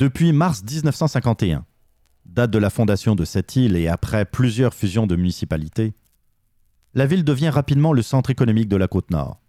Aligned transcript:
Depuis 0.00 0.32
mars 0.32 0.62
1951, 0.64 1.66
date 2.24 2.50
de 2.50 2.58
la 2.58 2.70
fondation 2.70 3.14
de 3.14 3.26
cette 3.26 3.54
île 3.56 3.76
et 3.76 3.86
après 3.86 4.24
plusieurs 4.24 4.72
fusions 4.72 5.06
de 5.06 5.14
municipalités, 5.14 5.92
la 6.94 7.04
ville 7.04 7.22
devient 7.22 7.50
rapidement 7.50 7.92
le 7.92 8.00
centre 8.00 8.30
économique 8.30 8.70
de 8.70 8.76
la 8.78 8.88
côte 8.88 9.10
nord. 9.10 9.42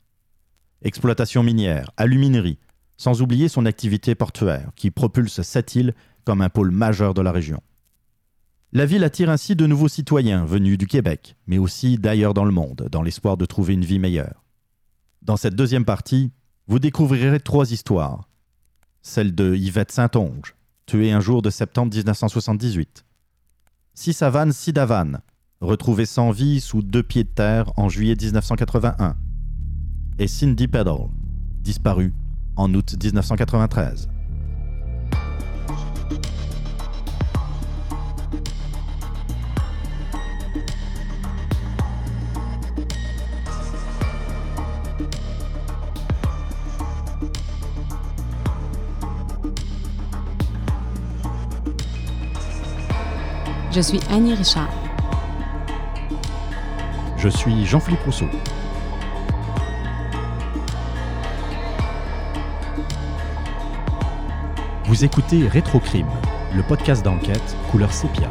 Exploitation 0.81 1.41
minière, 1.41 1.91
aluminerie, 1.95 2.59
sans 2.97 3.21
oublier 3.21 3.47
son 3.47 3.65
activité 3.65 4.13
portuaire 4.13 4.71
qui 4.75 4.91
propulse 4.91 5.41
cette 5.41 5.73
île 5.75 5.93
comme 6.25 6.41
un 6.41 6.49
pôle 6.49 6.71
majeur 6.71 7.13
de 7.13 7.21
la 7.21 7.31
région. 7.31 7.63
La 8.73 8.85
ville 8.85 9.05
attire 9.05 9.29
ainsi 9.29 9.55
de 9.55 9.65
nouveaux 9.65 9.87
citoyens 9.87 10.43
venus 10.43 10.77
du 10.77 10.85
Québec, 10.85 11.37
mais 11.47 11.59
aussi 11.59 11.97
d'ailleurs 11.97 12.33
dans 12.33 12.43
le 12.43 12.51
monde, 12.51 12.89
dans 12.91 13.03
l'espoir 13.03 13.37
de 13.37 13.45
trouver 13.45 13.75
une 13.75 13.85
vie 13.85 13.99
meilleure. 13.99 14.43
Dans 15.21 15.37
cette 15.37 15.55
deuxième 15.55 15.85
partie, 15.85 16.33
vous 16.67 16.79
découvrirez 16.79 17.39
trois 17.39 17.71
histoires. 17.71 18.27
Celle 19.03 19.33
de 19.33 19.55
Yvette 19.55 19.91
Saint-Onge, 19.91 20.55
tuée 20.85 21.11
un 21.11 21.21
jour 21.21 21.41
de 21.41 21.49
septembre 21.49 21.95
1978. 21.95 23.03
Sisavan 23.95 24.51
Sidavan, 24.51 25.13
retrouvée 25.59 26.05
sans 26.05 26.29
vie 26.29 26.61
sous 26.61 26.83
deux 26.83 27.01
pieds 27.01 27.23
de 27.23 27.29
terre 27.29 27.71
en 27.77 27.89
juillet 27.89 28.15
1981. 28.15 29.17
Et 30.19 30.27
Cindy 30.27 30.67
Peddle, 30.67 31.09
disparue 31.61 32.13
en 32.55 32.71
août 32.75 32.95
1993. 33.01 34.10
Je 53.73 53.79
suis 53.79 54.01
Annie 54.09 54.33
Richard. 54.33 54.69
Je 57.15 57.29
suis 57.29 57.65
Jean-Philippe 57.65 58.03
Rousseau. 58.03 58.25
Vous 64.83 65.05
écoutez 65.05 65.47
Rétrocrime, 65.47 66.09
le 66.53 66.63
podcast 66.63 67.05
d'enquête 67.05 67.55
couleur 67.71 67.93
sépia. 67.93 68.29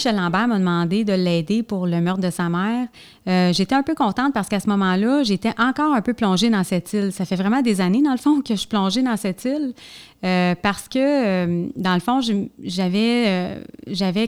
Michel 0.00 0.16
Lambert 0.16 0.48
m'a 0.48 0.58
demandé 0.58 1.04
de 1.04 1.12
l'aider 1.12 1.62
pour 1.62 1.86
le 1.86 2.00
meurtre 2.00 2.22
de 2.22 2.30
sa 2.30 2.48
mère, 2.48 2.88
euh, 3.28 3.52
j'étais 3.52 3.74
un 3.74 3.82
peu 3.82 3.94
contente 3.94 4.32
parce 4.32 4.48
qu'à 4.48 4.58
ce 4.58 4.66
moment-là, 4.70 5.24
j'étais 5.24 5.52
encore 5.58 5.92
un 5.92 6.00
peu 6.00 6.14
plongée 6.14 6.48
dans 6.48 6.64
cette 6.64 6.90
île. 6.94 7.12
Ça 7.12 7.26
fait 7.26 7.36
vraiment 7.36 7.60
des 7.60 7.82
années, 7.82 8.00
dans 8.00 8.12
le 8.12 8.16
fond, 8.16 8.40
que 8.48 8.56
je 8.56 8.66
plongeais 8.66 9.02
dans 9.02 9.18
cette 9.18 9.44
île 9.44 9.74
euh, 10.24 10.54
parce 10.62 10.88
que, 10.88 10.98
euh, 10.98 11.68
dans 11.76 11.92
le 11.92 12.00
fond, 12.00 12.20
j'avais, 12.62 13.60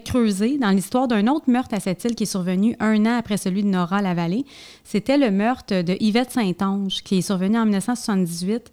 creusé 0.04 0.58
dans 0.58 0.68
l'histoire 0.68 1.08
d'un 1.08 1.26
autre 1.26 1.50
meurtre 1.50 1.74
à 1.74 1.80
cette 1.80 2.04
île 2.04 2.14
qui 2.16 2.24
est 2.24 2.26
survenu 2.26 2.76
un 2.78 3.06
an 3.06 3.16
après 3.16 3.38
celui 3.38 3.62
de 3.62 3.68
Nora 3.68 4.02
Lavallée. 4.02 4.44
C'était 4.84 5.16
le 5.16 5.30
meurtre 5.30 5.80
de 5.80 5.96
Yvette 6.00 6.32
Saint-Onge 6.32 7.02
qui 7.02 7.16
est 7.16 7.22
survenu 7.22 7.56
en 7.56 7.64
1978 7.64 8.70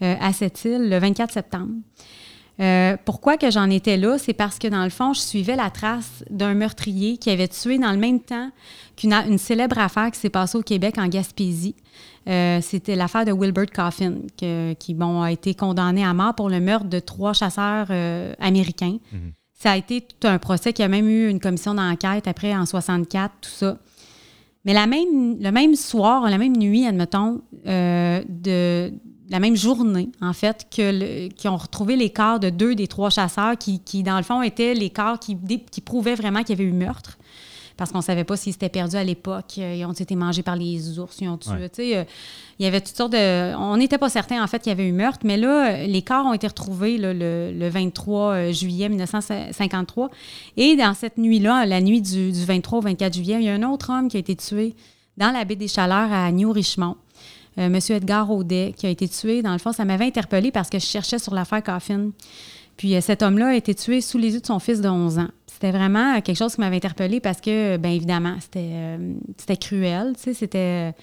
à 0.00 0.32
cette 0.32 0.64
île 0.64 0.88
le 0.90 0.98
24 0.98 1.30
septembre. 1.32 1.74
Euh, 2.60 2.96
pourquoi 3.04 3.38
que 3.38 3.50
j'en 3.50 3.70
étais 3.70 3.96
là? 3.96 4.18
C'est 4.18 4.34
parce 4.34 4.58
que, 4.58 4.68
dans 4.68 4.84
le 4.84 4.90
fond, 4.90 5.14
je 5.14 5.20
suivais 5.20 5.56
la 5.56 5.70
trace 5.70 6.24
d'un 6.28 6.54
meurtrier 6.54 7.16
qui 7.16 7.30
avait 7.30 7.48
tué 7.48 7.78
dans 7.78 7.92
le 7.92 7.98
même 7.98 8.20
temps 8.20 8.50
qu'une 8.96 9.14
une 9.14 9.38
célèbre 9.38 9.78
affaire 9.78 10.10
qui 10.10 10.20
s'est 10.20 10.30
passée 10.30 10.58
au 10.58 10.62
Québec 10.62 10.96
en 10.98 11.08
Gaspésie. 11.08 11.74
Euh, 12.28 12.60
c'était 12.60 12.96
l'affaire 12.96 13.24
de 13.24 13.32
Wilbert 13.32 13.70
Coffin, 13.74 14.16
qui 14.36 14.94
bon, 14.94 15.22
a 15.22 15.32
été 15.32 15.54
condamné 15.54 16.04
à 16.04 16.12
mort 16.12 16.34
pour 16.34 16.50
le 16.50 16.60
meurtre 16.60 16.86
de 16.86 16.98
trois 16.98 17.32
chasseurs 17.32 17.86
euh, 17.90 18.34
américains. 18.38 18.98
Mhm. 19.10 19.32
Ça 19.54 19.72
a 19.72 19.76
été 19.76 20.02
tout 20.02 20.26
un 20.26 20.38
procès 20.38 20.72
qui 20.72 20.82
a 20.82 20.88
même 20.88 21.08
eu 21.08 21.28
une 21.28 21.40
commission 21.40 21.74
d'enquête 21.74 22.26
après 22.26 22.54
en 22.54 22.66
64, 22.66 23.32
tout 23.40 23.50
ça. 23.50 23.78
Mais 24.66 24.74
la 24.74 24.86
même, 24.86 25.38
le 25.40 25.50
même 25.50 25.74
soir, 25.74 26.28
la 26.28 26.36
même 26.36 26.56
nuit, 26.56 26.86
admettons, 26.86 27.40
de, 27.64 28.92
la 29.30 29.38
même 29.38 29.56
journée, 29.56 30.10
en 30.20 30.32
fait, 30.32 30.66
que 30.74 31.28
qui 31.28 31.48
ont 31.48 31.56
retrouvé 31.56 31.96
les 31.96 32.10
corps 32.10 32.40
de 32.40 32.50
deux 32.50 32.74
des 32.74 32.88
trois 32.88 33.10
chasseurs 33.10 33.56
qui, 33.56 33.78
qui 33.78 34.02
dans 34.02 34.16
le 34.16 34.24
fond, 34.24 34.42
étaient 34.42 34.74
les 34.74 34.90
corps 34.90 35.18
qui, 35.20 35.38
qui 35.70 35.80
prouvaient 35.80 36.16
vraiment 36.16 36.40
qu'il 36.40 36.58
y 36.58 36.60
avait 36.60 36.68
eu 36.68 36.72
meurtre. 36.72 37.16
Parce 37.76 37.92
qu'on 37.92 37.98
ne 37.98 38.02
savait 38.02 38.24
pas 38.24 38.36
s'ils 38.36 38.52
s'étaient 38.52 38.68
perdus 38.68 38.96
à 38.96 39.04
l'époque. 39.04 39.54
Euh, 39.56 39.74
ils 39.74 39.86
ont 39.86 39.92
été 39.92 40.14
mangés 40.14 40.42
par 40.42 40.54
les 40.54 40.98
ours. 40.98 41.16
Ils 41.22 41.28
ont 41.28 41.38
tué. 41.38 41.96
Euh, 41.96 42.04
il 42.58 42.64
y 42.64 42.66
avait 42.66 42.82
toutes 42.82 42.96
sortes 42.96 43.12
de. 43.12 43.54
On 43.56 43.78
n'était 43.78 43.96
pas 43.96 44.10
certain, 44.10 44.42
en 44.44 44.46
fait, 44.48 44.58
qu'il 44.58 44.68
y 44.68 44.72
avait 44.72 44.86
eu 44.86 44.92
meurtre. 44.92 45.20
Mais 45.24 45.38
là, 45.38 45.86
les 45.86 46.02
corps 46.02 46.26
ont 46.26 46.34
été 46.34 46.46
retrouvés 46.46 46.98
le, 46.98 47.14
le, 47.14 47.68
23 47.70 48.32
euh, 48.32 48.52
juillet 48.52 48.90
1953. 48.90 50.10
Et 50.58 50.76
dans 50.76 50.92
cette 50.92 51.16
nuit-là, 51.16 51.64
la 51.64 51.80
nuit 51.80 52.02
du, 52.02 52.32
du 52.32 52.44
23 52.44 52.80
au 52.80 52.82
24 52.82 53.14
juillet, 53.14 53.36
il 53.40 53.44
y 53.44 53.48
a 53.48 53.54
un 53.54 53.62
autre 53.62 53.90
homme 53.90 54.08
qui 54.08 54.18
a 54.18 54.20
été 54.20 54.36
tué 54.36 54.74
dans 55.16 55.30
la 55.30 55.46
baie 55.46 55.56
des 55.56 55.68
Chaleurs 55.68 56.12
à 56.12 56.30
New-Richmond. 56.32 56.96
Euh, 57.58 57.66
M. 57.66 57.78
Edgar 57.90 58.30
Audet, 58.30 58.74
qui 58.76 58.86
a 58.86 58.90
été 58.90 59.08
tué. 59.08 59.42
Dans 59.42 59.52
le 59.52 59.58
fond, 59.58 59.72
ça 59.72 59.84
m'avait 59.84 60.06
interpellé 60.06 60.50
parce 60.50 60.70
que 60.70 60.78
je 60.78 60.86
cherchais 60.86 61.18
sur 61.18 61.34
l'affaire 61.34 61.62
Coffin. 61.62 62.10
Puis 62.76 62.94
euh, 62.94 63.00
cet 63.00 63.22
homme-là 63.22 63.48
a 63.48 63.54
été 63.54 63.74
tué 63.74 64.00
sous 64.00 64.18
les 64.18 64.34
yeux 64.34 64.40
de 64.40 64.46
son 64.46 64.58
fils 64.58 64.80
de 64.80 64.88
11 64.88 65.18
ans. 65.18 65.28
C'était 65.46 65.72
vraiment 65.72 66.20
quelque 66.20 66.36
chose 66.36 66.54
qui 66.54 66.60
m'avait 66.60 66.76
interpellé 66.76 67.20
parce 67.20 67.40
que, 67.40 67.76
bien 67.76 67.90
évidemment, 67.90 68.36
c'était, 68.40 68.70
euh, 68.72 69.54
cruel. 69.60 70.14
C'était. 70.16 70.94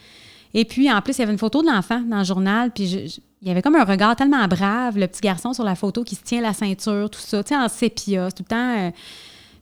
Et 0.53 0.65
puis, 0.65 0.91
en 0.91 1.01
plus, 1.01 1.17
il 1.17 1.19
y 1.19 1.23
avait 1.23 1.33
une 1.33 1.37
photo 1.37 1.61
de 1.61 1.67
l'enfant 1.67 1.99
dans 2.01 2.19
le 2.19 2.23
journal. 2.23 2.71
Puis, 2.71 3.21
il 3.41 3.47
y 3.47 3.51
avait 3.51 3.61
comme 3.61 3.75
un 3.75 3.83
regard 3.83 4.15
tellement 4.15 4.47
brave, 4.47 4.97
le 4.97 5.05
petit 5.05 5.21
garçon 5.21 5.53
sur 5.53 5.63
la 5.63 5.75
photo 5.75 6.03
qui 6.03 6.15
se 6.15 6.23
tient 6.23 6.41
la 6.41 6.53
ceinture, 6.53 7.09
tout 7.09 7.19
ça, 7.19 7.43
tu 7.43 7.49
sais, 7.49 7.55
en 7.55 7.67
sépia, 7.67 8.31
tout 8.31 8.43
le 8.43 8.47
temps. 8.49 8.91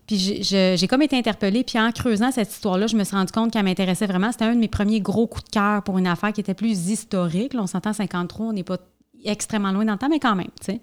Puis 0.08 0.44
j'ai 0.44 0.88
comme 0.88 1.02
été 1.02 1.18
interpellée. 1.18 1.64
Puis 1.64 1.80
en 1.80 1.92
creusant 1.92 2.32
cette 2.32 2.52
histoire-là, 2.52 2.88
je 2.88 2.96
me 2.96 3.04
suis 3.04 3.16
rendu 3.16 3.32
compte 3.32 3.52
qu'elle 3.52 3.66
m'intéressait 3.66 4.06
vraiment. 4.06 4.32
C'était 4.32 4.46
un 4.46 4.54
de 4.54 4.60
mes 4.60 4.68
premiers 4.68 5.02
gros 5.02 5.28
coups 5.28 5.46
de 5.46 5.50
cœur 5.50 5.84
pour 5.84 5.98
une 5.98 6.08
affaire 6.08 6.32
qui 6.32 6.42
était 6.42 6.54
plus 6.54 6.90
historique. 6.90 7.54
On 7.58 7.68
s'entend 7.68 7.94
53, 7.94 8.48
on 8.48 8.54
n'est 8.54 8.64
pas 8.64 8.78
extrêmement 9.24 9.72
loin 9.72 9.86
dans 9.86 9.94
le 9.94 9.98
temps, 9.98 10.10
mais 10.10 10.20
quand 10.20 10.36
même, 10.36 10.52
tu 10.60 10.74
sais. 10.74 10.80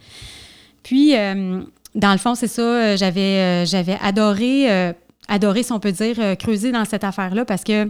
Puis, 0.83 1.17
euh, 1.17 1.63
dans 1.95 2.13
le 2.13 2.19
fond, 2.19 2.35
c'est 2.35 2.49
ça, 2.49 2.63
euh, 2.63 2.97
j'avais, 2.97 3.21
euh, 3.21 3.65
j'avais 3.67 3.97
adoré, 4.03 4.95
adoré, 5.29 5.63
si 5.63 5.73
on 5.73 5.81
peut 5.81 5.93
dire, 5.93 6.37
creuser 6.39 6.73
dans 6.73 6.85
cette 6.85 7.05
affaire-là 7.05 7.45
parce 7.45 7.65
que 7.65 7.89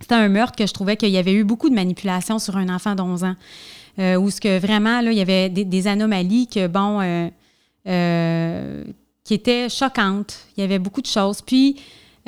c'était 0.00 0.14
un 0.14 0.28
meurtre 0.28 0.56
que 0.56 0.66
je 0.66 0.72
trouvais 0.72 0.96
qu'il 0.96 1.10
y 1.10 1.18
avait 1.18 1.32
eu 1.32 1.44
beaucoup 1.44 1.70
de 1.70 1.74
manipulation 1.74 2.38
sur 2.38 2.56
un 2.56 2.68
enfant 2.68 2.94
d'11 2.94 3.24
ans. 3.24 3.36
où 4.18 4.30
ce 4.30 4.40
que 4.40 4.58
vraiment, 4.58 5.00
là, 5.00 5.12
il 5.12 5.18
y 5.18 5.22
avait 5.22 5.48
des, 5.48 5.64
des 5.64 5.86
anomalies 5.86 6.48
que, 6.48 6.66
bon, 6.66 7.00
qui 9.26 9.34
était 9.34 9.68
choquante. 9.68 10.38
Il 10.56 10.60
y 10.60 10.64
avait 10.64 10.78
beaucoup 10.78 11.02
de 11.02 11.06
choses. 11.06 11.42
Puis, 11.42 11.76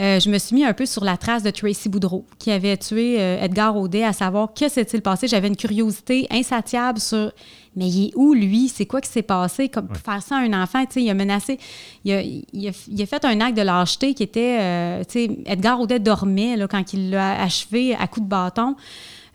euh, 0.00 0.18
je 0.18 0.28
me 0.28 0.38
suis 0.38 0.56
mis 0.56 0.64
un 0.64 0.72
peu 0.72 0.84
sur 0.84 1.04
la 1.04 1.16
trace 1.16 1.44
de 1.44 1.50
Tracy 1.50 1.88
Boudreau, 1.88 2.26
qui 2.40 2.50
avait 2.50 2.76
tué 2.76 3.20
euh, 3.20 3.40
Edgar 3.40 3.76
Audet, 3.76 4.02
à 4.02 4.12
savoir 4.12 4.52
que 4.52 4.68
s'est-il 4.68 5.00
passé. 5.00 5.28
J'avais 5.28 5.46
une 5.46 5.56
curiosité 5.56 6.26
insatiable 6.30 6.98
sur 6.98 7.32
mais 7.76 7.86
il 7.86 8.08
est 8.08 8.12
où, 8.16 8.34
lui? 8.34 8.66
C'est 8.66 8.86
quoi 8.86 9.00
qui 9.00 9.08
s'est 9.08 9.22
passé? 9.22 9.68
Comme, 9.68 9.86
Pour 9.86 9.98
faire 9.98 10.20
ça 10.20 10.38
à 10.38 10.40
un 10.40 10.60
enfant, 10.60 10.84
il 10.96 11.08
a 11.08 11.14
menacé. 11.14 11.60
Il 12.04 12.12
a, 12.12 12.20
il, 12.22 12.68
a, 12.68 13.06
fait 13.06 13.24
un 13.24 13.40
acte 13.40 13.56
de 13.56 13.62
lâcheté 13.62 14.14
qui 14.14 14.24
était. 14.24 14.58
Euh, 14.60 15.04
Edgar 15.46 15.80
Audet 15.80 16.00
dormait 16.00 16.56
là, 16.56 16.66
quand 16.66 16.92
il 16.92 17.10
l'a 17.10 17.40
achevé 17.40 17.94
à 17.94 18.08
coups 18.08 18.24
de 18.24 18.30
bâton. 18.30 18.74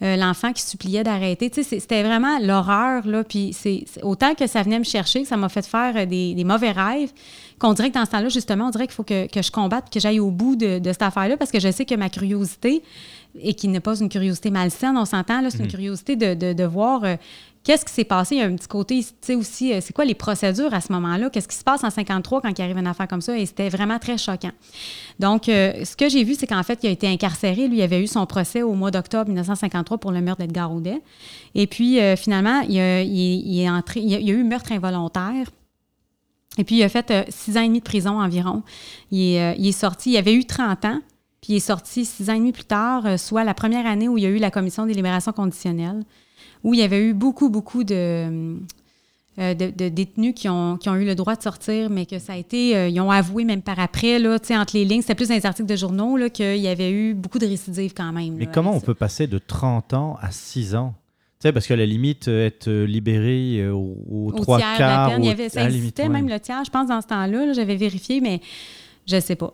l'enfant 0.01 0.51
qui 0.51 0.61
suppliait 0.61 1.03
d'arrêter. 1.03 1.49
C'était 1.53 2.03
vraiment 2.03 2.37
l'horreur. 2.39 3.03
Puis 3.29 3.55
c'est 3.57 3.85
autant 4.01 4.33
que 4.33 4.47
ça 4.47 4.61
venait 4.61 4.79
me 4.79 4.83
chercher, 4.83 5.21
que 5.21 5.27
ça 5.29 5.37
m'a 5.37 5.47
fait 5.47 5.65
faire 5.65 6.05
des, 6.05 6.33
des 6.33 6.43
mauvais 6.43 6.71
rêves 6.71 7.13
qu'on 7.59 7.73
dirait 7.73 7.89
que 7.89 7.95
dans 7.95 8.05
ce 8.05 8.11
temps-là, 8.11 8.29
justement, 8.29 8.67
on 8.67 8.69
dirait 8.71 8.87
qu'il 8.87 8.95
faut 8.95 9.03
que, 9.03 9.27
je 9.35 9.51
combatte, 9.51 9.91
que 9.91 9.99
j'aille 9.99 10.19
au 10.19 10.31
bout 10.31 10.55
de, 10.55 10.79
cette 10.85 11.01
affaire-là, 11.01 11.37
parce 11.37 11.51
que 11.51 11.59
je 11.59 11.71
sais 11.71 11.85
que 11.85 11.95
ma 11.95 12.09
curiosité 12.09 12.83
et 13.39 13.53
qui 13.53 13.67
n'est 13.67 13.79
pas 13.79 13.99
une 13.99 14.09
curiosité 14.09 14.51
malsaine, 14.51 14.97
on 14.97 15.05
s'entend, 15.05 15.41
là, 15.41 15.49
c'est 15.49 15.57
une 15.59 15.63
Mhm. 15.65 15.69
curiosité 15.71 16.15
de, 16.15 16.33
de- 16.35 16.53
de 16.53 16.63
voir 16.63 17.03
euh, 17.03 17.15
qu'est-ce 17.63 17.83
qui 17.85 17.91
s'est 17.93 18.03
passé. 18.03 18.35
Il 18.35 18.39
y 18.39 18.41
a 18.41 18.45
un 18.45 18.55
petit 18.55 18.67
côté, 18.67 18.99
tu 19.03 19.09
sais, 19.21 19.33
aussi, 19.35 19.73
euh, 19.73 19.79
c'est 19.81 19.91
quoi 19.93 20.05
les 20.05 20.13
procédures 20.13 20.71
à 20.73 20.81
ce 20.81 20.91
moment-là? 20.91 21.29
Qu'est-ce 21.31 21.47
qui 21.47 21.55
se 21.55 21.63
passe 21.63 21.83
en 21.83 21.89
53 21.89 22.41
quand 22.41 22.59
il 22.59 22.61
arrive 22.61 22.77
une 22.77 22.85
affaire 22.85 23.07
comme 23.07 23.21
ça? 23.21 23.35
Et 23.37 23.45
c'était 23.47 23.69
vraiment 23.69 23.97
très 23.97 24.17
choquant. 24.19 24.51
Donc, 25.19 25.49
euh, 25.49 25.83
ce 25.83 25.95
que 25.95 26.09
j'ai 26.09 26.23
vu, 26.23 26.35
c'est 26.35 26.45
qu'en 26.45 26.61
fait, 26.61 26.79
il 26.83 26.87
a 26.87 26.91
été 26.91 27.07
incarcéré. 27.07 27.67
Lui, 27.67 27.77
il 27.77 27.81
avait 27.81 28.03
eu 28.03 28.07
son 28.07 28.25
procès 28.27 28.61
au 28.61 28.73
mois 28.73 28.91
d'octobre 28.91 29.27
1953 29.29 29.97
pour 29.97 30.11
le 30.11 30.21
meurtre 30.21 30.41
d'Edgar 30.41 30.71
Audet. 30.71 31.01
Et 31.55 31.65
puis, 31.65 31.97
finalement, 32.17 32.61
il, 32.69 32.77
a- 32.79 33.01
il- 33.01 33.47
il 33.47 33.61
est 33.61 33.69
entré, 33.69 33.99
il, 34.01 34.13
a, 34.13 34.19
il 34.19 34.29
a 34.29 34.33
eu 34.33 34.43
meurtre 34.43 34.71
involontaire. 34.71 35.47
Et 36.57 36.63
puis, 36.63 36.75
il 36.75 36.83
a 36.83 36.89
fait 36.89 37.11
euh, 37.11 37.23
six 37.29 37.57
ans 37.57 37.61
et 37.61 37.67
demi 37.67 37.79
de 37.79 37.83
prison 37.83 38.21
environ. 38.21 38.63
Il 39.11 39.33
est, 39.33 39.41
euh, 39.41 39.55
il 39.57 39.67
est 39.67 39.71
sorti, 39.71 40.11
il 40.11 40.17
avait 40.17 40.33
eu 40.35 40.45
30 40.45 40.85
ans, 40.85 40.99
puis 41.41 41.53
il 41.53 41.55
est 41.55 41.59
sorti 41.59 42.05
six 42.05 42.29
ans 42.29 42.33
et 42.33 42.39
demi 42.39 42.51
plus 42.51 42.65
tard, 42.65 43.05
euh, 43.05 43.17
soit 43.17 43.43
la 43.43 43.53
première 43.53 43.85
année 43.85 44.07
où 44.07 44.17
il 44.17 44.23
y 44.23 44.27
a 44.27 44.29
eu 44.29 44.37
la 44.37 44.51
commission 44.51 44.85
des 44.85 44.93
libérations 44.93 45.31
conditionnelles, 45.31 46.03
où 46.63 46.73
il 46.73 46.79
y 46.79 46.83
avait 46.83 47.03
eu 47.03 47.13
beaucoup, 47.13 47.49
beaucoup 47.49 47.83
de, 47.83 48.55
de, 49.37 49.53
de 49.53 49.89
détenus 49.89 50.33
qui 50.35 50.47
ont, 50.47 50.77
qui 50.77 50.89
ont 50.89 50.95
eu 50.95 51.05
le 51.05 51.15
droit 51.15 51.35
de 51.35 51.41
sortir, 51.41 51.89
mais 51.89 52.05
que 52.05 52.19
ça 52.19 52.33
a 52.33 52.37
été, 52.37 52.89
ils 52.89 53.01
ont 53.01 53.11
avoué 53.11 53.43
même 53.43 53.61
par 53.61 53.79
après, 53.79 54.17
là, 54.17 54.37
entre 54.51 54.77
les 54.77 54.85
lignes, 54.85 55.01
c'était 55.01 55.15
plus 55.15 55.27
dans 55.27 55.35
les 55.35 55.45
articles 55.45 55.67
de 55.67 55.75
journaux, 55.75 56.17
qu'il 56.29 56.55
y 56.55 56.69
avait 56.69 56.91
eu 56.91 57.13
beaucoup 57.15 57.37
de 57.39 57.45
récidives 57.45 57.93
quand 57.93 58.13
même. 58.13 58.35
Mais 58.35 58.45
là, 58.45 58.51
comment 58.53 58.71
on 58.71 58.79
ça. 58.79 58.85
peut 58.85 58.93
passer 58.93 59.27
de 59.27 59.39
30 59.39 59.93
ans 59.93 60.17
à 60.21 60.31
6 60.31 60.75
ans? 60.75 60.93
Sais, 61.43 61.53
parce 61.53 61.67
qu'à 61.67 61.75
la 61.75 61.85
limite, 61.85 62.27
euh, 62.27 62.47
être 62.47 62.69
libéré 62.69 63.59
euh, 63.61 63.71
au, 63.71 63.95
au 64.09 64.31
trois 64.31 64.57
tiers 64.57 64.73
de 64.75 64.79
la 64.81 64.87
quarts. 64.87 65.09
peine. 65.11 65.23
Il 65.23 65.27
y 65.27 65.31
avait, 65.31 65.49
ça 65.49 65.61
limite, 65.61 65.75
existait 65.77 66.03
ouais. 66.03 66.09
même 66.09 66.27
le 66.29 66.39
tiers, 66.39 66.63
je 66.65 66.71
pense, 66.71 66.87
dans 66.87 67.01
ce 67.01 67.07
temps-là. 67.07 67.45
là, 67.45 67.53
J'avais 67.53 67.75
vérifié, 67.75 68.19
mais 68.21 68.39
je 69.07 69.19
sais 69.19 69.35
pas. 69.35 69.53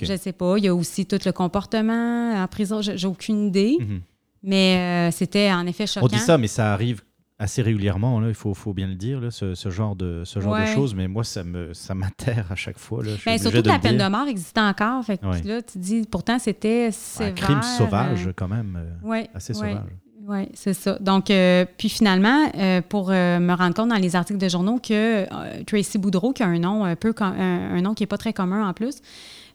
Je 0.00 0.16
sais 0.16 0.32
pas. 0.32 0.56
Il 0.58 0.64
y 0.64 0.68
a 0.68 0.74
aussi 0.74 1.04
tout 1.06 1.18
le 1.26 1.32
comportement 1.32 2.32
en 2.42 2.46
prison. 2.48 2.80
J'ai 2.80 3.06
aucune 3.06 3.48
idée. 3.48 3.76
Mhm. 3.80 4.00
Mais 4.42 5.08
euh, 5.08 5.10
c'était 5.10 5.50
en 5.52 5.66
effet 5.66 5.86
choquant. 5.86 6.06
On 6.06 6.08
dit 6.08 6.18
ça, 6.18 6.36
mais 6.38 6.46
ça 6.48 6.72
arrive 6.72 7.02
assez 7.38 7.62
régulièrement, 7.62 8.20
là, 8.20 8.28
il 8.28 8.34
faut, 8.34 8.54
faut 8.54 8.72
bien 8.72 8.86
le 8.86 8.94
dire, 8.94 9.20
là, 9.20 9.30
ce, 9.30 9.54
ce 9.56 9.68
genre, 9.68 9.96
de, 9.96 10.22
ce 10.24 10.38
genre 10.38 10.56
de 10.58 10.66
choses. 10.66 10.94
Mais 10.94 11.08
moi, 11.08 11.24
ça 11.24 11.42
me 11.42 11.74
ça 11.74 11.92
m'atterre 11.94 12.46
à 12.50 12.54
chaque 12.54 12.78
fois. 12.78 13.02
Là, 13.02 13.10
Ben, 13.26 13.38
surtout 13.38 13.62
que 13.62 13.68
la 13.68 13.78
peine 13.80 13.98
de 13.98 14.06
mort 14.08 14.28
existait 14.28 14.60
encore. 14.60 15.04
Fait 15.04 15.18
que 15.18 15.26
Ouais. 15.26 15.42
là, 15.42 15.60
tu 15.60 15.78
dis, 15.78 16.02
pourtant, 16.08 16.38
c'était 16.38 16.86
Un 16.86 16.90
sévère. 16.92 17.34
crime 17.34 17.62
sauvage, 17.62 18.28
euh, 18.28 18.32
quand 18.36 18.48
même, 18.48 18.78
euh, 18.78 19.06
ouais, 19.08 19.28
assez 19.34 19.52
sauvage. 19.52 19.82
Oui, 20.26 20.48
c'est 20.54 20.72
ça. 20.72 20.96
Donc, 21.00 21.30
euh, 21.30 21.66
puis 21.76 21.88
finalement, 21.90 22.50
euh, 22.56 22.80
pour 22.88 23.10
euh, 23.10 23.38
me 23.40 23.52
rendre 23.52 23.74
compte 23.74 23.88
dans 23.90 23.96
les 23.96 24.16
articles 24.16 24.38
de 24.38 24.48
journaux 24.48 24.78
que 24.78 24.92
euh, 24.92 25.26
Tracy 25.66 25.98
Boudreau, 25.98 26.32
qui 26.32 26.42
a 26.42 26.46
un 26.46 26.58
nom 26.58 26.84
un 26.84 26.96
peu 26.96 27.12
com- 27.12 27.34
un, 27.38 27.76
un 27.76 27.80
nom 27.82 27.92
qui 27.92 28.04
n'est 28.04 28.06
pas 28.06 28.16
très 28.16 28.32
commun 28.32 28.66
en 28.66 28.72
plus, 28.72 28.98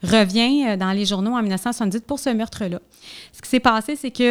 revient 0.03 0.65
euh, 0.67 0.77
dans 0.77 0.91
les 0.91 1.05
journaux 1.05 1.31
en 1.33 1.41
1978 1.41 2.05
pour 2.05 2.19
ce 2.19 2.29
meurtre-là. 2.29 2.79
Ce 3.33 3.41
qui 3.41 3.49
s'est 3.49 3.59
passé, 3.59 3.95
c'est 3.95 4.11
que 4.11 4.23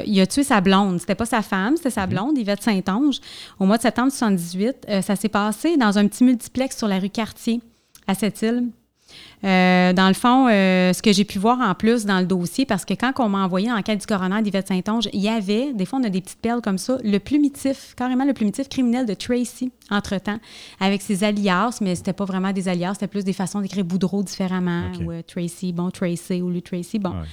euh, 0.00 0.02
il 0.06 0.20
a 0.20 0.26
tué 0.26 0.42
sa 0.42 0.60
blonde. 0.60 1.00
C'était 1.00 1.14
pas 1.14 1.24
sa 1.24 1.40
femme, 1.40 1.76
c'était 1.76 1.90
sa 1.90 2.06
blonde, 2.06 2.36
Yvette 2.36 2.62
Saint-Onge. 2.62 3.20
Au 3.58 3.64
mois 3.64 3.78
de 3.78 3.82
septembre 3.82 4.10
78, 4.10 4.76
euh, 4.90 5.00
ça 5.02 5.16
s'est 5.16 5.30
passé 5.30 5.78
dans 5.78 5.96
un 5.98 6.06
petit 6.08 6.24
multiplex 6.24 6.76
sur 6.76 6.88
la 6.88 6.98
rue 6.98 7.08
Cartier 7.10 7.62
à 8.06 8.14
cette 8.14 8.42
île. 8.42 8.64
Euh, 9.44 9.92
dans 9.92 10.08
le 10.08 10.14
fond, 10.14 10.48
euh, 10.48 10.92
ce 10.92 11.02
que 11.02 11.12
j'ai 11.12 11.24
pu 11.24 11.38
voir 11.38 11.60
en 11.60 11.74
plus 11.74 12.04
dans 12.06 12.18
le 12.20 12.26
dossier, 12.26 12.64
parce 12.64 12.84
que 12.84 12.94
quand 12.94 13.12
on 13.18 13.28
m'a 13.28 13.44
envoyé 13.44 13.68
l'enquête 13.68 14.00
du 14.00 14.06
coroner 14.06 14.42
d'Yvette 14.42 14.68
Saint-Onge, 14.68 15.08
il 15.12 15.20
y 15.20 15.28
avait, 15.28 15.72
des 15.72 15.84
fois 15.84 15.98
on 16.00 16.04
a 16.04 16.08
des 16.08 16.20
petites 16.20 16.40
perles 16.40 16.62
comme 16.62 16.78
ça, 16.78 16.98
le 17.04 17.18
plumitif, 17.18 17.94
carrément 17.96 18.24
le 18.24 18.32
plumitif 18.32 18.68
criminel 18.68 19.06
de 19.06 19.14
Tracy, 19.14 19.70
entre-temps, 19.90 20.38
avec 20.80 21.02
ses 21.02 21.22
alias, 21.22 21.78
mais 21.80 21.94
c'était 21.94 22.12
pas 22.12 22.24
vraiment 22.24 22.52
des 22.52 22.68
alias, 22.68 22.94
c'était 22.94 23.06
plus 23.06 23.24
des 23.24 23.32
façons 23.34 23.60
d'écrire 23.60 23.84
Boudreau 23.84 24.22
différemment, 24.22 24.84
ou 25.04 25.12
euh, 25.12 25.22
Tracy, 25.22 25.72
bon, 25.72 25.90
Tracy, 25.90 26.40
ou 26.40 26.48
le 26.48 26.60
Tracy, 26.60 26.98
bon. 26.98 27.10
Ouais. 27.10 27.26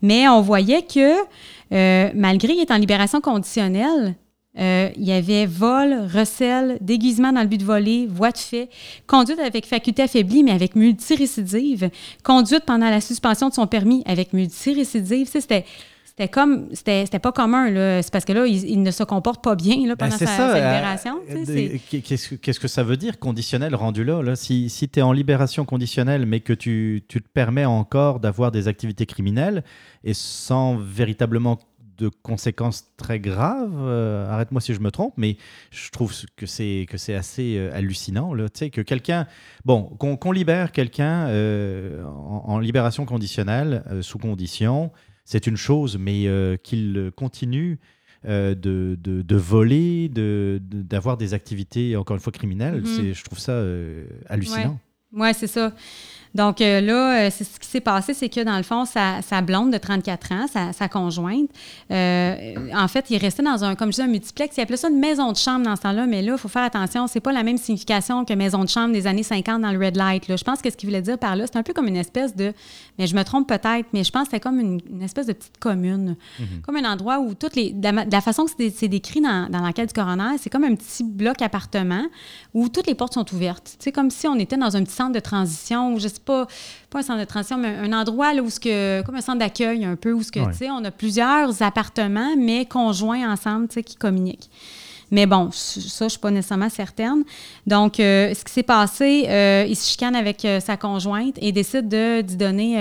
Mais 0.00 0.28
on 0.28 0.40
voyait 0.40 0.82
que, 0.82 2.14
malgré 2.14 2.52
qu'il 2.52 2.60
est 2.60 2.70
en 2.70 2.78
libération 2.78 3.20
conditionnelle, 3.20 4.14
euh, 4.58 4.90
il 4.96 5.04
y 5.04 5.12
avait 5.12 5.46
vol, 5.46 5.94
recel, 6.12 6.78
déguisement 6.80 7.32
dans 7.32 7.42
le 7.42 7.46
but 7.46 7.58
de 7.58 7.64
voler, 7.64 8.06
voie 8.10 8.30
de 8.32 8.38
fait, 8.38 8.68
conduite 9.06 9.38
avec 9.38 9.66
faculté 9.66 10.02
affaiblie, 10.02 10.42
mais 10.42 10.50
avec 10.52 10.74
multirécidive, 10.76 11.90
conduite 12.22 12.64
pendant 12.66 12.90
la 12.90 13.00
suspension 13.00 13.48
de 13.48 13.54
son 13.54 13.66
permis 13.66 14.02
avec 14.06 14.32
multirécidive. 14.32 15.28
C'était. 15.28 15.64
C'était 16.04 16.32
comme, 16.32 16.66
c'était 16.72 17.04
c'était 17.04 17.20
pas 17.20 17.30
commun, 17.30 17.70
là. 17.70 18.02
C'est 18.02 18.10
parce 18.12 18.24
que 18.24 18.32
là, 18.32 18.44
il, 18.44 18.68
il 18.68 18.82
ne 18.82 18.90
se 18.90 19.04
comporte 19.04 19.40
pas 19.44 19.54
bien 19.54 19.76
là, 19.86 19.94
Ben, 19.94 20.06
pendant 20.06 20.16
c'est 20.18 20.26
sa, 20.26 20.36
ça, 20.36 20.48
sa 20.50 20.54
libération. 20.56 21.20
Qu'est-ce 22.02 22.58
que- 22.58 22.66
ça 22.66 22.82
veut 22.82 22.96
dire, 22.96 23.20
conditionnel 23.20 23.76
rendu 23.76 24.02
là, 24.02 24.20
là? 24.20 24.34
Si, 24.34 24.68
si 24.68 24.88
tu 24.88 24.98
es 24.98 25.02
en 25.02 25.12
libération 25.12 25.64
conditionnelle, 25.64 26.26
mais 26.26 26.40
que 26.40 26.52
tu, 26.52 27.04
tu 27.06 27.22
te 27.22 27.28
permets 27.28 27.66
encore 27.66 28.18
d'avoir 28.18 28.50
des 28.50 28.66
activités 28.66 29.06
criminelles 29.06 29.62
et 30.02 30.12
sans 30.12 30.76
véritablement 30.76 31.58
de 31.98 32.08
conséquences 32.22 32.86
très 32.96 33.18
graves, 33.20 33.74
euh, 33.76 34.28
arrête-moi 34.30 34.60
si 34.60 34.72
je 34.72 34.80
me 34.80 34.90
trompe, 34.90 35.14
mais 35.16 35.36
je 35.70 35.90
trouve 35.90 36.14
que 36.36 36.46
c'est 36.46 36.86
que 36.88 36.96
c'est 36.96 37.14
assez 37.14 37.56
euh, 37.58 37.74
hallucinant, 37.74 38.32
là, 38.34 38.48
tu 38.48 38.58
sais, 38.60 38.70
que 38.70 38.80
quelqu'un, 38.80 39.26
bon, 39.64 39.82
qu'on 39.82 40.32
libère 40.32 40.72
quelqu'un 40.72 41.26
euh, 41.28 42.04
en, 42.04 42.44
en 42.46 42.58
libération 42.60 43.04
conditionnelle, 43.04 43.82
euh, 43.90 44.00
sous 44.02 44.18
condition, 44.18 44.92
c'est 45.24 45.46
une 45.46 45.56
chose, 45.56 45.98
mais 45.98 46.26
qu'il 46.62 47.10
continue 47.14 47.78
de, 48.24 48.54
de, 48.54 49.22
de 49.22 49.36
voler, 49.36 50.08
de- 50.08 50.58
d'avoir 50.62 51.16
des 51.18 51.34
activités, 51.34 51.96
encore 51.96 52.16
une 52.16 52.22
fois, 52.22 52.32
criminelles. 52.32 52.82
C'est 52.86 53.12
Je 53.12 53.24
trouve 53.24 53.38
ça 53.38 53.62
hallucinant. 54.26 54.78
Oui, 55.12 55.28
c'est 55.34 55.46
ça. 55.46 55.72
Donc 56.34 56.60
euh, 56.60 56.80
là, 56.80 57.26
euh, 57.26 57.30
c'est 57.32 57.44
ce 57.44 57.58
qui 57.58 57.66
s'est 57.66 57.80
passé, 57.80 58.14
c'est 58.14 58.28
que 58.28 58.42
dans 58.42 58.56
le 58.56 58.62
fond, 58.62 58.84
sa, 58.84 59.22
sa 59.22 59.40
blonde 59.40 59.72
de 59.72 59.78
34 59.78 60.32
ans, 60.32 60.46
sa, 60.46 60.72
sa 60.72 60.88
conjointe, 60.88 61.50
euh, 61.90 62.54
en 62.74 62.88
fait, 62.88 63.06
il 63.10 63.18
restait 63.18 63.42
dans 63.42 63.64
un, 63.64 63.74
comme 63.74 63.90
je 63.90 63.96
dis, 63.96 64.02
un 64.02 64.08
multiplex. 64.08 64.56
Il 64.56 64.60
appelait 64.60 64.76
ça 64.76 64.88
une 64.88 64.98
maison 64.98 65.32
de 65.32 65.36
chambre 65.36 65.64
dans 65.64 65.76
ce 65.76 65.82
temps-là, 65.82 66.06
mais 66.06 66.22
là, 66.22 66.32
il 66.32 66.38
faut 66.38 66.48
faire 66.48 66.62
attention, 66.62 67.06
c'est 67.06 67.20
pas 67.20 67.32
la 67.32 67.42
même 67.42 67.58
signification 67.58 68.24
que 68.24 68.34
maison 68.34 68.62
de 68.62 68.68
chambre 68.68 68.92
des 68.92 69.06
années 69.06 69.22
50 69.22 69.62
dans 69.62 69.72
le 69.72 69.78
red 69.78 69.96
light. 69.96 70.28
là. 70.28 70.36
Je 70.36 70.44
pense 70.44 70.60
que 70.60 70.70
ce 70.70 70.76
qu'il 70.76 70.88
voulait 70.88 71.02
dire 71.02 71.18
par 71.18 71.36
là, 71.36 71.44
c'est 71.46 71.58
un 71.58 71.62
peu 71.62 71.72
comme 71.72 71.88
une 71.88 71.96
espèce 71.96 72.36
de, 72.36 72.52
mais 72.98 73.06
je 73.06 73.16
me 73.16 73.22
trompe 73.24 73.48
peut-être, 73.48 73.86
mais 73.92 74.04
je 74.04 74.12
pense 74.12 74.24
que 74.24 74.30
c'était 74.30 74.40
comme 74.40 74.60
une, 74.60 74.80
une 74.90 75.02
espèce 75.02 75.26
de 75.26 75.32
petite 75.32 75.58
commune, 75.58 76.16
comme 76.62 76.76
un 76.76 76.90
endroit 76.90 77.18
où 77.20 77.34
toutes 77.34 77.56
les, 77.56 77.72
de 77.72 77.88
la, 77.88 78.04
de 78.04 78.12
la 78.12 78.20
façon 78.20 78.44
que 78.44 78.50
c'est 78.74 78.88
décrit 78.88 79.20
dans, 79.20 79.48
dans 79.50 79.60
l'enquête 79.60 79.88
du 79.88 79.94
coroner, 79.94 80.36
c'est 80.38 80.50
comme 80.50 80.64
un 80.64 80.74
petit 80.74 81.04
bloc 81.04 81.42
appartement 81.42 82.04
où 82.54 82.68
toutes 82.68 82.86
les 82.86 82.94
portes 82.94 83.14
sont 83.14 83.34
ouvertes. 83.34 83.76
C'est 83.78 83.92
comme 83.92 84.10
si 84.10 84.26
on 84.26 84.36
était 84.36 84.56
dans 84.56 84.76
un 84.76 84.84
petit 84.84 84.94
centre 84.94 85.12
de 85.12 85.20
transition, 85.20 85.94
ou 85.94 85.98
je 85.98 86.08
pas, 86.20 86.46
pas 86.90 87.00
un 87.00 87.02
centre 87.02 87.20
de 87.20 87.24
transition, 87.24 87.58
mais 87.58 87.68
un 87.68 87.92
endroit 87.92 88.34
là, 88.34 88.42
où 88.42 88.50
ce 88.50 88.60
que, 88.60 89.02
comme 89.02 89.16
un 89.16 89.20
centre 89.20 89.38
d'accueil 89.38 89.84
un 89.84 89.96
peu, 89.96 90.12
où 90.12 90.22
ce 90.22 90.32
que, 90.32 90.40
tu 90.50 90.56
sais, 90.56 90.70
on 90.70 90.84
a 90.84 90.90
plusieurs 90.90 91.62
appartements, 91.62 92.34
mais 92.36 92.64
conjoints 92.66 93.30
ensemble, 93.30 93.68
tu 93.68 93.74
sais, 93.74 93.82
qui 93.82 93.96
communiquent. 93.96 94.50
Mais 95.10 95.26
bon, 95.26 95.50
ça, 95.52 96.04
je 96.04 96.10
suis 96.10 96.18
pas 96.18 96.30
nécessairement 96.30 96.68
certaine. 96.68 97.24
Donc, 97.66 97.98
euh, 97.98 98.34
ce 98.34 98.44
qui 98.44 98.52
s'est 98.52 98.62
passé, 98.62 99.24
euh, 99.28 99.64
il 99.66 99.74
se 99.74 99.88
chicane 99.90 100.14
avec 100.14 100.44
euh, 100.44 100.60
sa 100.60 100.76
conjointe 100.76 101.36
et 101.40 101.50
décide 101.52 101.88
de, 101.88 102.20
d'y 102.20 102.36
donner, 102.36 102.76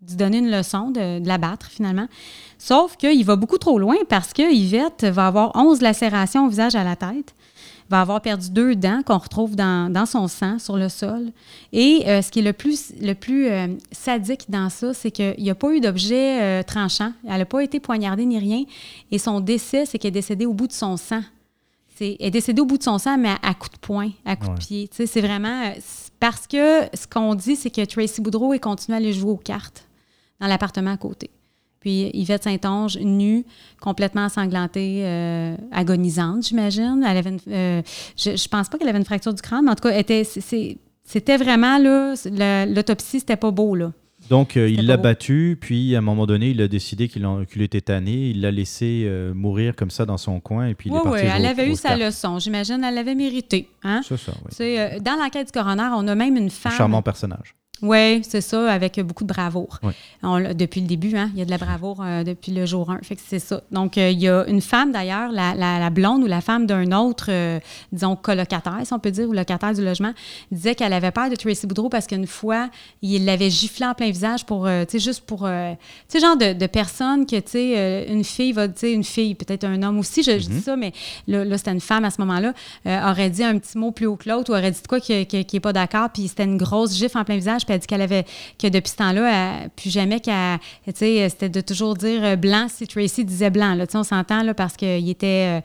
d'y 0.00 0.16
donner 0.16 0.38
une 0.38 0.50
leçon, 0.50 0.90
de, 0.90 1.20
de 1.20 1.28
la 1.28 1.38
battre 1.38 1.66
finalement. 1.66 2.08
Sauf 2.58 2.96
qu'il 2.96 3.24
va 3.24 3.36
beaucoup 3.36 3.58
trop 3.58 3.78
loin 3.78 3.96
parce 4.08 4.32
que 4.32 4.52
Yvette 4.52 5.04
va 5.04 5.26
avoir 5.26 5.52
11 5.54 5.82
lacérations 5.82 6.46
au 6.46 6.48
visage 6.48 6.74
à 6.74 6.82
la 6.82 6.96
tête 6.96 7.34
va 7.90 8.00
avoir 8.00 8.20
perdu 8.22 8.50
deux 8.50 8.74
dents 8.74 9.02
qu'on 9.04 9.18
retrouve 9.18 9.56
dans, 9.56 9.92
dans 9.92 10.06
son 10.06 10.26
sang 10.26 10.58
sur 10.58 10.76
le 10.76 10.88
sol. 10.88 11.30
Et 11.72 12.02
euh, 12.06 12.22
ce 12.22 12.30
qui 12.30 12.38
est 12.38 12.42
le 12.42 12.52
plus, 12.54 12.92
le 13.00 13.12
plus 13.14 13.48
euh, 13.48 13.68
sadique 13.92 14.46
dans 14.50 14.70
ça, 14.70 14.94
c'est 14.94 15.10
qu'il 15.10 15.34
n'y 15.38 15.50
a 15.50 15.54
pas 15.54 15.70
eu 15.72 15.80
d'objet 15.80 16.40
euh, 16.42 16.62
tranchant. 16.62 17.12
Elle 17.28 17.38
n'a 17.38 17.44
pas 17.44 17.62
été 17.62 17.80
poignardée 17.80 18.24
ni 18.24 18.38
rien. 18.38 18.64
Et 19.10 19.18
son 19.18 19.40
décès, 19.40 19.84
c'est 19.86 19.98
qu'elle 19.98 20.08
est 20.08 20.12
décédée 20.12 20.46
au 20.46 20.54
bout 20.54 20.66
de 20.66 20.72
son 20.72 20.96
sang. 20.96 21.22
C'est, 21.96 22.16
elle 22.18 22.26
est 22.28 22.30
décédée 22.30 22.60
au 22.62 22.66
bout 22.66 22.78
de 22.78 22.82
son 22.82 22.98
sang, 22.98 23.16
mais 23.18 23.28
à, 23.28 23.38
à 23.42 23.54
coups 23.54 23.72
de 23.72 23.78
poing, 23.78 24.10
à 24.24 24.34
coups 24.34 24.48
Ouais. 24.48 24.54
de 24.54 24.60
pied. 24.60 24.90
C'est 24.92 25.20
vraiment... 25.20 25.72
parce 26.18 26.46
que 26.46 26.82
ce 26.94 27.06
qu'on 27.06 27.34
dit, 27.34 27.54
c'est 27.54 27.70
que 27.70 27.84
Tracy 27.84 28.20
Boudreau 28.20 28.52
est 28.54 28.58
continué 28.58 28.96
à 28.96 28.98
aller 28.98 29.12
jouer 29.12 29.30
aux 29.30 29.36
cartes 29.36 29.86
dans 30.40 30.46
l'appartement 30.48 30.90
à 30.92 30.96
côté. 30.96 31.30
Puis 31.84 32.10
Yvette 32.14 32.44
Saint-Onge, 32.44 32.96
nue, 32.96 33.44
complètement 33.78 34.22
ensanglantée, 34.24 35.02
euh, 35.04 35.54
agonisante, 35.70 36.46
j'imagine. 36.46 37.04
Elle 37.06 37.18
avait 37.18 37.28
une- 37.28 37.52
euh, 37.52 37.82
je, 38.16 38.36
je 38.36 38.48
pense 38.48 38.70
pas 38.70 38.78
qu'elle 38.78 38.88
avait 38.88 38.96
une 38.96 39.04
fracture 39.04 39.34
du 39.34 39.42
crâne, 39.42 39.66
mais 39.66 39.72
en 39.72 39.74
tout 39.74 39.86
cas, 39.86 39.92
c'était 41.04 41.36
vraiment, 41.36 41.76
là, 41.76 42.14
la- 42.32 42.64
l'autopsie, 42.64 43.20
c'était 43.20 43.36
pas 43.36 43.50
beau, 43.50 43.74
là. 43.74 43.92
Donc, 44.30 44.56
euh, 44.56 44.66
il 44.70 44.86
l'a 44.86 44.96
battu, 44.96 45.58
puis 45.60 45.94
à 45.94 45.98
un 45.98 46.00
moment 46.00 46.24
donné, 46.24 46.48
il 46.52 46.62
a 46.62 46.68
décidé 46.68 47.06
qu'il 47.08 47.28
qu'il 47.52 47.60
était 47.60 47.82
tanné. 47.82 48.30
Il 48.30 48.40
l'a 48.40 48.50
laissé 48.50 49.06
mourir 49.34 49.76
comme 49.76 49.90
ça 49.90 50.06
dans 50.06 50.16
son 50.16 50.40
coin, 50.40 50.68
et 50.68 50.74
puis 50.74 50.88
il 50.88 50.92
Oui, 50.94 51.00
est 51.00 51.02
parti 51.02 51.24
oui, 51.26 51.30
elle 51.36 51.44
avait 51.44 51.70
eu 51.70 51.74
sa 51.76 51.98
leçon. 51.98 52.38
J'imagine, 52.38 52.82
elle 52.82 52.94
l'avait 52.94 53.14
mérité. 53.14 53.68
Hein? 53.82 54.00
C'est 54.08 54.16
ça, 54.16 54.32
oui. 54.58 54.78
Dans 55.02 55.16
l'enquête 55.22 55.48
du 55.48 55.52
coroner, 55.52 55.90
on 55.94 56.08
a 56.08 56.14
même 56.14 56.38
une 56.38 56.46
Un 56.46 56.48
femme. 56.48 56.72
charmant 56.72 57.02
personnage. 57.02 57.54
Oui, 57.82 58.22
c'est 58.22 58.40
ça, 58.40 58.72
avec 58.72 59.00
beaucoup 59.00 59.24
de 59.24 59.28
bravoure. 59.28 59.80
depuis 60.22 60.80
le 60.80 60.86
début, 60.86 61.16
hein, 61.16 61.30
il 61.34 61.40
y 61.40 61.42
a 61.42 61.44
de 61.44 61.50
la 61.50 61.58
bravoure 61.58 62.00
euh, 62.02 62.22
depuis 62.22 62.52
le 62.52 62.66
jour 62.66 62.90
1. 62.90 63.00
Fait 63.02 63.16
que 63.16 63.22
c'est 63.26 63.40
ça. 63.40 63.62
Donc, 63.72 63.98
euh, 63.98 64.10
il 64.10 64.20
y 64.20 64.28
a 64.28 64.44
une 64.46 64.60
femme, 64.60 64.92
d'ailleurs, 64.92 65.30
la, 65.32 65.90
blonde 65.90 66.22
ou 66.22 66.26
la 66.26 66.40
femme 66.40 66.66
d'un 66.66 66.92
autre, 66.92 67.26
euh, 67.28 67.58
disons, 67.92 68.16
colocataire, 68.16 68.80
si 68.84 68.92
on 68.92 68.98
peut 68.98 69.10
dire, 69.10 69.28
ou 69.28 69.32
locataire 69.32 69.74
du 69.74 69.84
logement, 69.84 70.12
disait 70.50 70.74
qu'elle 70.74 70.92
avait 70.92 71.10
peur 71.10 71.28
de 71.28 71.36
Tracy 71.36 71.66
Boudreau 71.66 71.88
parce 71.88 72.06
qu'une 72.06 72.26
fois, 72.26 72.70
il 73.02 73.24
l'avait 73.24 73.50
giflé 73.50 73.86
en 73.86 73.94
plein 73.94 74.10
visage 74.10 74.46
pour, 74.46 74.66
tu 74.66 74.70
sais, 74.88 74.98
juste 74.98 75.22
pour, 75.22 75.40
tu 75.40 75.76
sais, 76.08 76.20
genre 76.20 76.36
de, 76.36 76.52
de 76.52 76.66
personne 76.66 77.26
que, 77.26 77.36
tu 77.36 77.50
sais, 77.50 78.06
une 78.08 78.24
fille 78.24 78.52
va, 78.52 78.68
tu 78.68 78.74
sais, 78.76 78.92
une 78.92 79.04
fille, 79.04 79.34
peut-être 79.34 79.64
un 79.64 79.82
homme 79.82 79.98
aussi, 79.98 80.22
je, 80.22 80.32
dis 80.32 80.48
mm-hmm. 80.48 80.62
ça, 80.62 80.76
mais 80.76 80.92
là, 81.26 81.58
c'était 81.58 81.72
une 81.72 81.80
femme 81.80 82.04
à 82.04 82.10
ce 82.10 82.20
moment-là, 82.20 82.54
aurait 82.86 83.30
dit 83.30 83.44
un 83.44 83.58
petit 83.58 83.76
mot 83.76 83.90
plus 83.90 84.06
haut 84.06 84.16
que 84.16 84.28
l'autre 84.28 84.52
ou 84.52 84.56
aurait 84.56 84.70
dit 84.70 84.80
quoi 84.88 85.00
qui 85.00 85.26
n'est 85.52 85.60
pas 85.60 85.72
d'accord, 85.72 86.08
puis 86.10 86.28
c'était 86.28 86.44
une 86.44 86.56
grosse 86.56 86.96
gifle 86.96 87.18
en 87.18 87.24
plein 87.24 87.36
visage, 87.36 87.63
puis 87.64 87.74
elle 87.74 87.80
dit 87.80 87.86
qu'elle 87.86 88.02
avait, 88.02 88.24
que 88.58 88.68
depuis 88.68 88.90
ce 88.90 88.96
temps-là, 88.96 89.68
plus 89.76 89.90
jamais 89.90 90.20
qu'elle, 90.20 90.58
tu 90.86 90.92
sais, 90.94 91.28
c'était 91.28 91.48
de 91.48 91.60
toujours 91.60 91.94
dire 91.94 92.24
euh, 92.24 92.36
blanc 92.36 92.66
si 92.68 92.86
Tracy 92.86 93.24
disait 93.24 93.50
blanc. 93.50 93.74
Là, 93.74 93.86
on 93.94 94.02
s'entend 94.02 94.42
là, 94.42 94.54
parce 94.54 94.76
qu'il 94.76 95.08
était, 95.08 95.58
euh, 95.58 95.60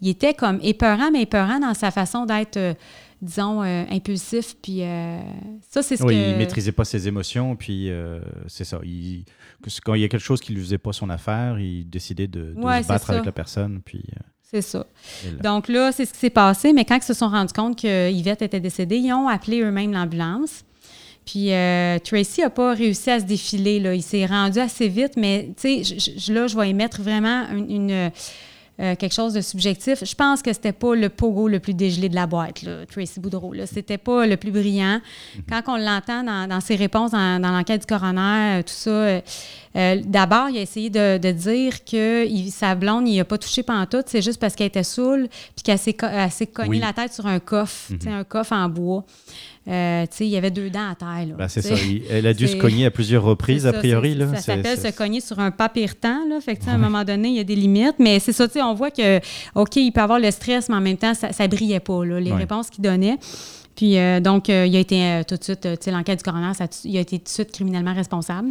il 0.00 0.08
était 0.08 0.34
comme 0.34 0.58
épeurant, 0.62 1.10
mais 1.12 1.22
épeurant 1.22 1.58
dans 1.58 1.74
sa 1.74 1.90
façon 1.90 2.26
d'être. 2.26 2.56
Euh, 2.56 2.74
disons, 3.22 3.62
impulsif. 3.62 4.54
Puis 4.62 4.82
ça, 5.70 5.82
c'est 5.82 5.96
ce 5.96 6.02
oui, 6.02 6.14
il 6.14 6.36
maîtrisait 6.36 6.72
pas 6.72 6.84
ses 6.84 7.08
émotions. 7.08 7.56
Puis 7.56 7.90
c'est 8.48 8.64
ça. 8.64 8.80
Il, 8.84 9.24
quand 9.82 9.94
il 9.94 10.02
y 10.02 10.04
a 10.04 10.08
quelque 10.08 10.20
chose 10.20 10.42
qui 10.42 10.52
lui 10.52 10.60
faisait 10.60 10.76
pas 10.76 10.92
son 10.92 11.08
affaire, 11.08 11.58
il 11.58 11.88
décidait 11.88 12.26
de, 12.26 12.54
se 12.54 12.86
battre 12.86 13.08
avec 13.08 13.24
la 13.24 13.32
personne. 13.32 13.80
Puis. 13.82 14.04
C'est 14.42 14.60
ça. 14.60 14.86
Donc 15.42 15.68
là, 15.68 15.90
c'est 15.90 16.04
ce 16.04 16.12
qui 16.12 16.18
s'est 16.18 16.28
passé. 16.28 16.74
Mais 16.74 16.84
quand 16.84 16.96
ils 16.96 17.02
se 17.02 17.14
sont 17.14 17.28
rendus 17.28 17.54
compte 17.54 17.80
que 17.80 18.10
Yvette 18.12 18.42
était 18.42 18.60
décédée, 18.60 18.98
ils 18.98 19.12
ont 19.14 19.26
appelé 19.26 19.62
eux-mêmes 19.62 19.92
l'ambulance. 19.92 20.64
Puis 21.24 21.52
euh, 21.52 21.98
Tracy 21.98 22.42
n'a 22.42 22.50
pas 22.50 22.74
réussi 22.74 23.10
à 23.10 23.20
se 23.20 23.24
défiler. 23.24 23.80
Là. 23.80 23.94
Il 23.94 24.02
s'est 24.02 24.26
rendu 24.26 24.58
assez 24.58 24.88
vite, 24.88 25.12
mais 25.16 25.50
tu 25.56 25.84
sais, 25.84 26.32
là, 26.32 26.46
je 26.46 26.56
vais 26.56 26.70
émettre 26.70 27.00
vraiment 27.00 27.46
une, 27.50 28.10
euh, 28.80 28.96
quelque 28.96 29.14
chose 29.14 29.34
de 29.34 29.40
subjectif. 29.40 30.04
Je 30.04 30.14
pense 30.16 30.42
que 30.42 30.52
c'était 30.52 30.72
pas 30.72 30.96
le 30.96 31.08
pogo 31.08 31.46
le 31.46 31.60
plus 31.60 31.74
dégelé 31.74 32.08
de 32.08 32.16
la 32.16 32.26
boîte, 32.26 32.62
là, 32.62 32.84
Tracy 32.86 33.20
Boudreau. 33.20 33.52
Là. 33.52 33.66
C'était 33.66 33.98
pas 33.98 34.26
le 34.26 34.36
plus 34.36 34.50
brillant. 34.50 35.00
Mhm. 35.36 35.42
Quand 35.48 35.62
on 35.68 35.76
l'entend 35.76 36.24
dans, 36.24 36.60
ses 36.60 36.74
réponses 36.74 37.12
dans, 37.12 37.38
l'enquête 37.40 37.82
du 37.82 37.86
coroner, 37.86 38.58
euh, 38.58 38.62
tout 38.62 38.74
ça, 38.74 39.20
d'abord, 39.74 40.48
il 40.50 40.58
a 40.58 40.60
essayé 40.60 40.90
de, 40.90 41.30
dire 41.32 41.84
que 41.84 42.26
sa 42.50 42.74
blonde, 42.74 43.08
il 43.08 43.16
n'a 43.16 43.24
pas 43.24 43.38
touché 43.38 43.62
pendant 43.62 43.86
tout. 43.86 44.02
C'est 44.06 44.22
juste 44.22 44.40
parce 44.40 44.54
qu'elle 44.54 44.68
était 44.68 44.82
saoule 44.82 45.28
puis 45.56 45.62
qu'elle 45.64 45.78
s'est, 45.78 46.46
cognée 46.46 46.78
la 46.78 46.92
tête 46.92 47.12
sur 47.12 47.26
un 47.26 47.40
coffre, 47.40 47.92
mhm. 47.92 48.12
un 48.12 48.24
coffre 48.24 48.52
en 48.52 48.68
bois. 48.68 49.04
Euh, 49.66 50.04
il 50.20 50.26
y 50.26 50.36
avait 50.36 50.50
deux 50.50 50.68
dents 50.68 50.90
à 50.90 50.94
terre. 50.94 51.36
Ben, 51.36 51.48
c'est 51.48 51.62
ça. 51.62 51.74
Elle 52.10 52.26
a 52.26 52.34
dû 52.34 52.46
se 52.46 52.56
cogner 52.56 52.86
à 52.86 52.90
plusieurs 52.90 53.22
reprises, 53.22 53.66
a 53.66 53.72
priori. 53.72 54.14
Là. 54.14 54.28
Ça 54.34 54.40
s'appelle 54.40 54.78
se 54.78 54.94
cogner 54.94 55.20
sur 55.20 55.38
un 55.38 55.50
papier 55.50 55.88
temps. 55.88 56.28
Là. 56.28 56.40
Fait 56.40 56.56
que, 56.56 56.68
À 56.68 56.72
un 56.72 56.78
moment 56.78 57.04
donné, 57.04 57.28
il 57.28 57.36
y 57.36 57.40
a 57.40 57.44
des 57.44 57.56
limites. 57.56 57.96
Mais 57.98 58.18
c'est 58.18 58.32
ça, 58.32 58.46
on 58.58 58.74
voit 58.74 58.90
que, 58.90 59.18
OK, 59.54 59.76
il 59.76 59.90
peut 59.90 60.02
avoir 60.02 60.18
le 60.18 60.30
stress, 60.30 60.68
mais 60.68 60.76
en 60.76 60.80
même 60.80 60.98
temps, 60.98 61.14
ça 61.14 61.28
ne 61.28 61.48
brillait 61.48 61.80
pas, 61.80 62.04
là, 62.04 62.20
les 62.20 62.32
réponses 62.32 62.70
qu'il 62.70 62.84
donnait. 62.84 63.18
Puis 63.74 63.98
euh, 63.98 64.20
donc, 64.20 64.50
euh, 64.50 64.66
il 64.66 64.76
a 64.76 64.78
été 64.78 65.22
tout 65.26 65.36
de 65.36 65.42
suite, 65.42 65.66
l'enquête 65.88 66.18
du 66.18 66.22
coroner, 66.22 66.54
ça, 66.54 66.66
il 66.84 66.96
a 66.96 67.00
été 67.00 67.18
tout 67.18 67.24
de 67.24 67.28
suite 67.28 67.50
criminellement 67.50 67.92
responsable. 67.92 68.50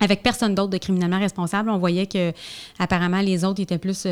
Avec 0.00 0.22
personne 0.22 0.54
d'autre 0.54 0.70
de 0.70 0.78
criminellement 0.78 1.18
responsable, 1.18 1.70
on 1.70 1.78
voyait 1.78 2.06
que 2.06 2.32
apparemment 2.78 3.20
les 3.20 3.44
autres 3.44 3.60
étaient 3.60 3.78
plus 3.78 4.06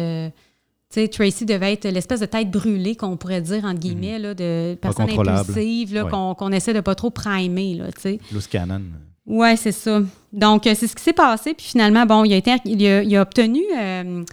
sais, 0.90 1.08
Tracy 1.08 1.46
devait 1.46 1.72
être 1.72 1.88
l'espèce 1.88 2.20
de 2.20 2.26
tête 2.26 2.50
brûlée, 2.50 2.96
qu'on 2.96 3.16
pourrait 3.16 3.40
dire, 3.40 3.64
entre 3.64 3.80
guillemets, 3.80 4.18
mhm. 4.18 4.22
là, 4.22 4.34
de 4.34 4.78
personne 4.80 5.08
impulsive, 5.10 6.04
qu'on 6.10 6.52
essaie 6.52 6.75
de 6.75 6.80
pas 6.80 6.94
trop 6.94 7.10
primer. 7.10 7.75
Là, 7.75 7.87
Loose 8.32 8.46
cannon. 8.46 8.82
Oui, 9.26 9.56
c'est 9.56 9.72
ça. 9.72 10.02
Donc, 10.32 10.66
euh, 10.66 10.75
c'est 10.76 10.88
ce 10.88 10.96
qui 10.96 11.02
s'est 11.02 11.12
passé. 11.12 11.54
Puis 11.54 11.66
finalement, 11.66 12.04
bon, 12.04 12.25
il 12.25 12.32
a, 12.32 12.37
été, 12.37 12.56
il 12.64 13.16
a, 13.16 13.22
obtenu 13.22 13.60
euh, 13.78 14.25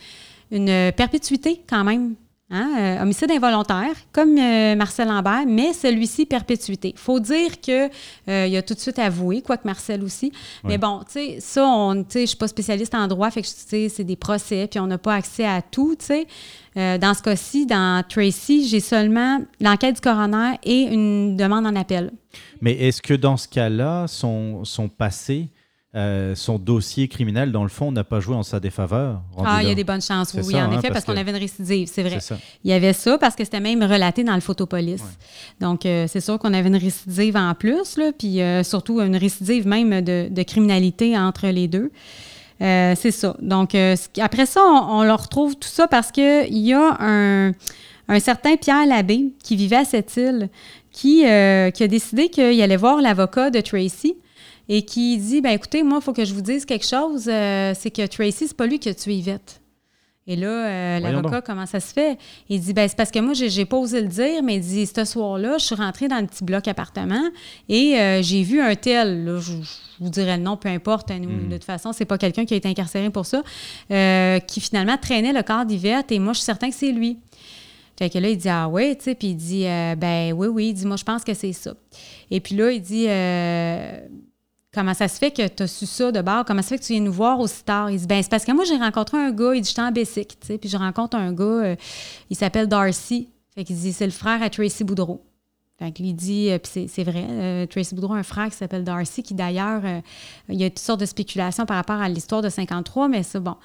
une 0.52 0.92
perpétuité 0.94 1.62
quand 1.70 1.84
même 1.84 2.16
Hein, 2.50 2.76
euh, 2.80 3.02
homicide 3.02 3.30
involontaire, 3.30 3.94
comme 4.14 4.38
euh, 4.38 4.74
Marcel 4.78 5.10
Lambert, 5.10 5.44
mais 5.46 5.74
celui-ci 5.74 6.26
perpétuité. 6.26 6.94
Il 6.96 6.98
faut 6.98 7.20
dire 7.20 7.60
qu'il 7.60 7.90
euh, 8.30 8.58
a 8.58 8.62
tout 8.62 8.74
de 8.74 8.80
suite 8.80 9.00
avoué, 9.00 9.42
quoique 9.42 9.68
Marcel 9.68 10.02
aussi. 10.02 10.32
Mais 10.64 10.78
bon, 10.78 11.00
tu 11.00 11.12
sais, 11.12 11.38
ça, 11.42 11.66
je 11.94 12.20
ne 12.20 12.26
suis 12.26 12.38
pas 12.38 12.48
spécialiste 12.48 12.96
en 12.96 13.06
droit, 13.08 13.30
fait 13.32 13.42
que 13.42 13.48
c'est 13.90 14.04
des 14.06 14.16
procès, 14.16 14.68
puis 14.72 14.80
on 14.80 14.88
n'a 14.88 14.98
pas 14.98 15.16
accès 15.16 15.46
à 15.46 15.62
tout, 15.62 15.98
tu 16.00 16.06
sais. 16.06 16.98
dans 16.98 17.14
ce 17.14 17.22
cas-ci, 17.22 17.66
dans 17.66 18.02
Tracy, 18.08 18.66
j'ai 18.66 18.80
seulement 18.80 19.42
l'enquête 19.60 19.96
du 19.96 20.02
coroner 20.02 20.54
et 20.64 20.84
une 20.84 21.36
demande 21.36 21.66
en 21.66 21.76
appel. 21.76 22.14
Mais 22.62 22.72
est-ce 22.72 23.02
que 23.02 23.14
dans 23.14 23.36
ce 23.36 23.50
cas-là, 23.50 24.06
son, 24.08 24.64
son 24.64 24.88
passé 24.88 25.50
euh, 25.98 26.36
son 26.36 26.60
dossier 26.60 27.08
criminel, 27.08 27.52
dans 27.52 27.64
le 27.64 27.70
fond, 27.70 27.92
n'a 27.92 28.04
pas 28.04 28.20
joué 28.20 28.36
en 28.36 28.44
sa 28.44 28.60
défaveur. 28.60 29.20
Ah, 29.44 29.64
il 29.64 29.68
y 29.68 29.72
a 29.72 29.74
des 29.74 29.84
bonnes 29.84 30.02
chances, 30.02 30.32
oui, 30.36 30.56
en 30.56 30.72
hein, 30.72 30.78
effet, 30.78 30.90
parce, 30.90 31.04
qu'on 31.04 31.18
avait 31.18 31.32
une 31.32 31.38
récidive, 31.38 31.90
c'est 31.92 32.04
vrai. 32.04 32.20
Il 32.64 32.70
y 32.70 32.74
avait 32.74 32.94
ça 32.94 33.18
parce 33.18 33.36
que 33.36 33.44
c'était 33.44 33.60
même 33.60 33.82
relaté 33.82 34.24
dans 34.24 34.36
le 34.36 34.42
photopolis. 34.42 35.02
Donc, 35.60 35.88
euh, 35.88 36.06
c'est 36.08 36.20
sûr 36.22 36.38
qu'on 36.38 36.54
avait 36.54 36.68
une 36.68 36.76
récidive 36.76 37.36
en 37.36 37.56
plus, 37.56 37.98
là, 37.98 38.12
puis 38.16 38.42
euh, 38.42 38.62
surtout 38.62 39.02
une 39.02 39.16
récidive 39.16 39.66
même 39.66 40.02
de, 40.02 40.44
criminalité 40.44 41.18
entre 41.18 41.48
les 41.48 41.68
deux. 41.68 41.90
c'est 42.60 43.12
ça. 43.12 43.36
Donc, 43.42 43.76
après 44.22 44.46
ça, 44.46 44.62
on, 44.62 45.04
leur 45.04 45.24
retrouve 45.24 45.56
tout 45.56 45.68
ça 45.68 45.88
parce 45.88 46.12
qu'il 46.12 46.58
y 46.60 46.74
a 46.74 46.96
un, 47.00 47.54
un, 48.08 48.20
certain 48.20 48.56
Pierre 48.56 48.86
Labbé 48.86 49.34
qui 49.44 49.56
vivait 49.56 49.78
à 49.78 49.86
cette 49.86 50.16
île 50.16 50.50
qui, 50.92 51.22
qui 51.22 51.26
a 51.26 51.88
décidé 51.88 52.30
qu'il 52.30 52.62
allait 52.62 52.78
voir 52.78 53.02
l'avocat 53.02 53.50
de 53.50 53.62
Tracy 53.62 54.16
et 54.70 54.84
qui 54.84 55.18
dit 55.18 55.42
ben 55.42 55.52
écoutez, 55.52 55.84
moi, 55.84 56.00
il 56.02 56.04
faut 56.04 56.14
que 56.14 56.26
je 56.26 56.34
vous 56.34 56.42
dise 56.42 56.66
quelque 56.66 56.86
chose, 56.86 57.28
euh, 57.28 57.74
c'est 57.78 57.92
que 57.92 58.06
Tracy, 58.06 58.48
c'est 58.48 58.58
pas 58.58 58.68
lui 58.68 58.80
qui 58.80 58.90
a 58.90 58.94
tué 58.94 59.16
Yvette. 59.16 59.62
Et 60.30 60.36
là, 60.36 60.48
euh, 60.48 61.00
l'avocat, 61.00 61.42
comment 61.42 61.66
ça 61.66 61.80
se 61.80 61.94
fait? 61.94 62.18
Il 62.50 62.60
dit, 62.60 62.74
ben 62.74 62.86
c'est 62.90 62.98
parce 62.98 63.12
que 63.12 63.20
moi, 63.20 63.34
j'ai 63.34 63.64
pas 63.64 63.78
osé 63.78 64.02
le 64.02 64.10
dire, 64.10 64.44
mais 64.44 64.58
il 64.58 64.62
dit, 64.62 64.86
ce 64.86 65.06
soir-là, 65.06 65.58
je 65.58 65.64
suis 65.64 65.76
rentrée 65.76 66.10
dans 66.10 66.20
le 66.20 66.28
petit 66.28 66.44
bloc 66.44 66.68
appartement 66.68 67.30
et 67.70 67.98
euh, 67.98 68.22
j'ai 68.22 68.44
vu 68.44 68.60
un 68.60 68.76
tel, 68.76 69.24
là, 69.24 69.40
je, 69.40 69.54
vous 70.02 70.10
dirais 70.10 70.38
non, 70.38 70.58
peu 70.58 70.68
importe, 70.68 71.12
hein, 71.12 71.20
hmm. 71.20 71.48
de 71.48 71.54
toute 71.54 71.64
façon, 71.64 71.94
c'est 71.94 72.04
pas 72.04 72.18
quelqu'un 72.18 72.44
qui 72.44 72.54
a 72.54 72.58
été 72.58 72.68
incarcéré 72.68 73.10
pour 73.10 73.26
ça, 73.26 73.42
qui 73.88 74.60
finalement 74.60 74.98
traînait 74.98 75.32
le 75.32 75.44
corps 75.44 75.66
d'Yvette 75.66 76.12
et 76.12 76.20
moi, 76.20 76.34
je 76.34 76.40
suis 76.40 76.46
certain 76.46 76.70
que 76.70 76.76
c'est 76.76 76.92
lui. 76.92 77.20
Fait 77.98 78.10
que 78.10 78.20
là, 78.20 78.28
il 78.30 78.38
dit 78.38 78.50
Ah 78.50 78.68
ouais, 78.68 78.96
tu 78.96 79.06
sais, 79.06 79.16
puis 79.16 79.30
il 79.30 79.36
dit 79.36 79.64
Ben 79.64 80.34
oui, 80.34 80.48
oui, 80.48 80.68
il 80.68 80.74
dit 80.74 80.86
Moi, 80.86 80.98
je 80.98 81.06
pense 81.06 81.24
que 81.24 81.34
c'est 81.34 81.54
ça. 81.54 81.74
Et 82.30 82.42
puis 82.42 82.54
là, 82.54 82.70
il 82.70 82.82
dit 82.82 83.08
Comment 84.78 84.94
ça 84.94 85.08
se 85.08 85.18
fait 85.18 85.32
que 85.32 85.48
tu 85.48 85.64
as 85.64 85.68
su 85.68 85.88
ça 85.88 86.12
de 86.12 86.22
bord? 86.22 86.46
Comment 86.46 86.62
ça 86.62 86.68
se 86.68 86.74
fait 86.76 86.78
que 86.78 86.84
tu 86.84 86.94
viens 86.94 87.02
nous 87.02 87.12
voir 87.12 87.40
aussi 87.40 87.64
tard? 87.64 87.90
Il 87.90 87.98
dit, 88.00 88.06
ben 88.06 88.22
c'est 88.22 88.30
parce 88.30 88.46
que 88.46 88.52
moi, 88.52 88.64
j'ai 88.64 88.78
rencontré 88.78 89.18
un 89.18 89.32
gars, 89.32 89.56
il 89.56 89.62
dit, 89.62 89.70
j'étais 89.70 89.82
en 89.82 89.92
Bessic, 89.92 90.40
tu 90.40 90.46
sais, 90.46 90.60
puis 90.60 90.70
je 90.70 90.78
rencontre 90.78 91.18
un 91.18 91.34
gars, 91.34 91.44
euh, 91.44 91.76
il 92.30 92.38
s'appelle 92.38 92.68
Darcy. 92.68 93.28
Fait 93.56 93.64
qu'il 93.64 93.76
dit, 93.76 93.92
c'est 93.92 94.06
le 94.06 94.12
frère 94.12 94.44
à 94.44 94.52
Tracy 94.52 94.84
Boudreau. 94.84 95.26
Fait 95.80 95.92
qu'il 95.92 96.16
dit, 96.16 96.50
euh, 96.50 96.58
puis 96.58 96.88
c'est 96.88 97.04
vrai, 97.04 97.26
euh, 97.30 97.66
Tracy 97.68 97.94
Boudreau 97.94 98.14
a 98.14 98.18
un 98.18 98.24
frère 98.24 98.50
qui 98.50 98.56
s'appelle 98.56 98.84
Darcy, 98.84 99.22
qui 99.22 99.36
d'ailleurs, 99.36 99.82
il 100.50 100.60
y 100.60 100.64
a 100.64 100.70
toutes 100.70 100.80
sortes 100.80 101.00
de 101.00 101.06
spéculations 101.06 101.66
par 101.66 101.78
rapport 101.78 102.02
à 102.02 102.10
l'histoire 102.10 102.42
de 102.42 102.50
53, 102.50 103.08
mais 103.08 103.24
c'est 103.24 103.40
bon. 103.40 103.56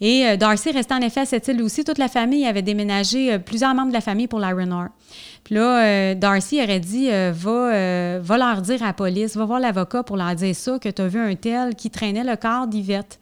Et 0.00 0.36
Darcy 0.36 0.70
restait 0.70 0.94
en 0.94 1.00
effet 1.00 1.20
à 1.20 1.26
cette 1.26 1.48
île 1.48 1.62
aussi. 1.62 1.84
Toute 1.84 1.98
la 1.98 2.08
famille 2.08 2.44
avait 2.44 2.62
déménagé, 2.62 3.38
plusieurs 3.38 3.74
membres 3.74 3.88
de 3.88 3.94
la 3.94 4.00
famille 4.00 4.26
pour 4.26 4.38
l'Iron 4.38 4.90
puis 5.44 5.56
là, 5.56 5.84
euh, 5.84 6.14
Darcy 6.14 6.62
aurait 6.62 6.80
dit 6.80 7.08
euh, 7.10 7.32
va, 7.34 7.50
euh, 7.50 8.20
va 8.22 8.38
leur 8.38 8.62
dire 8.62 8.82
à 8.82 8.86
la 8.86 8.92
police, 8.92 9.36
va 9.36 9.44
voir 9.44 9.60
l'avocat 9.60 10.02
pour 10.02 10.16
leur 10.16 10.34
dire 10.34 10.54
ça, 10.54 10.78
que 10.78 10.88
tu 10.88 11.02
as 11.02 11.08
vu 11.08 11.18
un 11.18 11.34
tel 11.34 11.74
qui 11.74 11.90
traînait 11.90 12.24
le 12.24 12.36
corps 12.36 12.66
d'Yvette. 12.66 13.18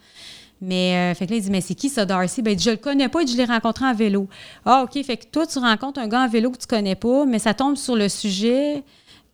Mais 0.61 1.15
fait 1.15 1.27
que 1.27 1.31
là, 1.31 1.37
il 1.39 1.43
dit 1.43 1.51
Mais 1.51 1.61
c'est 1.61 1.75
qui 1.75 1.89
ça, 1.89 2.05
Darcy? 2.05 2.43
Ben, 2.43 2.53
il 2.53 2.57
dit, 2.57 2.65
Je 2.65 2.71
le 2.71 2.77
connais 2.77 3.09
pas, 3.09 3.23
et 3.23 3.27
je 3.27 3.37
l'ai 3.37 3.45
rencontré 3.45 3.85
en 3.85 3.95
vélo. 3.95 4.29
Ah, 4.65 4.85
OK, 4.85 5.03
fait 5.05 5.17
que 5.17 5.27
toi, 5.27 5.47
tu 5.47 5.59
rencontres 5.59 6.01
un 6.01 6.09
gars 6.09 6.23
en 6.23 6.29
vélo 6.29 6.51
que 6.51 6.59
tu 6.59 6.67
connais 6.67 6.95
pas, 6.95 7.25
mais 7.25 7.39
ça 7.39 7.55
tombe 7.55 7.77
sur 7.77 7.97
le 7.97 8.09
sujet 8.09 8.83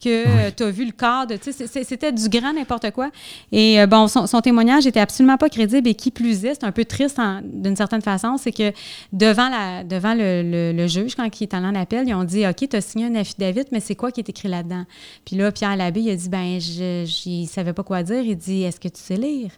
que 0.03 0.51
tu 0.51 0.63
as 0.63 0.71
vu 0.71 0.85
le 0.85 0.93
cadre. 0.93 1.35
C'était 1.41 2.13
du 2.13 2.29
grand 2.29 2.53
n'importe 2.53 2.91
quoi. 2.91 3.11
Et 3.53 3.81
euh, 3.81 3.87
bon, 3.87 4.09
son, 4.09 4.41
témoignage 4.41 4.87
était 4.87 5.01
absolument 5.01 5.37
pas 5.37 5.49
crédible 5.49 5.89
et 5.89 5.95
qui 5.95 6.11
plus 6.11 6.45
est, 6.45 6.55
c'est 6.55 6.65
un 6.65 6.73
peu 6.73 6.85
triste 6.85 7.19
d'une 7.43 7.77
certaine 7.77 8.03
façon, 8.03 8.37
c'est 8.37 8.53
que 8.53 8.73
devant, 9.13 9.49
la, 9.49 9.85
devant 9.85 10.15
le, 10.15 10.87
juge, 10.87 11.15
quand 11.15 11.29
il 11.41 11.43
est 11.45 11.55
allé 11.55 11.67
en 11.67 11.75
appel, 11.75 12.09
ils 12.09 12.15
ont 12.15 12.25
dit 12.25 12.47
OK, 12.47 12.69
tu 12.69 12.77
as 12.77 12.81
signé 12.81 13.07
un 13.07 13.15
affidavit, 13.15 13.65
mais 13.73 13.81
c'est 13.81 13.95
quoi 13.95 14.11
qui 14.13 14.21
est 14.21 14.29
écrit 14.29 14.49
là-dedans? 14.49 14.85
Puis 15.25 15.37
là, 15.37 15.51
Pierre 15.51 15.77
Labbé, 15.77 16.01
il 16.01 16.11
a 16.11 16.17
dit 16.17 16.29
ben 16.29 16.61
je, 16.61 17.41
ne 17.43 17.47
savait 17.47 17.73
pas 17.73 17.83
quoi 17.83 18.03
dire. 18.03 18.21
Il 18.21 18.37
dit 18.37 18.63
Est-ce 18.63 18.81
que 18.81 18.89
tu 18.89 19.01
sais 19.01 19.17
lire? 19.17 19.51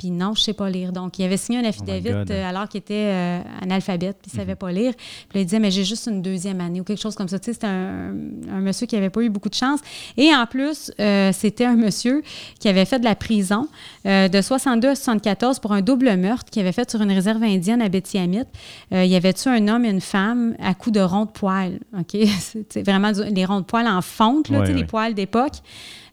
Puis 0.00 0.10
non, 0.10 0.32
je 0.34 0.40
sais 0.40 0.54
pas 0.54 0.70
lire. 0.70 0.92
Donc, 0.92 1.18
il 1.18 1.26
avait 1.26 1.36
signé 1.36 1.58
un 1.58 1.64
affidavit 1.64 2.08
oh 2.08 2.24
euh, 2.30 2.48
alors 2.48 2.70
qu'il 2.70 2.78
était 2.78 2.94
euh, 2.94 3.42
analphabète, 3.60 4.16
puis 4.22 4.30
il 4.32 4.34
savait 4.34 4.52
mhm. 4.52 4.58
pas 4.58 4.72
lire. 4.72 4.94
Puis 5.28 5.40
il 5.40 5.44
disait, 5.44 5.58
mais 5.58 5.70
j'ai 5.70 5.84
juste 5.84 6.06
une 6.06 6.22
deuxième 6.22 6.58
année 6.62 6.80
ou 6.80 6.84
quelque 6.84 7.02
chose 7.02 7.14
comme 7.14 7.28
ça. 7.28 7.38
Tu 7.38 7.44
sais, 7.44 7.52
c'était 7.52 7.66
un, 7.66 8.12
monsieur 8.60 8.86
qui 8.86 8.96
avait 8.96 9.10
pas 9.10 9.20
eu 9.20 9.28
beaucoup 9.28 9.50
de 9.50 9.54
chance. 9.54 9.80
Et 10.16 10.34
en 10.34 10.46
plus, 10.46 10.90
euh, 10.98 11.32
c'était 11.34 11.66
un 11.66 11.76
monsieur 11.76 12.22
qui 12.58 12.68
avait 12.70 12.86
fait 12.86 12.98
de 12.98 13.04
la 13.04 13.14
prison 13.14 13.68
de 14.06 14.40
62 14.40 14.88
à 14.88 14.94
74 14.94 15.58
pour 15.58 15.72
un 15.72 15.82
double 15.82 16.16
meurtre 16.16 16.50
qu'il 16.50 16.62
avait 16.62 16.72
fait 16.72 16.90
sur 16.90 17.02
une 17.02 17.12
réserve 17.12 17.42
indienne 17.42 17.82
à 17.82 17.90
Betty-Amit. 17.90 18.46
il 18.92 19.14
avait 19.14 19.34
tué 19.34 19.50
un 19.50 19.68
homme 19.68 19.84
et 19.84 19.90
une 19.90 20.00
femme 20.00 20.56
à 20.62 20.72
coups 20.72 20.94
de 20.94 21.02
ronds 21.02 21.26
de 21.26 21.30
poils. 21.30 21.78
OK? 21.98 22.16
C'est 22.70 22.82
vraiment 22.82 23.12
les 23.30 23.44
ronds 23.44 23.60
de 23.60 23.66
poils 23.66 23.86
en 23.86 24.00
fonte, 24.00 24.48
là, 24.48 24.60
tu 24.60 24.68
sais, 24.68 24.72
les 24.72 24.84
poils 24.84 25.12
d'époque. 25.12 25.60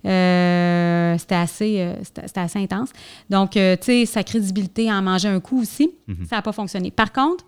C'était 0.03 1.35
assez, 1.35 1.93
c'était 2.03 2.39
assez 2.39 2.59
intense. 2.59 2.89
Donc, 3.29 3.51
tu 3.51 3.59
sais, 3.81 4.05
sa 4.05 4.23
crédibilité 4.23 4.91
en 4.91 5.01
mangeait 5.01 5.29
un 5.29 5.39
coup 5.39 5.61
aussi. 5.61 5.91
Mhm. 6.07 6.25
Ça 6.29 6.37
n'a 6.37 6.41
pas 6.41 6.51
fonctionné. 6.51 6.91
Par 6.91 7.11
contre, 7.11 7.45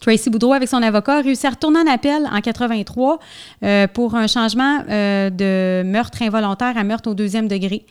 Tracy 0.00 0.30
Boudreau, 0.30 0.52
avec 0.52 0.68
son 0.68 0.82
avocat, 0.82 1.18
a 1.18 1.20
réussi 1.22 1.46
à 1.46 1.50
retourner 1.50 1.78
en 1.78 1.86
appel 1.86 2.26
en 2.30 2.40
83 2.40 3.18
pour 3.94 4.14
un 4.14 4.26
changement 4.26 4.80
de 4.80 5.82
meurtre 5.84 6.22
involontaire 6.22 6.76
à 6.76 6.84
meurtre 6.84 7.10
au 7.10 7.14
deuxième 7.14 7.48
degré. 7.48 7.86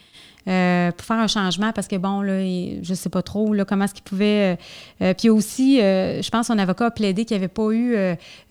Euh, 0.47 0.91
pour 0.91 1.05
faire 1.05 1.17
un 1.17 1.27
changement 1.27 1.71
parce 1.71 1.87
que, 1.87 1.95
bon, 1.95 2.21
là, 2.21 2.39
je 2.39 2.89
ne 2.89 2.95
sais 2.95 3.09
pas 3.09 3.23
trop 3.23 3.53
là, 3.53 3.65
comment 3.65 3.85
est-ce 3.85 3.95
qu'il 3.95 4.03
pouvait. 4.03 4.53
Euh, 4.53 4.55
euh, 5.01 5.13
puis 5.15 5.29
aussi, 5.29 5.77
je 5.77 6.29
pense 6.29 6.47
son 6.47 6.59
avocat 6.59 6.85
a 6.85 6.91
plaidé 6.91 7.25
qu'il 7.25 7.35
n'y 7.37 7.43
avait 7.43 7.53
pas 7.53 7.71
eu. 7.71 7.95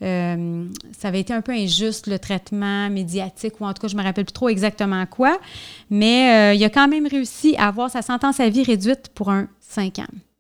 ça 0.01 1.09
avait 1.09 1.21
été 1.21 1.33
un 1.33 1.41
peu 1.41 1.53
injuste, 1.53 2.07
le 2.07 2.19
traitement 2.19 2.91
médiatique, 2.91 3.61
ou 3.61 3.65
en 3.65 3.73
tout 3.73 3.83
cas, 3.83 3.89
je 3.89 3.95
ne 3.95 4.01
me 4.01 4.05
rappelle 4.05 4.25
plus 4.25 4.33
trop 4.33 4.49
exactement 4.49 5.07
quoi. 5.07 5.39
Mais 5.91 6.57
il 6.57 6.65
a 6.65 6.71
quand 6.71 6.89
même 6.89 7.07
réussi 7.07 7.55
à 7.59 7.69
avoir 7.69 7.91
sa 7.91 8.03
sentence 8.03 8.41
à 8.41 8.49
vie 8.49 8.65
réduite 8.65 9.11
pour 9.15 9.31
un 9.31 9.49
5 9.61 10.01
ans. 10.01 10.34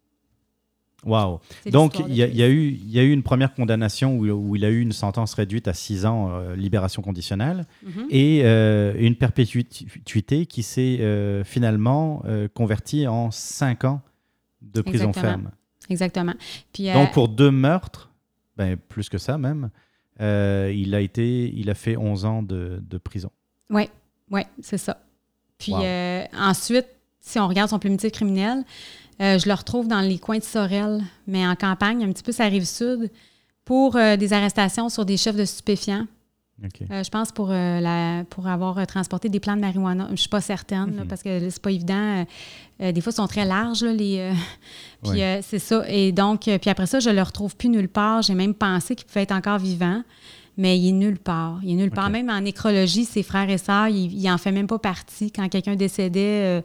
Wow. 1.04 1.40
Donc, 1.66 1.98
il 2.08 2.14
y, 2.14 2.22
a, 2.22 2.48
eu, 2.48 2.78
y 2.86 2.98
a 2.98 3.02
eu 3.02 3.10
une 3.10 3.22
première 3.22 3.54
condamnation 3.54 4.16
où, 4.16 4.56
il 4.56 4.64
a 4.64 4.70
eu 4.70 4.80
une 4.80 4.92
sentence 4.92 5.34
réduite 5.34 5.68
à 5.68 5.74
6 5.74 6.06
ans, 6.06 6.30
euh, 6.30 6.56
libération 6.56 7.02
conditionnelle, 7.02 7.66
mhm. 7.82 8.06
et 8.10 8.42
euh, 8.44 8.94
une 8.98 9.16
perpétuité 9.16 10.46
qui 10.46 10.62
s'est 10.62 10.98
euh, 11.00 11.44
finalement 11.44 12.22
convertie 12.54 13.06
en 13.06 13.30
5 13.30 13.84
ans 13.84 14.00
de 14.62 14.80
prison 14.80 15.12
ferme. 15.12 15.50
Exactement. 15.90 16.34
Puis, 16.72 16.90
Donc, 16.92 17.12
pour 17.12 17.28
deux 17.28 17.50
meurtres, 17.50 18.10
ben, 18.56 18.76
plus 18.76 19.08
que 19.08 19.18
ça 19.18 19.36
même, 19.36 19.70
il, 20.20 20.94
a 20.94 21.00
été, 21.00 21.52
il 21.54 21.68
a 21.68 21.74
fait 21.74 21.96
11 21.96 22.24
ans 22.24 22.42
de, 22.42 22.98
prison. 23.02 23.30
Oui, 23.70 23.88
oui, 24.30 24.42
c'est 24.60 24.78
ça. 24.78 25.00
Puis 25.58 25.74
ensuite, 26.34 26.86
si 27.20 27.38
on 27.38 27.48
regarde 27.48 27.70
son 27.70 27.78
plumitif 27.78 28.12
criminel, 28.12 28.64
euh, 29.20 29.38
je 29.38 29.48
le 29.48 29.54
retrouve 29.54 29.88
dans 29.88 30.00
les 30.00 30.18
coins 30.18 30.38
de 30.38 30.44
Sorel, 30.44 31.02
mais 31.26 31.46
en 31.46 31.54
campagne, 31.54 32.04
un 32.04 32.12
petit 32.12 32.22
peu 32.22 32.32
sa 32.32 32.44
rive 32.46 32.64
sud, 32.64 33.10
pour 33.64 33.96
euh, 33.96 34.16
des 34.16 34.32
arrestations 34.32 34.88
sur 34.88 35.04
des 35.04 35.16
chefs 35.16 35.36
de 35.36 35.44
stupéfiants. 35.44 36.06
Euh, 36.90 37.02
je 37.02 37.10
pense 37.10 37.32
pour, 37.32 37.48
la, 37.48 38.22
pour 38.30 38.46
avoir 38.46 38.86
transporté 38.86 39.28
des 39.28 39.40
plants 39.40 39.56
de 39.56 39.60
marijuana. 39.60 40.06
Je 40.06 40.12
ne 40.12 40.16
suis 40.16 40.28
pas 40.28 40.40
certaine, 40.40 41.00
Mhm. 41.00 41.08
parce 41.08 41.22
que 41.22 41.50
c'est 41.50 41.60
pas 41.62 41.72
évident. 41.72 42.24
des 42.80 43.00
fois, 43.00 43.10
ils 43.12 43.16
sont 43.16 43.26
très 43.26 43.44
larges, 43.44 43.82
les. 43.82 44.30
puis 45.02 45.20
c'est 45.42 45.58
ça. 45.58 45.84
Et 45.88 46.12
donc, 46.12 46.42
puis 46.42 46.70
après 46.70 46.86
ça, 46.86 47.00
je 47.00 47.10
ne 47.10 47.14
le 47.16 47.22
retrouve 47.22 47.56
plus 47.56 47.68
nulle 47.68 47.88
part. 47.88 48.22
J'ai 48.22 48.34
même 48.34 48.54
pensé 48.54 48.94
qu'il 48.94 49.06
pouvait 49.06 49.22
être 49.22 49.32
encore 49.34 49.58
vivant. 49.58 50.02
Mais 50.56 50.78
il 50.78 50.90
est 50.90 50.92
nulle 50.92 51.18
part. 51.18 51.58
Il 51.64 51.72
est 51.72 51.74
nulle 51.74 51.90
part. 51.90 52.08
Même 52.10 52.30
en 52.30 52.40
nécrologie, 52.40 53.04
ses 53.04 53.24
frères 53.24 53.50
et 53.50 53.58
sœurs, 53.58 53.88
il 53.88 54.22
n'en 54.22 54.38
fait 54.38 54.52
même 54.52 54.68
pas 54.68 54.78
partie. 54.78 55.32
Quand 55.32 55.48
quelqu'un 55.48 55.74
décédait, 55.74 56.62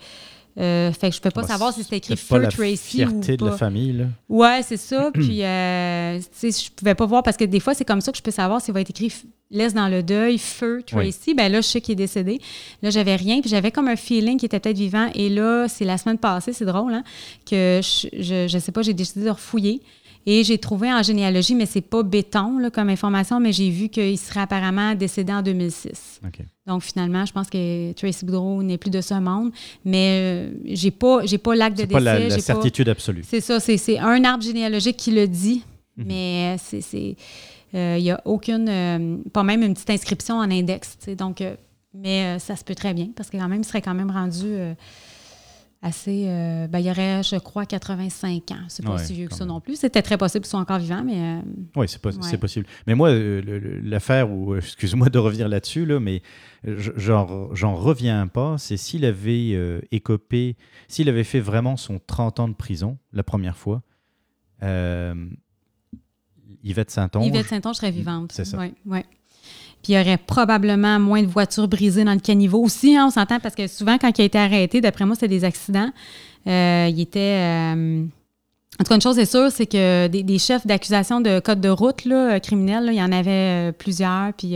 euh, 0.59 0.91
fait 0.91 1.09
que 1.09 1.15
je 1.15 1.21
peux 1.21 1.31
pas 1.31 1.43
savoir 1.43 1.73
si 1.73 1.83
c'était 1.83 1.97
écrit 1.97 2.17
Feu 2.17 2.47
Tracy 2.49 3.05
ou 3.05 3.21
pas. 3.21 3.35
de 3.37 3.45
la 3.45 3.51
famille, 3.53 3.93
là. 3.93 4.05
Ouais, 4.27 4.61
c'est 4.63 4.77
ça. 4.77 5.09
Puis, 5.13 5.43
euh, 5.43 6.19
tu 6.19 6.51
sais, 6.51 6.65
je 6.65 6.71
pouvais 6.71 6.95
pas 6.95 7.05
voir 7.05 7.23
parce 7.23 7.37
que 7.37 7.45
des 7.45 7.59
fois, 7.59 7.73
c'est 7.73 7.85
comme 7.85 8.01
ça 8.01 8.11
que 8.11 8.17
je 8.17 8.23
peux 8.23 8.31
savoir 8.31 8.59
s'il 8.61 8.73
va 8.73 8.81
être 8.81 8.89
écrit 8.89 9.11
Laisse 9.51 9.73
dans 9.73 9.87
le 9.87 10.03
deuil, 10.03 10.37
Feu 10.37 10.83
Tracy. 10.85 11.33
Ben 11.33 11.51
là, 11.51 11.61
je 11.61 11.67
sais 11.67 11.81
qu'il 11.81 11.93
est 11.93 11.95
décédé. 11.95 12.39
Là, 12.83 12.91
j'avais 12.91 13.15
rien. 13.15 13.41
Puis 13.41 13.49
j'avais 13.49 13.71
comme 13.71 13.87
un 13.87 13.95
feeling 13.95 14.37
qu'il 14.37 14.45
était 14.45 14.59
peut-être 14.59 14.77
vivant. 14.77 15.09
Et 15.15 15.29
là, 15.29 15.67
c'est 15.67 15.85
la 15.85 15.97
semaine 15.97 16.19
passée, 16.19 16.53
c'est 16.53 16.65
drôle, 16.65 16.93
hein, 16.93 17.03
que 17.49 17.79
je, 17.81 18.47
je, 18.47 18.59
sais 18.59 18.71
pas, 18.71 18.83
j'ai 18.83 18.93
décidé 18.93 19.25
de 19.25 19.31
refouiller. 19.31 19.81
Et 20.25 20.43
j'ai 20.43 20.57
trouvé 20.57 20.91
en 20.91 21.01
généalogie, 21.01 21.55
mais 21.55 21.65
c'est 21.65 21.81
pas 21.81 22.03
béton 22.03 22.59
là, 22.59 22.69
comme 22.69 22.89
information, 22.89 23.39
mais 23.39 23.51
j'ai 23.51 23.69
vu 23.69 23.89
qu'il 23.89 24.17
serait 24.17 24.41
apparemment 24.41 24.93
décédé 24.93 25.33
en 25.33 25.41
2006. 25.41 26.21
Donc 26.67 26.83
finalement, 26.83 27.25
je 27.25 27.33
pense 27.33 27.49
que 27.49 27.93
Tracy 27.93 28.25
Boudreau 28.25 28.61
n'est 28.61 28.77
plus 28.77 28.91
de 28.91 29.01
ce 29.01 29.13
monde, 29.15 29.51
mais 29.85 30.19
euh, 30.21 30.51
j'ai 30.65 30.91
pas 30.91 31.25
j'ai 31.25 31.38
pas 31.38 31.55
l'acte 31.55 31.77
de 31.77 31.83
décès. 31.83 31.93
Pas 31.93 31.99
la, 31.99 32.19
la 32.19 32.39
certitude 32.39 32.89
absolue. 32.89 33.23
C'est 33.27 33.41
ça, 33.41 33.59
c'est 33.59 33.97
un 33.97 34.23
arbre 34.23 34.43
généalogique 34.43 34.97
qui 34.97 35.11
le 35.11 35.27
dit, 35.27 35.63
mhm. 35.97 36.05
mais 36.07 36.55
c'est 36.59 37.15
il 37.71 37.77
euh, 37.77 37.99
n'y 37.99 38.11
a 38.11 38.19
aucune, 38.25 38.67
euh, 38.67 39.17
pas 39.31 39.43
même 39.43 39.61
une 39.61 39.75
petite 39.75 39.91
inscription 39.91 40.38
en 40.38 40.49
index. 40.49 40.97
Donc, 41.17 41.43
mais 41.93 42.38
ça 42.39 42.55
se 42.55 42.63
peut 42.63 42.75
très 42.75 42.93
bien 42.93 43.09
parce 43.15 43.29
que 43.29 43.38
quand 43.38 43.47
même, 43.47 43.61
il 43.61 43.65
serait 43.65 43.81
quand 43.81 43.95
même 43.95 44.11
rendu 44.11 44.57
assez. 45.81 46.25
Euh, 46.27 46.67
ben, 46.67 46.79
il 46.79 46.86
y 46.86 46.91
aurait, 46.91 47.24
je 47.24 47.38
crois, 47.38 47.65
85 47.65 48.51
ans. 48.51 48.55
C'est 48.67 48.86
pas 48.86 48.98
si 48.98 49.13
vieux 49.13 49.27
que 49.27 49.36
ça 49.36 49.45
non 49.45 49.62
plus. 49.62 49.77
C'était 49.77 50.01
très 50.01 50.17
possible 50.17 50.43
qu'ils 50.43 50.50
soient 50.50 50.59
encore 50.59 50.79
vivants, 50.79 51.03
mais. 51.03 51.39
Euh, 51.39 51.41
oui, 51.75 51.88
c'est 51.88 52.01
possible. 52.38 52.67
Mais 52.88 52.95
moi, 52.95 53.09
euh, 53.09 53.79
l'affaire, 53.83 54.31
ou 54.31 54.55
excuse-moi 54.57 55.10
de 55.10 55.19
revenir 55.19 55.47
là-dessus, 55.47 55.86
là, 55.86 55.99
mais 55.99 56.21
j'en 56.65 57.75
reviens 57.75 58.27
pas, 58.27 58.58
c'est 58.58 58.77
s'il 58.77 59.06
avait 59.06 59.82
écopé, 59.91 60.58
s'il 60.88 61.10
avait 61.10 61.23
fait 61.23 61.39
vraiment 61.39 61.77
son 61.77 61.99
30 61.99 62.39
ans 62.39 62.47
de 62.47 62.56
prison 62.56 62.97
la 63.13 63.23
première 63.23 63.58
fois. 63.58 63.82
Yvette 66.62 66.91
Saint-Onge. 66.91 67.27
Yvette 67.27 67.47
Saint-Onge 67.47 67.75
serait 67.77 67.91
vivante. 67.91 68.34
C'est 68.34 68.43
ça. 68.45 68.58
Oui, 68.58 68.73
oui. 68.86 68.99
Puis 69.83 69.93
il 69.93 69.97
y 69.97 70.01
aurait 70.01 70.17
probablement 70.17 70.99
moins 70.99 71.21
de 71.21 71.27
voitures 71.27 71.67
brisées 71.67 72.03
dans 72.03 72.13
le 72.13 72.19
caniveau 72.19 72.61
aussi, 72.61 72.97
hein, 72.97 73.05
on 73.07 73.11
s'entend, 73.11 73.39
parce 73.39 73.55
que 73.55 73.67
souvent, 73.67 73.97
quand 73.97 74.17
il 74.17 74.21
a 74.21 74.25
été 74.25 74.37
arrêté, 74.37 74.81
d'après 74.81 75.05
moi, 75.05 75.15
c'était 75.15 75.29
des 75.29 75.45
accidents. 75.45 75.91
Euh, 76.47 76.87
il 76.89 76.99
était. 76.99 77.19
Euh, 77.19 78.03
en 78.79 78.83
tout 78.83 78.89
cas, 78.89 78.95
une 78.95 79.01
chose 79.01 79.19
est 79.19 79.25
sûre, 79.25 79.51
c'est 79.51 79.65
que 79.65 80.07
des, 80.07 80.39
chefs 80.39 80.65
d'accusation 80.65 81.19
de 81.19 81.39
code 81.39 81.59
de 81.59 81.69
route 81.69 82.05
là, 82.05 82.35
euh, 82.35 82.39
criminels, 82.39 82.87
il 82.87 82.95
y 82.95 83.03
en 83.03 83.11
avait 83.11 83.73
plusieurs. 83.73 84.31
Puis 84.33 84.55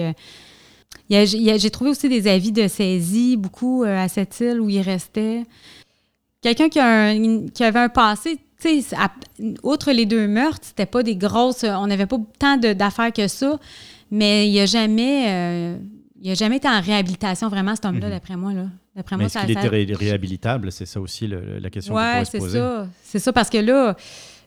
j'ai 1.10 1.70
trouvé 1.70 1.90
aussi 1.90 2.08
des 2.08 2.28
avis 2.28 2.54
de 2.54 2.68
saisie, 2.68 3.36
beaucoup 3.36 3.84
à 3.84 4.08
cette 4.08 4.40
île 4.40 4.62
où 4.62 4.70
il 4.70 4.82
restait. 4.82 5.44
Quelqu'un 6.42 6.70
qui, 6.70 7.52
qui, 7.52 7.64
avait 7.64 7.80
un 7.80 7.90
passé, 7.90 8.38
tu 8.62 8.82
sais, 8.82 8.96
outre 9.62 9.92
les 9.92 10.06
deux 10.06 10.28
meurtres, 10.28 10.68
c'était 10.68 10.86
pas 10.86 11.04
des 11.04 11.16
grosses. 11.16 11.64
On 11.64 11.88
n'avait 11.88 12.06
pas 12.06 12.18
tant 12.40 12.58
d'affaires 12.58 13.12
que 13.12 13.28
ça. 13.28 13.60
Mais 14.14 14.48
il 14.48 14.56
n'a 14.56 14.68
jamais, 14.68 15.26
euh, 15.28 15.78
a 16.28 16.34
jamais 16.36 16.58
été 16.58 16.68
en 16.68 16.80
réhabilitation, 16.80 17.50
vraiment, 17.50 17.76
cet 17.76 17.86
homme-là, 17.86 18.06
mhm. 18.06 18.14
d'après 18.14 18.38
moi. 18.38 18.54
Là. 18.54 18.66
D'après 18.96 19.18
moi, 19.18 19.26
est-ce 19.26 19.40
qu'il 19.40 19.58
était 19.58 19.96
réhabilitable? 19.96 20.72
C'est 20.72 20.86
ça 20.86 21.02
aussi 21.02 21.28
la 21.28 21.70
question 21.72 21.96
qu'on 21.96 22.26
se 22.26 22.38
poser. 22.38 22.40
Oui, 22.40 22.52
c'est 22.52 22.60
ça. 22.60 22.88
C'est 23.02 23.20
ça, 23.20 23.34
parce 23.34 23.50
que 23.50 23.58
là, 23.58 23.96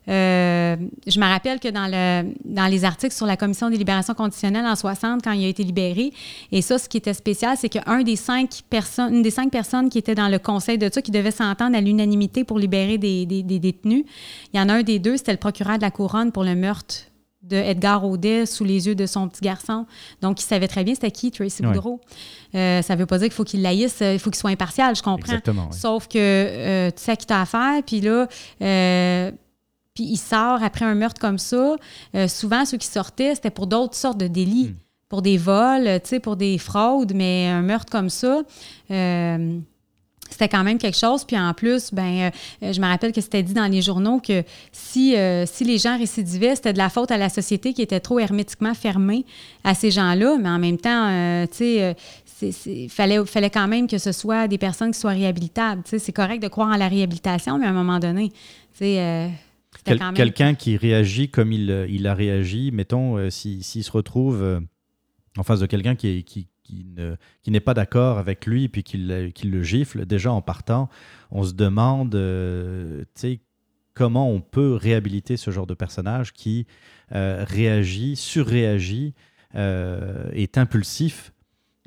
euh, 0.09 0.76
je 1.05 1.18
me 1.18 1.24
rappelle 1.24 1.59
que 1.59 1.66
dans, 1.66 1.88
le, 1.90 2.33
dans 2.44 2.66
les 2.66 2.85
articles 2.85 3.12
sur 3.12 3.26
la 3.26 3.37
commission 3.37 3.68
des 3.68 3.76
libérations 3.76 4.14
conditionnelles 4.14 4.66
en 4.66 4.76
60, 4.76 5.20
quand 5.24 5.33
il 5.33 5.44
a 5.44 5.48
été 5.48 5.64
libéré, 5.64 6.12
et 6.52 6.62
ça, 6.62 6.79
ce 6.79 6.88
qui 6.88 6.98
était 6.98 7.12
spécial, 7.12 7.57
c'est 7.59 7.68
qu'un 7.68 8.02
des 8.02 8.14
cinq 8.14 8.61
personnes, 8.70 9.14
une 9.14 9.22
des 9.22 9.33
cinq 9.33 9.50
personnes 9.50 9.88
qui 9.88 9.98
étaient 9.98 10.14
dans 10.14 10.29
le 10.29 10.38
conseil 10.38 10.79
de 10.79 10.88
ça, 10.92 11.02
qui 11.02 11.11
devait 11.11 11.33
s'entendre 11.33 11.76
à 11.76 11.81
l'unanimité 11.81 12.44
pour 12.44 12.61
libérer 12.61 12.98
des, 12.98 13.26
des, 13.26 13.42
détenus, 13.42 14.05
il 14.55 14.61
y 14.61 14.62
en 14.62 14.68
a 14.68 14.74
un 14.74 14.83
des 14.85 15.00
deux, 15.00 15.16
c'était 15.16 15.33
le 15.33 15.38
procureur 15.38 15.76
de 15.76 15.83
la 15.83 15.90
couronne 15.90 16.31
pour 16.31 16.44
le 16.44 16.55
meurtre 16.55 16.94
de 17.48 17.56
Edgar 17.56 18.04
Audet 18.04 18.46
sous 18.46 18.64
les 18.64 18.87
yeux 18.87 18.94
de 18.94 19.06
son 19.06 19.28
petit 19.28 19.42
garçon. 19.42 19.87
Donc, 20.20 20.40
il 20.40 20.44
savait 20.44 20.68
très 20.68 20.85
bien 20.85 20.94
c'était 20.94 21.11
qui, 21.11 21.30
Tracy 21.30 21.62
Boudreau. 21.62 22.00
Euh, 22.54 22.82
ça 22.82 22.94
ne 22.94 23.00
veut 23.00 23.06
pas 23.06 23.18
dire 23.18 23.28
qu'il 23.28 23.35
faut 23.35 23.44
qu'il 23.44 23.62
laïsse, 23.62 24.00
euh, 24.02 24.14
il 24.14 24.18
faut 24.18 24.30
qu'il 24.30 24.38
soit 24.38 24.50
impartial, 24.50 24.94
je 24.96 25.02
comprends. 25.02 25.35
Exactement, 25.35 25.70
Sauf 25.72 26.09
que 26.09 26.16
euh, 26.18 26.90
tu 26.90 27.02
sais 27.02 27.12
à 27.12 27.16
qui 27.16 27.26
tu 27.26 27.32
as 27.32 27.42
affaire, 27.42 27.82
puis 27.85 28.00
là, 28.00 28.26
puis 29.94 30.04
il 30.04 30.18
sort 30.18 30.62
après 30.62 30.85
un 30.85 30.94
meurtre 30.94 31.20
comme 31.20 31.38
ça. 31.38 31.76
souvent, 32.28 32.64
ceux 32.64 32.78
qui 32.78 32.87
sortaient, 32.87 33.35
c'était 33.35 33.50
pour 33.50 33.66
d'autres 33.66 33.94
sortes 33.94 34.18
de 34.18 34.26
délits, 34.26 34.68
hmm. 34.68 34.76
pour 35.09 35.22
des 35.22 35.38
vols, 35.38 36.00
tu 36.02 36.09
sais, 36.09 36.20
pour 36.20 36.37
des 36.37 36.59
fraudes, 36.59 37.12
mais 37.14 37.48
un 37.48 37.62
meurtre 37.62 37.90
comme 37.90 38.11
ça 38.11 38.42
c'était 40.32 40.48
quand 40.48 40.64
même 40.64 40.78
quelque 40.78 40.96
chose. 40.96 41.24
Puis 41.24 41.38
en 41.38 41.52
plus, 41.54 41.92
ben, 41.92 42.30
euh, 42.62 42.72
je 42.72 42.80
me 42.80 42.86
rappelle 42.86 43.12
que 43.12 43.20
c'était 43.20 43.42
dit 43.42 43.54
dans 43.54 43.66
les 43.66 43.82
journaux 43.82 44.20
que 44.20 44.42
si, 44.72 45.16
euh, 45.16 45.44
si 45.46 45.64
les 45.64 45.78
gens 45.78 45.98
récidivaient, 45.98 46.54
c'était 46.56 46.72
de 46.72 46.78
la 46.78 46.88
faute 46.88 47.10
à 47.10 47.18
la 47.18 47.28
société 47.28 47.72
qui 47.72 47.82
était 47.82 48.00
trop 48.00 48.18
hermétiquement 48.18 48.74
fermée 48.74 49.24
à 49.64 49.74
ces 49.74 49.90
gens-là. 49.90 50.36
Mais 50.40 50.48
en 50.48 50.58
même 50.58 50.78
temps, 50.78 51.08
euh, 51.08 51.46
tu 51.46 51.78
sais, 52.24 52.56
il 52.66 52.90
fallait, 52.90 53.24
fallait 53.24 53.50
quand 53.50 53.68
même 53.68 53.86
que 53.86 53.98
ce 53.98 54.12
soit 54.12 54.48
des 54.48 54.58
personnes 54.58 54.90
qui 54.92 55.00
soient 55.00 55.12
réhabilitables. 55.12 55.82
c'est 55.86 56.12
correct 56.12 56.42
de 56.42 56.48
croire 56.48 56.68
en 56.68 56.76
la 56.76 56.88
réhabilitation, 56.88 57.58
mais 57.58 57.66
à 57.66 57.70
un 57.70 57.72
moment 57.72 57.98
donné, 57.98 58.30
tu 58.30 58.38
sais. 58.78 59.30
Quelqu'un 60.14 60.54
qui 60.54 60.76
réagit 60.76 61.28
comme 61.30 61.52
il, 61.52 61.86
il 61.90 62.06
a 62.06 62.14
réagi, 62.14 62.70
mettons, 62.72 63.30
s'il 63.30 63.62
se 63.62 63.90
retrouve 63.90 64.60
en 65.38 65.42
face 65.42 65.60
de 65.60 65.66
quelqu'un 65.66 65.94
qui, 65.94 66.24
qui, 66.24 66.48
qui 66.66 67.50
n'est 67.50 67.61
pas 67.61 67.74
d'accord 67.74 68.18
avec 68.18 68.46
lui 68.46 68.68
puis 68.68 68.83
qui 68.83 68.98
le 68.98 69.62
gifle, 69.62 70.07
déjà 70.07 70.33
en 70.33 70.42
partant, 70.42 70.88
on 71.31 71.42
se 71.42 71.52
demande 71.52 72.14
euh, 72.14 73.05
comment 73.94 74.31
on 74.31 74.40
peut 74.40 74.74
réhabiliter 74.74 75.37
ce 75.37 75.50
genre 75.50 75.66
de 75.66 75.74
personnage 75.74 76.33
qui 76.33 76.66
euh, 77.14 77.44
réagit, 77.46 78.16
surréagit, 78.16 79.14
euh, 79.55 80.29
est 80.33 80.59
impulsif. 80.59 81.33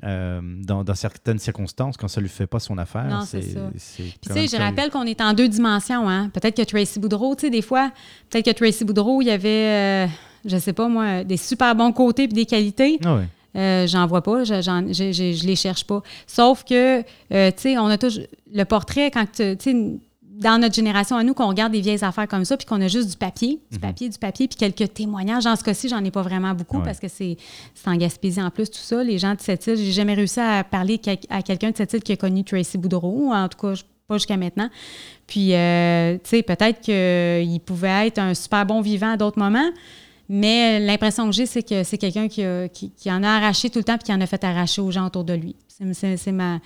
dans, 0.02 0.94
certaines 0.94 1.38
circonstances, 1.38 1.96
quand 1.98 2.08
ça 2.08 2.20
ne 2.20 2.24
lui 2.24 2.30
fait 2.30 2.46
pas 2.46 2.58
son 2.58 2.78
affaire. 2.78 3.22
C'est 3.26 3.42
ça. 3.42 3.70
Puis, 3.70 4.14
tu 4.22 4.32
sais, 4.32 4.46
je 4.46 4.56
rappelle 4.56 4.90
qu'on 4.90 5.04
est 5.04 5.20
en 5.20 5.34
deux 5.34 5.48
dimensions. 5.48 6.08
Hein? 6.08 6.30
Peut-être 6.30 6.56
que 6.56 6.62
Tracy 6.62 6.98
Boudreau, 6.98 7.34
tu 7.34 7.42
sais, 7.42 7.50
des 7.50 7.62
fois, 7.62 7.92
peut-être 8.30 8.46
que 8.46 8.50
Tracy 8.52 8.84
Boudreau, 8.84 9.20
il 9.20 9.26
y 9.26 9.30
avait, 9.30 10.08
je 10.46 10.54
ne 10.54 10.60
sais 10.60 10.72
pas 10.72 10.88
moi, 10.88 11.22
des 11.22 11.36
super 11.36 11.74
bons 11.74 11.92
côtés 11.92 12.26
puis 12.28 12.34
des 12.34 12.46
qualités. 12.46 12.98
Ah 13.04 13.20
Euh, 13.56 13.86
j'en 13.86 14.06
vois 14.06 14.22
pas, 14.22 14.44
je, 14.44 14.60
je, 14.62 15.46
les 15.46 15.56
cherche 15.56 15.84
pas. 15.84 16.02
Sauf 16.26 16.64
que, 16.64 17.00
euh, 17.00 17.50
tu 17.50 17.54
sais, 17.56 17.78
on 17.78 17.86
a 17.86 17.98
toujours 17.98 18.24
le 18.52 18.64
portrait 18.64 19.10
quand 19.10 19.26
tu 19.26 19.56
sais 19.58 19.98
dans 20.40 20.58
notre 20.58 20.74
génération 20.74 21.16
à 21.16 21.22
nous, 21.22 21.34
qu'on 21.34 21.48
regarde 21.48 21.72
des 21.72 21.82
vieilles 21.82 22.02
affaires 22.02 22.26
comme 22.26 22.46
ça, 22.46 22.56
puis 22.56 22.66
qu'on 22.66 22.80
a 22.80 22.88
juste 22.88 23.10
du 23.10 23.16
papier, 23.16 23.60
du 23.70 23.76
mhm. 23.76 23.80
papier, 23.82 24.08
du 24.08 24.18
papier, 24.18 24.48
puis 24.48 24.56
quelques 24.56 24.94
témoignages. 24.94 25.44
Dans 25.44 25.54
ce 25.54 25.62
cas-ci, 25.62 25.88
j'en 25.88 26.02
ai 26.02 26.10
pas 26.10 26.22
vraiment 26.22 26.54
beaucoup 26.54 26.80
parce 26.80 26.98
que 26.98 27.08
c'est 27.08 27.36
en 27.86 27.94
Gaspésie 27.96 28.40
en 28.40 28.50
plus, 28.50 28.70
tout 28.70 28.78
ça. 28.78 29.04
Les 29.04 29.18
gens 29.18 29.34
de 29.34 29.40
cette 29.40 29.66
île, 29.66 29.76
j'ai 29.76 29.92
jamais 29.92 30.14
réussi 30.14 30.40
à 30.40 30.64
parler 30.64 30.98
à 31.28 31.42
quelqu'un 31.42 31.70
de 31.70 31.76
cette 31.76 31.92
île 31.92 32.02
qui 32.02 32.12
a 32.12 32.16
connu 32.16 32.42
Tracy 32.42 32.78
Boudreau, 32.78 33.32
en 33.32 33.48
tout 33.48 33.58
cas, 33.58 33.74
pas 34.08 34.16
jusqu'à 34.16 34.38
maintenant. 34.38 34.70
Puis, 35.26 35.54
euh, 35.54 36.14
tu 36.14 36.30
sais, 36.30 36.42
peut-être 36.42 36.80
qu'il 36.80 37.60
pouvait 37.60 38.08
être 38.08 38.18
un 38.18 38.32
super 38.32 38.64
bon 38.64 38.80
vivant 38.80 39.12
à 39.12 39.16
d'autres 39.18 39.38
moments, 39.38 39.70
mais 40.30 40.80
l'impression 40.80 41.26
que 41.26 41.32
j'ai, 41.32 41.44
c'est 41.44 41.62
que 41.62 41.82
c'est 41.82 41.98
quelqu'un 41.98 42.28
qui, 42.28 42.42
qui, 42.96 43.12
en 43.12 43.22
a 43.22 43.28
arraché 43.28 43.68
tout 43.68 43.80
le 43.80 43.84
temps 43.84 43.98
puis 43.98 44.04
qui 44.04 44.12
en 44.14 44.20
a 44.20 44.26
fait 44.26 44.42
arracher 44.44 44.80
aux 44.80 44.90
gens 44.90 45.06
autour 45.06 45.24
de 45.24 45.34
lui. 45.34 45.56
C'est 45.68 46.32
ma 46.32 46.60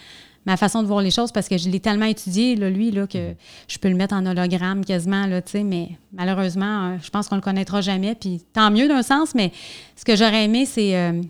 ma 0.47 0.57
façon 0.57 0.83
de 0.83 0.87
voir 0.87 1.01
les 1.01 1.11
choses 1.11 1.33
parce 1.33 1.49
que 1.49 1.57
je 1.57 1.69
l'ai 1.69 1.81
tellement 1.81 2.07
étudié, 2.07 2.57
là, 2.57 2.69
lui, 2.69 2.91
là, 2.91 3.07
que 3.07 3.35
je 3.69 3.79
peux 3.79 3.89
le 3.89 3.95
mettre 3.95 4.15
en 4.15 4.27
hologramme 4.27 4.85
quasiment, 4.85 5.27
là, 5.27 5.41
mais 5.65 5.91
malheureusement, 6.13 6.85
euh, 6.85 6.97
je 7.03 7.11
pense 7.11 7.29
qu'on 7.29 7.37
ne 7.37 7.41
le 7.41 7.45
connaîtra 7.45 7.81
jamais. 7.81 8.15
Puis 8.15 8.43
tant 8.53 8.71
mieux 8.71 8.89
d'un 8.89 9.03
sens, 9.03 9.35
mais 9.35 9.53
ce 9.97 10.05
que 10.05 10.17
j'aurais 10.17 10.45
aimé, 10.45 10.67
c'est 10.67 10.97
euh, 10.97 11.23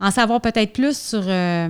en 0.00 0.10
savoir 0.10 0.40
peut-être 0.40 0.72
plus 0.72 0.98
sur. 0.98 1.22
Euh, 1.24 1.68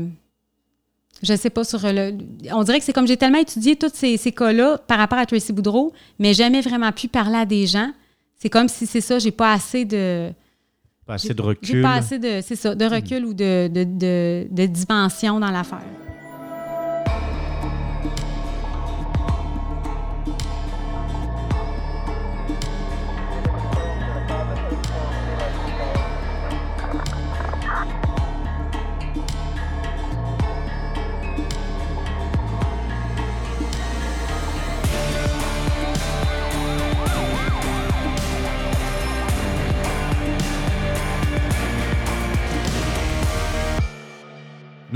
je 1.22 1.34
sais 1.34 1.50
pas, 1.50 1.64
sur 1.64 1.80
le. 1.82 2.16
On 2.52 2.62
dirait 2.62 2.78
que 2.78 2.84
c'est 2.84 2.92
comme 2.92 3.08
j'ai 3.08 3.16
tellement 3.16 3.40
étudié 3.40 3.76
tous 3.76 3.90
ces, 3.92 4.16
cas-là 4.32 4.78
par 4.78 4.98
rapport 4.98 5.18
à 5.18 5.26
Tracy 5.26 5.52
Boudreau, 5.52 5.92
mais 6.18 6.32
jamais 6.32 6.60
vraiment 6.60 6.92
pu 6.92 7.08
parler 7.08 7.36
à 7.36 7.44
des 7.44 7.66
gens. 7.66 7.90
C'est 8.38 8.48
comme 8.48 8.68
si 8.68 8.86
c'est 8.86 9.00
ça, 9.00 9.18
j'ai 9.18 9.32
pas 9.32 9.52
assez 9.52 9.84
de. 9.84 10.30
Pas 11.04 11.14
assez 11.14 11.34
de 11.34 11.42
recul. 11.42 11.68
J'ai 11.68 11.82
pas 11.82 11.94
assez 11.94 12.18
de. 12.18 12.40
Ça, 12.40 12.74
de 12.74 12.84
recul 12.84 13.24
ou 13.24 13.34
de, 13.34 13.68
de, 13.68 14.46
de 14.50 14.66
dimension 14.66 15.40
dans 15.40 15.50
l'affaire. 15.50 15.84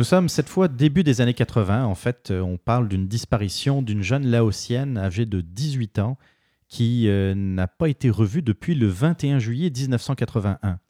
Nous 0.03 0.07
sommes 0.07 0.29
cette 0.29 0.49
fois 0.49 0.67
début 0.67 1.05
des 1.05 1.21
années 1.21 1.33
80. 1.33 1.85
En 1.85 1.95
fait, 1.95 2.33
euh, 2.33 2.41
on 2.41 2.57
parle 2.57 2.89
d'une 2.89 3.07
disparition 3.07 3.83
d'une 3.83 4.03
jeune 4.03 4.27
laotienne 4.27 4.99
âgée 4.99 5.27
de 5.27 5.41
18 5.41 6.01
ans 6.01 6.19
qui 6.67 7.07
euh, 7.07 7.35
n'a 7.37 7.69
pas 7.69 7.89
été 7.89 8.11
revue 8.11 8.43
depuis 8.43 8.75
le 8.75 8.89
21 8.89 9.39
juillet 9.39 9.71
1981. 9.71 10.81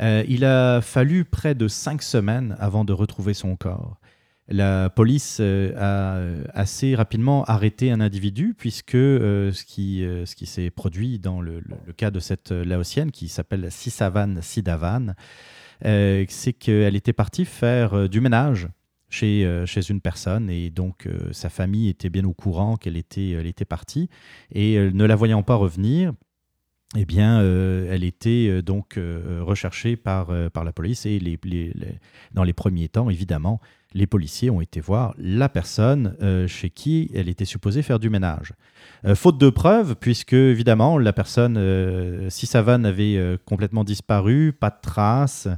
Euh, 0.00 0.24
il 0.26 0.44
a 0.44 0.80
fallu 0.80 1.24
près 1.24 1.54
de 1.54 1.68
cinq 1.68 2.02
semaines 2.02 2.56
avant 2.58 2.84
de 2.84 2.92
retrouver 2.92 3.32
son 3.32 3.54
corps. 3.54 4.00
La 4.48 4.90
police 4.90 5.38
a 5.38 6.20
assez 6.52 6.96
rapidement 6.96 7.44
arrêté 7.44 7.92
un 7.92 8.00
individu 8.00 8.54
puisque 8.58 8.90
ce 8.94 9.64
qui, 9.64 10.04
qui 10.36 10.46
s'est 10.46 10.70
produit 10.70 11.20
dans 11.20 11.40
le, 11.40 11.60
le, 11.60 11.92
cas 11.92 12.10
de 12.10 12.18
cette 12.18 12.50
laotienne 12.50 13.12
qui 13.12 13.28
s'appelle 13.28 13.70
Sisavan 13.70 14.42
Sidavan, 14.42 15.14
euh, 15.84 16.24
c'est 16.28 16.52
qu'elle 16.52 16.96
était 16.96 17.12
partie 17.12 17.44
faire 17.44 17.94
euh, 17.94 18.08
du 18.08 18.20
ménage 18.20 18.68
chez, 19.08 19.44
euh, 19.44 19.66
chez 19.66 19.90
une 19.90 20.00
personne 20.00 20.48
et 20.48 20.70
donc 20.70 21.08
sa 21.32 21.50
famille 21.50 21.88
était 21.88 22.08
bien 22.08 22.24
au 22.24 22.32
courant 22.32 22.76
qu'elle 22.76 22.96
était, 22.96 23.30
elle 23.30 23.46
était 23.46 23.64
partie 23.64 24.08
et 24.52 24.78
ne 24.78 25.04
la 25.04 25.16
voyant 25.16 25.42
pas 25.42 25.56
revenir, 25.56 26.12
eh 26.96 27.04
bien, 27.04 27.40
elle 27.40 28.04
était 28.04 28.62
donc 28.62 28.98
recherchée 29.40 29.96
par, 29.96 30.30
par 30.50 30.62
la 30.62 30.72
police 30.72 31.06
et 31.06 31.18
les, 31.18 31.38
dans 32.32 32.44
les 32.44 32.52
premiers 32.52 32.88
temps, 32.88 33.08
évidemment, 33.08 33.60
les 33.94 34.06
policiers 34.06 34.50
ont 34.50 34.60
été 34.60 34.80
voir 34.80 35.14
la 35.18 35.48
personne 35.48 36.16
euh, 36.22 36.46
chez 36.46 36.70
qui 36.70 37.10
elle 37.14 37.28
était 37.28 37.44
supposée 37.44 37.82
faire 37.82 37.98
du 37.98 38.10
ménage. 38.10 38.52
Euh, 39.04 39.14
faute 39.14 39.38
de 39.38 39.50
preuves, 39.50 39.96
puisque 39.96 40.32
évidemment 40.32 40.98
la 40.98 41.12
personne, 41.12 41.56
euh, 41.56 42.30
si 42.30 42.46
Savane 42.46 42.86
avait 42.86 43.18
complètement 43.44 43.84
disparu, 43.84 44.52
pas 44.52 44.70
de 44.70 44.80
traces, 44.82 45.48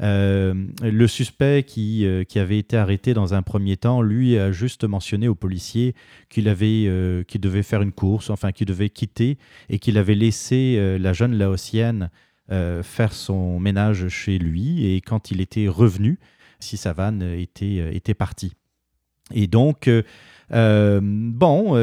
le 0.00 1.06
suspect 1.06 1.64
qui, 1.66 2.06
qui, 2.28 2.38
avait 2.38 2.58
été 2.58 2.76
arrêté 2.76 3.14
dans 3.14 3.34
un 3.34 3.42
premier 3.42 3.76
temps, 3.76 4.02
lui 4.02 4.38
a 4.38 4.52
juste 4.52 4.84
mentionné 4.84 5.28
aux 5.28 5.34
policiers 5.34 5.94
qu'il 6.28 6.48
avait, 6.48 7.24
qu'il 7.26 7.40
devait 7.40 7.62
faire 7.62 7.82
une 7.82 7.92
course, 7.92 8.30
enfin 8.30 8.52
qu'il 8.52 8.66
devait 8.66 8.90
quitter 8.90 9.38
et 9.68 9.78
qu'il 9.78 9.98
avait 9.98 10.14
laissé 10.14 10.98
la 10.98 11.12
jeune 11.12 11.36
laotienne 11.36 12.10
faire 12.50 13.12
son 13.12 13.58
ménage 13.60 14.08
chez 14.08 14.38
lui 14.38 14.86
et 14.86 15.00
quand 15.00 15.30
il 15.30 15.40
était 15.40 15.68
revenu, 15.68 16.18
si 16.60 16.76
Savane 16.76 17.22
était, 17.22 17.80
euh, 17.80 17.94
était 17.94 18.14
parti. 18.14 18.52
Et 19.32 19.46
donc, 19.46 19.88
euh, 19.88 20.02
euh, 20.52 21.00
bon, 21.02 21.76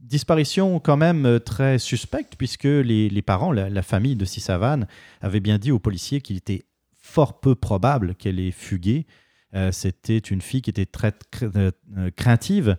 disparition 0.00 0.80
quand 0.80 0.96
même 0.96 1.38
très 1.44 1.78
suspecte, 1.78 2.36
puisque 2.36 2.64
les, 2.64 3.22
parents, 3.22 3.52
la, 3.52 3.82
famille 3.82 4.16
de 4.16 4.24
Sissavan, 4.24 4.86
avaient 5.20 5.40
bien 5.40 5.58
dit 5.58 5.70
aux 5.70 5.78
policiers 5.78 6.22
qu'il 6.22 6.38
était 6.38 6.62
fort 6.94 7.40
peu 7.40 7.54
probable 7.54 8.14
qu'elle 8.14 8.40
ait 8.40 8.52
fugué. 8.52 9.06
C'était 9.72 10.18
une 10.18 10.40
fille 10.40 10.62
qui 10.62 10.70
était 10.70 10.86
très 10.86 11.12
craintive, 12.16 12.76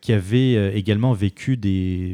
qui 0.00 0.12
avait 0.12 0.78
également 0.78 1.12
vécu 1.12 1.58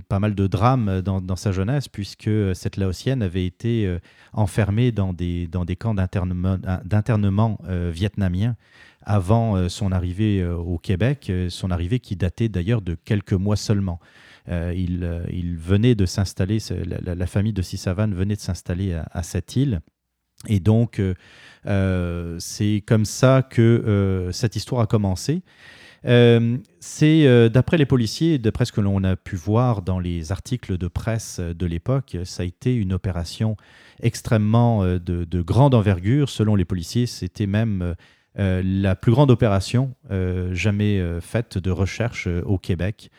pas 0.09 0.19
mal 0.19 0.35
de 0.35 0.47
drames 0.47 1.03
dans, 1.03 1.37
sa 1.37 1.53
jeunesse, 1.53 1.89
puisque 1.89 2.31
cette 2.55 2.79
Laotienne 2.79 3.23
avait 3.23 3.45
été 3.45 3.99
enfermée 4.33 4.91
dans 4.91 5.13
des, 5.13 5.49
camps 5.79 5.95
d'internement 5.95 7.59
vietnamiens 7.91 8.57
avant 9.03 9.57
euh, 9.57 9.69
son 9.69 9.93
arrivée 9.93 10.41
euh, 10.41 10.57
au 10.57 10.79
Québec, 10.79 11.29
euh, 11.31 11.49
son 11.49 11.71
arrivée 11.71 12.01
qui 12.01 12.17
datait 12.17 12.49
d'ailleurs 12.49 12.83
de 12.83 12.95
quelques 12.95 13.33
mois 13.33 13.57
seulement. 13.57 14.01
il, 14.49 15.23
il, 15.31 15.57
venait 15.57 15.95
de 15.95 16.07
s'installer, 16.07 16.59
la, 16.85 17.27
famille 17.27 17.53
de 17.53 17.63
Sissavan 17.63 18.13
venait 18.13 18.35
de 18.35 18.41
s'installer 18.41 18.95
à, 18.95 19.23
cette 19.23 19.55
île. 19.55 19.81
Et 20.49 20.61
donc, 20.61 21.01
c'est 21.65 22.83
comme 22.87 23.05
ça 23.05 23.43
que 23.43 24.31
cette 24.33 24.57
histoire 24.57 24.83
a 24.83 24.87
commencé. 24.87 25.43
c'est 26.03 27.51
d'après 27.51 27.77
les 27.77 27.85
policiers, 27.85 28.39
d'après 28.39 28.65
ce 28.65 28.73
que 28.73 28.81
l'on 28.81 29.05
a 29.05 29.17
pu 29.17 29.37
voir 29.37 29.83
dans 29.83 29.99
les 29.99 30.33
articles 30.33 30.79
de 30.79 30.89
presse 30.89 31.41
de 31.41 31.67
l'époque, 31.67 32.17
ça 32.25 32.43
a 32.43 32.47
été 32.47 32.75
une 32.75 32.95
opération 32.95 33.57
extrêmement 34.03 34.85
de, 34.85 34.99
de, 34.99 35.43
grande 35.43 35.75
envergure. 35.75 36.31
Selon 36.31 36.57
les 36.57 36.65
policiers, 36.65 37.07
c'était 37.07 37.47
même 37.47 37.95
euh, 38.39 38.63
la 38.65 38.95
plus 38.95 39.11
grande 39.11 39.33
opération 39.33 39.97
euh, 40.13 40.55
jamais 40.55 41.01
euh, 41.01 41.21
faite 41.21 41.59
de 41.59 41.73
recherche 41.73 42.29
au 42.45 42.59
Québec, 42.59 43.11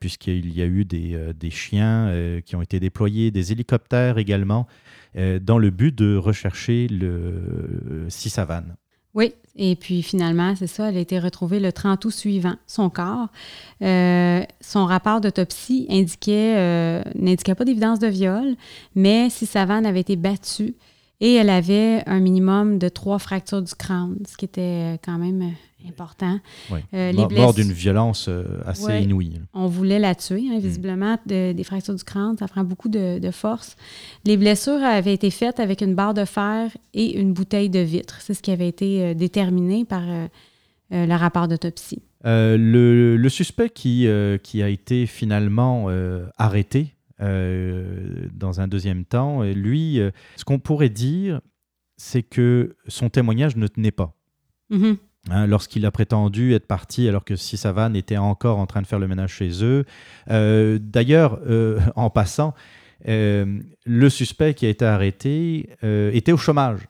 puisqu'il 0.00 0.56
y 0.56 0.62
a 0.62 0.66
eu 0.66 0.84
des, 0.84 1.50
chiens 1.50 2.12
qui 2.44 2.56
ont 2.56 2.62
été 2.62 2.80
déployés, 2.80 3.30
des 3.30 3.52
hélicoptères 3.52 4.18
également, 4.18 4.66
dans 5.14 5.58
le 5.58 5.70
but 5.70 5.94
de 5.94 6.16
rechercher 6.16 6.88
le 6.88 8.06
Sissavan. 8.08 8.64
Oui, 9.14 9.32
et 9.56 9.76
puis 9.76 10.02
finalement, 10.02 10.54
c'est 10.56 10.66
ça, 10.66 10.90
elle 10.90 10.98
a 10.98 11.00
été 11.00 11.18
retrouvée 11.18 11.58
le 11.58 11.72
30 11.72 12.04
août 12.04 12.10
suivant, 12.10 12.56
son 12.66 12.90
corps. 12.90 13.28
son 13.80 14.86
rapport 14.86 15.20
d'autopsie 15.20 15.86
indiquait, 15.88 17.02
n'indiquait 17.14 17.54
pas 17.54 17.64
d'évidence 17.64 17.98
de 17.98 18.08
viol, 18.08 18.56
mais 18.94 19.30
si 19.30 19.48
avait 19.56 20.00
été 20.00 20.16
battue, 20.16 20.74
et 21.20 21.34
elle 21.34 21.50
avait 21.50 22.02
un 22.06 22.20
minimum 22.20 22.78
de 22.78 22.88
trois 22.88 23.18
fractures 23.18 23.62
du 23.62 23.74
crâne, 23.74 24.18
ce 24.28 24.36
qui 24.36 24.44
était 24.44 24.60
euh, 24.60 24.96
quand 25.02 25.16
même 25.16 25.42
euh, 25.42 25.88
important. 25.88 26.38
Euh, 26.92 27.12
mort, 27.30 27.54
d'une 27.54 27.72
violence 27.72 28.28
assez 28.66 29.00
inouïe. 29.00 29.40
On 29.54 29.66
voulait 29.66 29.98
la 29.98 30.14
tuer, 30.14 30.44
hein, 30.50 30.58
visiblement. 30.58 31.16
des 31.24 31.64
fractures 31.64 31.94
du 31.94 32.04
crâne, 32.04 32.36
ça 32.36 32.48
prend 32.48 32.64
beaucoup 32.64 32.88
de, 32.88 33.30
force. 33.30 33.76
Les 34.24 34.36
blessures 34.36 34.82
avaient 34.82 35.14
été 35.14 35.30
faites 35.30 35.58
avec 35.60 35.80
une 35.80 35.94
barre 35.94 36.14
de 36.14 36.24
fer 36.24 36.70
et 36.92 37.18
une 37.18 37.32
bouteille 37.32 37.70
de 37.70 37.78
vitre. 37.78 38.18
C'est 38.20 38.34
ce 38.34 38.42
qui 38.42 38.50
avait 38.50 38.68
été 38.68 39.14
déterminé 39.14 39.84
par 39.84 40.02
le 40.90 41.14
rapport 41.14 41.46
d'autopsie. 41.46 42.02
Le, 42.24 43.28
suspect 43.28 43.70
qui, 43.70 44.08
qui 44.42 44.62
a 44.62 44.68
été 44.68 45.06
finalement 45.06 45.88
arrêté 46.36 46.95
euh, 47.22 48.28
dans 48.34 48.60
un 48.60 48.68
deuxième 48.68 49.04
temps. 49.04 49.42
Et 49.42 49.54
lui, 49.54 50.00
euh, 50.00 50.10
ce 50.36 50.44
qu'on 50.44 50.58
pourrait 50.58 50.90
dire, 50.90 51.40
c'est 51.96 52.22
que 52.22 52.76
son 52.88 53.08
témoignage 53.08 53.56
ne 53.56 53.66
tenait 53.66 53.90
pas. 53.90 54.14
Mm-hmm. 54.70 54.96
Hein, 55.30 55.46
lorsqu'il 55.46 55.86
a 55.86 55.90
prétendu 55.90 56.52
être 56.52 56.66
parti 56.66 57.08
alors 57.08 57.24
que 57.24 57.34
Sissavan 57.34 57.94
était 57.94 58.18
encore 58.18 58.58
en 58.58 58.66
train 58.66 58.82
de 58.82 58.86
faire 58.86 58.98
le 58.98 59.08
ménage 59.08 59.32
chez 59.32 59.64
eux. 59.64 59.84
Euh, 60.30 60.78
d'ailleurs, 60.80 61.40
en 61.96 62.10
passant, 62.10 62.54
le 63.06 64.08
suspect 64.08 64.54
qui 64.54 64.66
a 64.66 64.68
été 64.68 64.84
arrêté 64.84 65.70
était 65.82 66.32
au 66.32 66.36
chômage. 66.36 66.80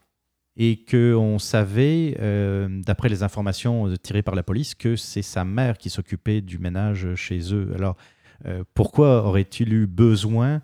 et 0.56 0.84
qu'on 0.90 1.38
savait, 1.38 2.16
euh, 2.18 2.66
d'après 2.70 3.10
les 3.10 3.22
informations 3.22 3.92
tirées 4.02 4.22
par 4.22 4.34
la 4.34 4.42
police, 4.42 4.74
que 4.74 4.96
c'est 4.96 5.22
sa 5.22 5.44
mère 5.44 5.76
qui 5.76 5.90
s'occupait 5.90 6.40
du 6.40 6.58
ménage 6.58 7.14
chez 7.14 7.52
eux. 7.52 7.72
Alors, 7.76 7.96
euh, 8.44 8.64
pourquoi 8.74 9.24
aurait-il 9.24 9.72
eu 9.72 9.86
besoin 9.86 10.60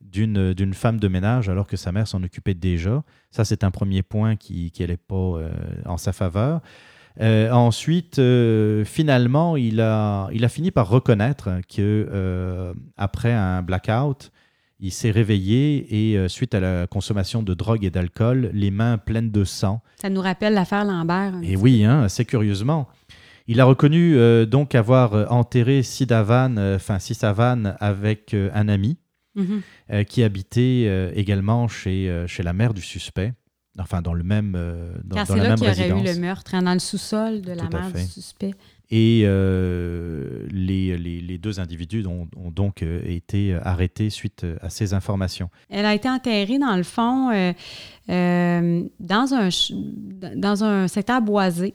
d'une, 0.00 0.54
femme 0.72 0.98
de 0.98 1.08
ménage 1.08 1.48
alors 1.48 1.66
que 1.66 1.76
sa 1.76 1.92
mère 1.92 2.06
s'en 2.06 2.22
occupait 2.22 2.54
déjà? 2.54 3.02
Ça, 3.30 3.44
c'est 3.44 3.64
un 3.64 3.70
premier 3.70 4.02
point 4.02 4.36
qui 4.36 4.72
n'allait 4.78 4.96
pas 4.96 5.14
euh, 5.14 5.50
en 5.84 5.96
sa 5.96 6.12
faveur. 6.12 6.60
ensuite, 7.20 8.20
finalement, 8.84 9.56
il 9.56 9.80
a, 9.80 10.28
il 10.32 10.44
a 10.44 10.48
fini 10.48 10.70
par 10.70 10.88
reconnaître 10.88 11.60
que 11.68 12.74
après 12.96 13.32
un 13.32 13.62
blackout, 13.62 14.30
il 14.78 14.92
s'est 14.92 15.10
réveillé 15.10 16.10
et, 16.10 16.18
euh, 16.18 16.28
suite 16.28 16.54
à 16.54 16.60
la 16.60 16.86
consommation 16.86 17.42
de 17.42 17.54
drogue 17.54 17.84
et 17.84 17.90
d'alcool, 17.90 18.50
les 18.52 18.70
mains 18.70 18.98
pleines 18.98 19.30
de 19.30 19.44
sang. 19.44 19.80
Ça 20.00 20.10
nous 20.10 20.20
rappelle 20.20 20.54
l'affaire 20.54 20.84
Lambert. 20.84 21.34
Et 21.42 21.56
oui, 21.56 21.84
hein, 21.84 22.02
assez 22.02 22.24
curieusement. 22.24 22.86
Il 23.48 23.60
a 23.60 23.64
reconnu 23.64 24.16
euh, 24.16 24.46
donc 24.46 24.74
avoir 24.74 25.14
euh, 25.14 25.26
enterré 25.28 25.82
Sidavan, 25.82 26.56
enfin 26.58 26.98
Sisavan, 26.98 27.76
avec 27.80 28.34
un 28.34 28.68
ami 28.68 28.98
mhm. 29.34 29.62
qui 30.04 30.22
habitait 30.22 31.12
également 31.14 31.68
chez, 31.68 32.24
chez 32.26 32.42
la 32.42 32.52
mère 32.52 32.74
du 32.74 32.82
suspect. 32.82 33.32
Enfin, 33.78 34.00
dans 34.00 34.14
le 34.14 34.24
même, 34.24 34.52
dans, 35.04 35.16
Car 35.16 35.26
c'est 35.26 35.36
là 35.36 35.54
qu'il 35.54 35.66
y 35.66 35.70
aurait 35.70 36.00
eu 36.00 36.14
le 36.14 36.18
meurtre, 36.18 36.54
hein, 36.54 36.62
dans 36.62 36.72
le 36.72 36.78
sous-sol 36.78 37.42
de 37.42 37.52
la 37.52 37.68
mère 37.68 37.92
du 37.92 38.06
suspect. 38.06 38.54
Et 38.90 39.22
euh, 39.24 40.46
les, 40.50 40.96
les, 40.96 41.38
deux 41.38 41.58
individus 41.58 42.06
ont, 42.06 42.28
donc 42.50 42.82
euh, 42.82 43.00
été 43.04 43.54
arrêtés 43.54 44.10
suite 44.10 44.46
à 44.60 44.70
ces 44.70 44.94
informations. 44.94 45.50
Elle 45.70 45.86
a 45.86 45.94
été 45.94 46.08
enterrée, 46.08 46.58
dans 46.58 46.76
le 46.76 46.84
fond, 46.84 47.30
euh, 47.32 47.52
dans, 49.00 49.34
un, 49.34 49.48
dans 50.36 50.62
un 50.62 50.86
secteur 50.86 51.20
boisé, 51.20 51.74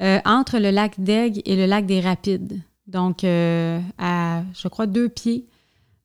hmm. 0.00 0.18
entre 0.24 0.58
le 0.58 0.70
lac 0.70 0.98
d'Aigle 0.98 1.42
et 1.44 1.56
le 1.56 1.66
lac 1.66 1.86
des 1.86 2.00
Rapides. 2.00 2.60
Donc, 2.86 3.22
à, 3.24 4.42
je 4.54 4.68
crois, 4.68 4.86
deux 4.86 5.08
pieds 5.08 5.46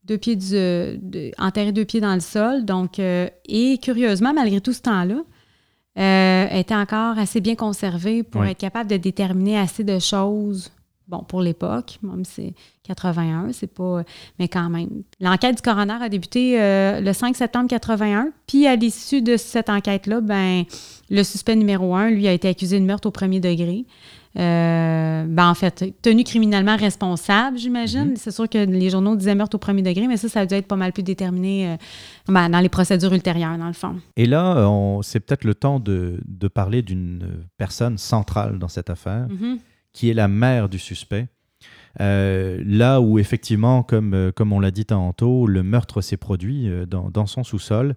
deux 0.06 0.18
pieds 0.18 0.36
du, 0.36 1.32
enterré 1.38 1.72
deux 1.72 1.86
pieds 1.86 2.02
dans 2.02 2.14
le 2.14 2.20
sol. 2.20 2.66
Donc, 2.66 3.00
et 3.00 3.78
curieusement, 3.82 4.34
malgré 4.34 4.60
tout 4.60 4.74
ce 4.74 4.82
temps-là, 4.82 5.24
euh, 6.00 6.48
était 6.50 6.76
encore 6.76 7.20
assez 7.20 7.40
bien 7.40 7.56
conservé 7.56 8.24
pour 8.24 8.44
être 8.46 8.58
capable 8.58 8.90
de 8.90 8.98
déterminer 8.98 9.60
assez 9.60 9.84
de 9.84 10.00
choses. 10.00 10.72
Bon, 11.08 11.20
pour 11.20 11.42
l'époque, 11.42 12.00
même 12.02 12.24
si 12.24 12.34
c'est 12.34 12.54
81, 12.84 13.52
c'est 13.52 13.68
pas. 13.68 14.04
Mais 14.40 14.48
quand 14.48 14.70
même. 14.70 15.04
L'enquête 15.20 15.58
du 15.58 15.62
coroner 15.62 16.02
a 16.02 16.08
débuté 16.08 16.62
euh, 16.62 17.02
le 17.02 17.12
5 17.12 17.36
septembre 17.36 17.68
81. 17.68 18.30
Puis, 18.48 18.68
à 18.68 18.76
l'issue 18.76 19.22
de 19.22 19.36
cette 19.36 19.70
enquête-là, 19.70 20.22
ben, 20.22 20.64
le 21.10 21.24
suspect 21.24 21.56
numéro 21.56 21.94
un, 21.94 22.10
lui, 22.10 22.28
a 22.28 22.32
été 22.32 22.48
accusé 22.48 22.80
de 22.80 22.86
meurtre 22.86 23.08
au 23.08 23.12
premier 23.12 23.42
degré. 23.42 23.86
Euh, 24.40 25.26
ben 25.28 25.48
en 25.48 25.54
fait, 25.54 25.94
tenu 26.02 26.24
criminellement 26.24 26.76
responsable, 26.76 27.58
j'imagine. 27.60 28.12
Mhm. 28.12 28.16
C'est 28.16 28.32
sûr 28.32 28.50
que 28.50 28.58
les 28.58 28.90
journaux 28.90 29.16
disaient 29.16 29.36
meurtre 29.36 29.56
au 29.56 29.60
premier 29.60 29.84
degré, 29.84 30.08
mais 30.08 30.18
ça, 30.18 30.28
ça 30.28 30.40
a 30.40 30.46
dû 30.48 30.56
être 30.56 30.68
pas 30.68 30.76
mal 30.76 30.92
plus 30.92 31.04
déterminé 31.04 31.70
euh, 31.70 31.76
ben, 32.28 32.50
dans 32.50 32.60
les 32.60 32.70
procédures 32.70 33.14
ultérieures, 33.14 33.58
dans 33.60 33.68
le 33.68 33.74
fond. 33.74 33.98
Et 34.18 34.26
là, 34.26 34.68
c'est 35.04 35.20
peut-être 35.20 35.44
le 35.44 35.54
temps 35.54 35.80
de, 35.80 36.20
de 36.26 36.48
parler 36.48 36.82
d'une 36.82 37.46
personne 37.58 38.00
centrale 38.00 38.58
dans 38.58 38.70
cette 38.70 38.90
affaire, 38.90 39.28
mhm. 39.30 39.60
Qui 39.94 40.10
est 40.10 40.14
la 40.14 40.28
mère 40.28 40.70
du 40.70 40.80
suspect. 40.80 41.28
Euh, 42.02 42.62
là 42.66 43.00
où 43.00 43.20
effectivement, 43.20 43.84
comme, 43.84 44.32
comme 44.36 44.52
on 44.52 44.60
l'a 44.60 44.72
dit 44.72 44.86
tantôt, 44.86 45.46
le 45.48 45.64
meurtre 45.64 46.02
s'est 46.02 46.18
produit 46.18 46.70
dans, 46.88 47.10
dans 47.10 47.26
son 47.26 47.44
sous-sol. 47.44 47.96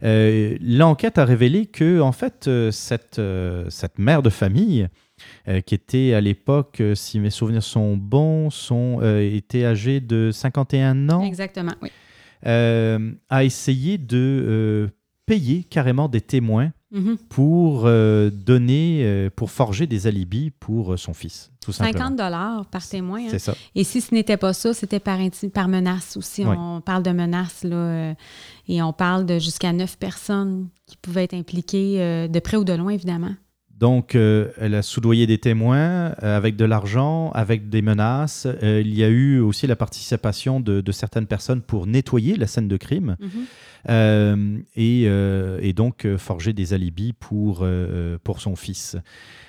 L'enquête 0.00 1.18
a 1.18 1.24
révélé 1.24 1.66
que, 1.66 2.00
en 2.00 2.12
fait, 2.12 2.48
cette, 2.70 3.20
cette 3.68 3.98
mère 3.98 4.22
de 4.22 4.30
famille 4.30 4.88
euh, 5.48 5.60
qui 5.60 5.74
était 5.74 6.14
à 6.14 6.20
l'époque, 6.20 6.80
euh, 6.80 6.94
si 6.94 7.18
mes 7.18 7.30
souvenirs 7.30 7.62
sont 7.62 7.96
bons, 7.96 8.50
sont, 8.50 9.00
euh, 9.02 9.20
était 9.20 9.64
âgé 9.64 10.00
de 10.00 10.30
51 10.32 11.08
ans. 11.10 11.22
Exactement, 11.22 11.72
oui. 11.82 11.90
a 12.44 13.44
essayé 13.44 13.98
de 13.98 14.88
payer 15.26 15.64
carrément 15.64 16.08
des 16.08 16.20
témoins 16.20 16.72
mhm. 16.90 17.16
pour 17.28 17.84
donner, 17.84 19.28
pour 19.36 19.50
forger 19.50 19.86
des 19.86 20.06
alibis 20.06 20.50
pour 20.58 20.98
son 20.98 21.14
fils, 21.14 21.50
tout 21.60 21.72
50 21.72 22.16
dollars 22.16 22.66
par 22.66 22.86
témoin. 22.86 23.20
Hein. 23.20 23.28
C'est 23.30 23.38
ça. 23.38 23.54
Et 23.74 23.84
si 23.84 24.00
ce 24.00 24.14
n'était 24.14 24.36
pas 24.36 24.52
ça, 24.52 24.74
c'était 24.74 25.00
par, 25.00 25.18
par 25.54 25.68
menace 25.68 26.16
aussi. 26.16 26.44
On 26.44 26.80
parle 26.80 27.02
de 27.02 27.10
menace, 27.10 27.64
là, 27.64 28.14
et 28.68 28.82
on 28.82 28.92
parle 28.92 29.26
de 29.26 29.38
jusqu'à 29.38 29.72
neuf 29.72 29.96
personnes 29.96 30.68
qui 30.86 30.96
pouvaient 30.96 31.24
être 31.24 31.34
impliquées, 31.34 32.28
de 32.28 32.38
près 32.40 32.56
ou 32.56 32.64
de 32.64 32.72
loin, 32.72 32.90
évidemment. 32.90 33.34
Donc, 33.82 34.14
euh, 34.14 34.52
elle 34.60 34.76
a 34.76 34.82
soudoyé 34.82 35.26
des 35.26 35.38
témoins 35.38 36.14
euh, 36.22 36.36
avec 36.36 36.54
de 36.54 36.64
l'argent, 36.64 37.32
avec 37.32 37.68
des 37.68 37.82
menaces. 37.82 38.46
Euh, 38.46 38.80
il 38.80 38.94
y 38.94 39.02
a 39.02 39.08
eu 39.08 39.40
aussi 39.40 39.66
la 39.66 39.74
participation 39.74 40.60
de, 40.60 40.92
certaines 40.92 41.26
personnes 41.26 41.62
pour 41.62 41.88
nettoyer 41.88 42.36
la 42.36 42.46
scène 42.46 42.68
de 42.68 42.76
crime 42.76 43.16
mhm. 43.88 44.62
et, 44.76 45.72
donc 45.72 46.06
forger 46.16 46.52
des 46.52 46.74
alibis 46.74 47.12
pour, 47.12 47.66
pour 48.22 48.40
son 48.40 48.54
fils. 48.54 48.96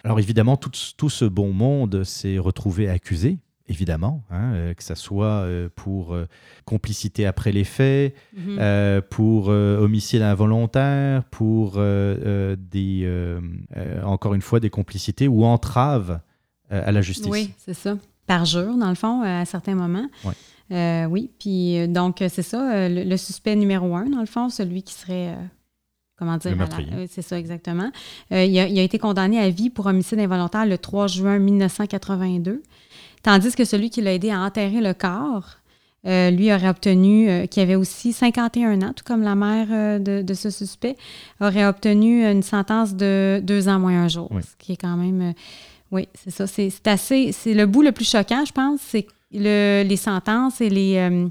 Alors 0.03 0.19
évidemment, 0.19 0.57
tout, 0.57 0.71
tout 0.97 1.11
ce 1.11 1.25
bon 1.25 1.53
monde 1.53 2.03
s'est 2.03 2.39
retrouvé 2.39 2.89
accusé 2.89 3.37
évidemment, 3.73 4.23
hein, 4.29 4.53
euh, 4.53 4.73
que 4.75 4.83
ce 4.83 4.93
soit 4.93 5.25
euh, 5.25 5.67
pour 5.75 6.13
euh, 6.13 6.27
complicité 6.63 7.25
après 7.25 7.51
les 7.51 7.63
faits, 7.63 8.15
mhm. 8.37 9.01
pour 9.09 9.47
homicide 9.47 10.21
involontaire, 10.21 11.23
pour 11.25 11.73
des, 11.77 13.37
encore 14.03 14.33
une 14.33 14.41
fois, 14.41 14.59
des 14.59 14.69
complicités 14.69 15.27
ou 15.27 15.43
entraves 15.43 16.19
à 16.69 16.91
la 16.91 17.01
justice. 17.01 17.27
Oui, 17.29 17.51
c'est 17.57 17.73
ça. 17.73 17.97
Par 18.25 18.45
jour, 18.45 18.77
dans 18.77 18.89
le 18.89 18.95
fond, 18.95 19.21
à 19.21 19.45
certains 19.45 19.75
moments. 19.75 20.07
oui, 21.09 21.29
puis 21.39 21.87
donc, 21.87 22.23
c'est 22.29 22.43
ça, 22.43 22.87
le, 22.87 23.17
suspect 23.17 23.55
numéro 23.55 23.95
un, 23.95 24.05
dans 24.05 24.21
le 24.21 24.25
fond, 24.25 24.49
celui 24.49 24.83
qui 24.83 24.93
serait 24.93 25.35
comment 26.15 26.37
dire, 26.37 26.55
c'est 27.09 27.21
ça 27.21 27.37
exactement. 27.37 27.91
il, 28.31 28.35
a, 28.37 28.67
il, 28.67 28.79
a, 28.79 28.83
été 28.83 28.99
condamné 28.99 29.39
à 29.39 29.49
vie 29.49 29.69
pour 29.69 29.87
homicide 29.87 30.19
involontaire 30.19 30.65
le 30.65 30.77
3 30.77 31.07
juin 31.07 31.39
1982. 31.39 32.63
Tandis 33.23 33.55
que 33.55 33.65
celui 33.65 33.89
qui 33.89 34.01
l'a 34.01 34.13
aidé 34.13 34.31
à 34.31 34.41
enterrer 34.41 34.81
le 34.81 34.93
corps, 34.93 35.57
euh, 36.05 36.31
lui 36.31 36.53
aurait 36.53 36.67
obtenu, 36.67 37.29
euh, 37.29 37.45
qui 37.45 37.61
avait 37.61 37.75
aussi 37.75 38.11
51 38.11 38.81
ans, 38.81 38.91
tout 38.93 39.05
comme 39.05 39.21
la 39.21 39.35
mère 39.35 39.67
euh, 39.71 39.99
de, 39.99 40.33
ce 40.33 40.49
suspect, 40.49 40.97
aurait 41.39 41.65
obtenu 41.65 42.29
une 42.29 42.43
sentence 42.43 42.93
de 42.93 43.39
deux 43.41 43.69
ans 43.69 43.79
moins 43.79 44.03
un 44.03 44.07
jour. 44.09 44.29
Ce 44.41 44.55
qui 44.59 44.73
est 44.73 44.77
quand 44.77 44.97
même. 44.97 45.33
oui, 45.91 46.09
c'est 46.13 46.31
ça. 46.31 46.45
C'est 46.45 46.87
assez. 46.87 47.31
C'est 47.31 47.53
le 47.53 47.65
bout 47.65 47.83
le 47.83 47.93
plus 47.93 48.09
choquant, 48.09 48.43
je 48.45 48.51
pense, 48.51 48.81
c'est 48.81 49.07
le, 49.31 49.83
les 49.87 49.97
sentences 49.97 50.59
et 50.59 50.69
les. 50.69 51.29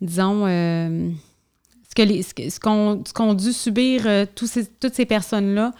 disons. 0.00 0.46
ce 0.46 1.10
qu'ont 2.60 3.02
ce 3.04 3.12
qu'ont 3.12 3.34
dû 3.34 3.52
subir 3.52 4.06
tous 4.36 4.46
ces, 4.46 4.66
toutes 4.66 4.94
ces 4.94 5.06
personnes-là 5.06 5.72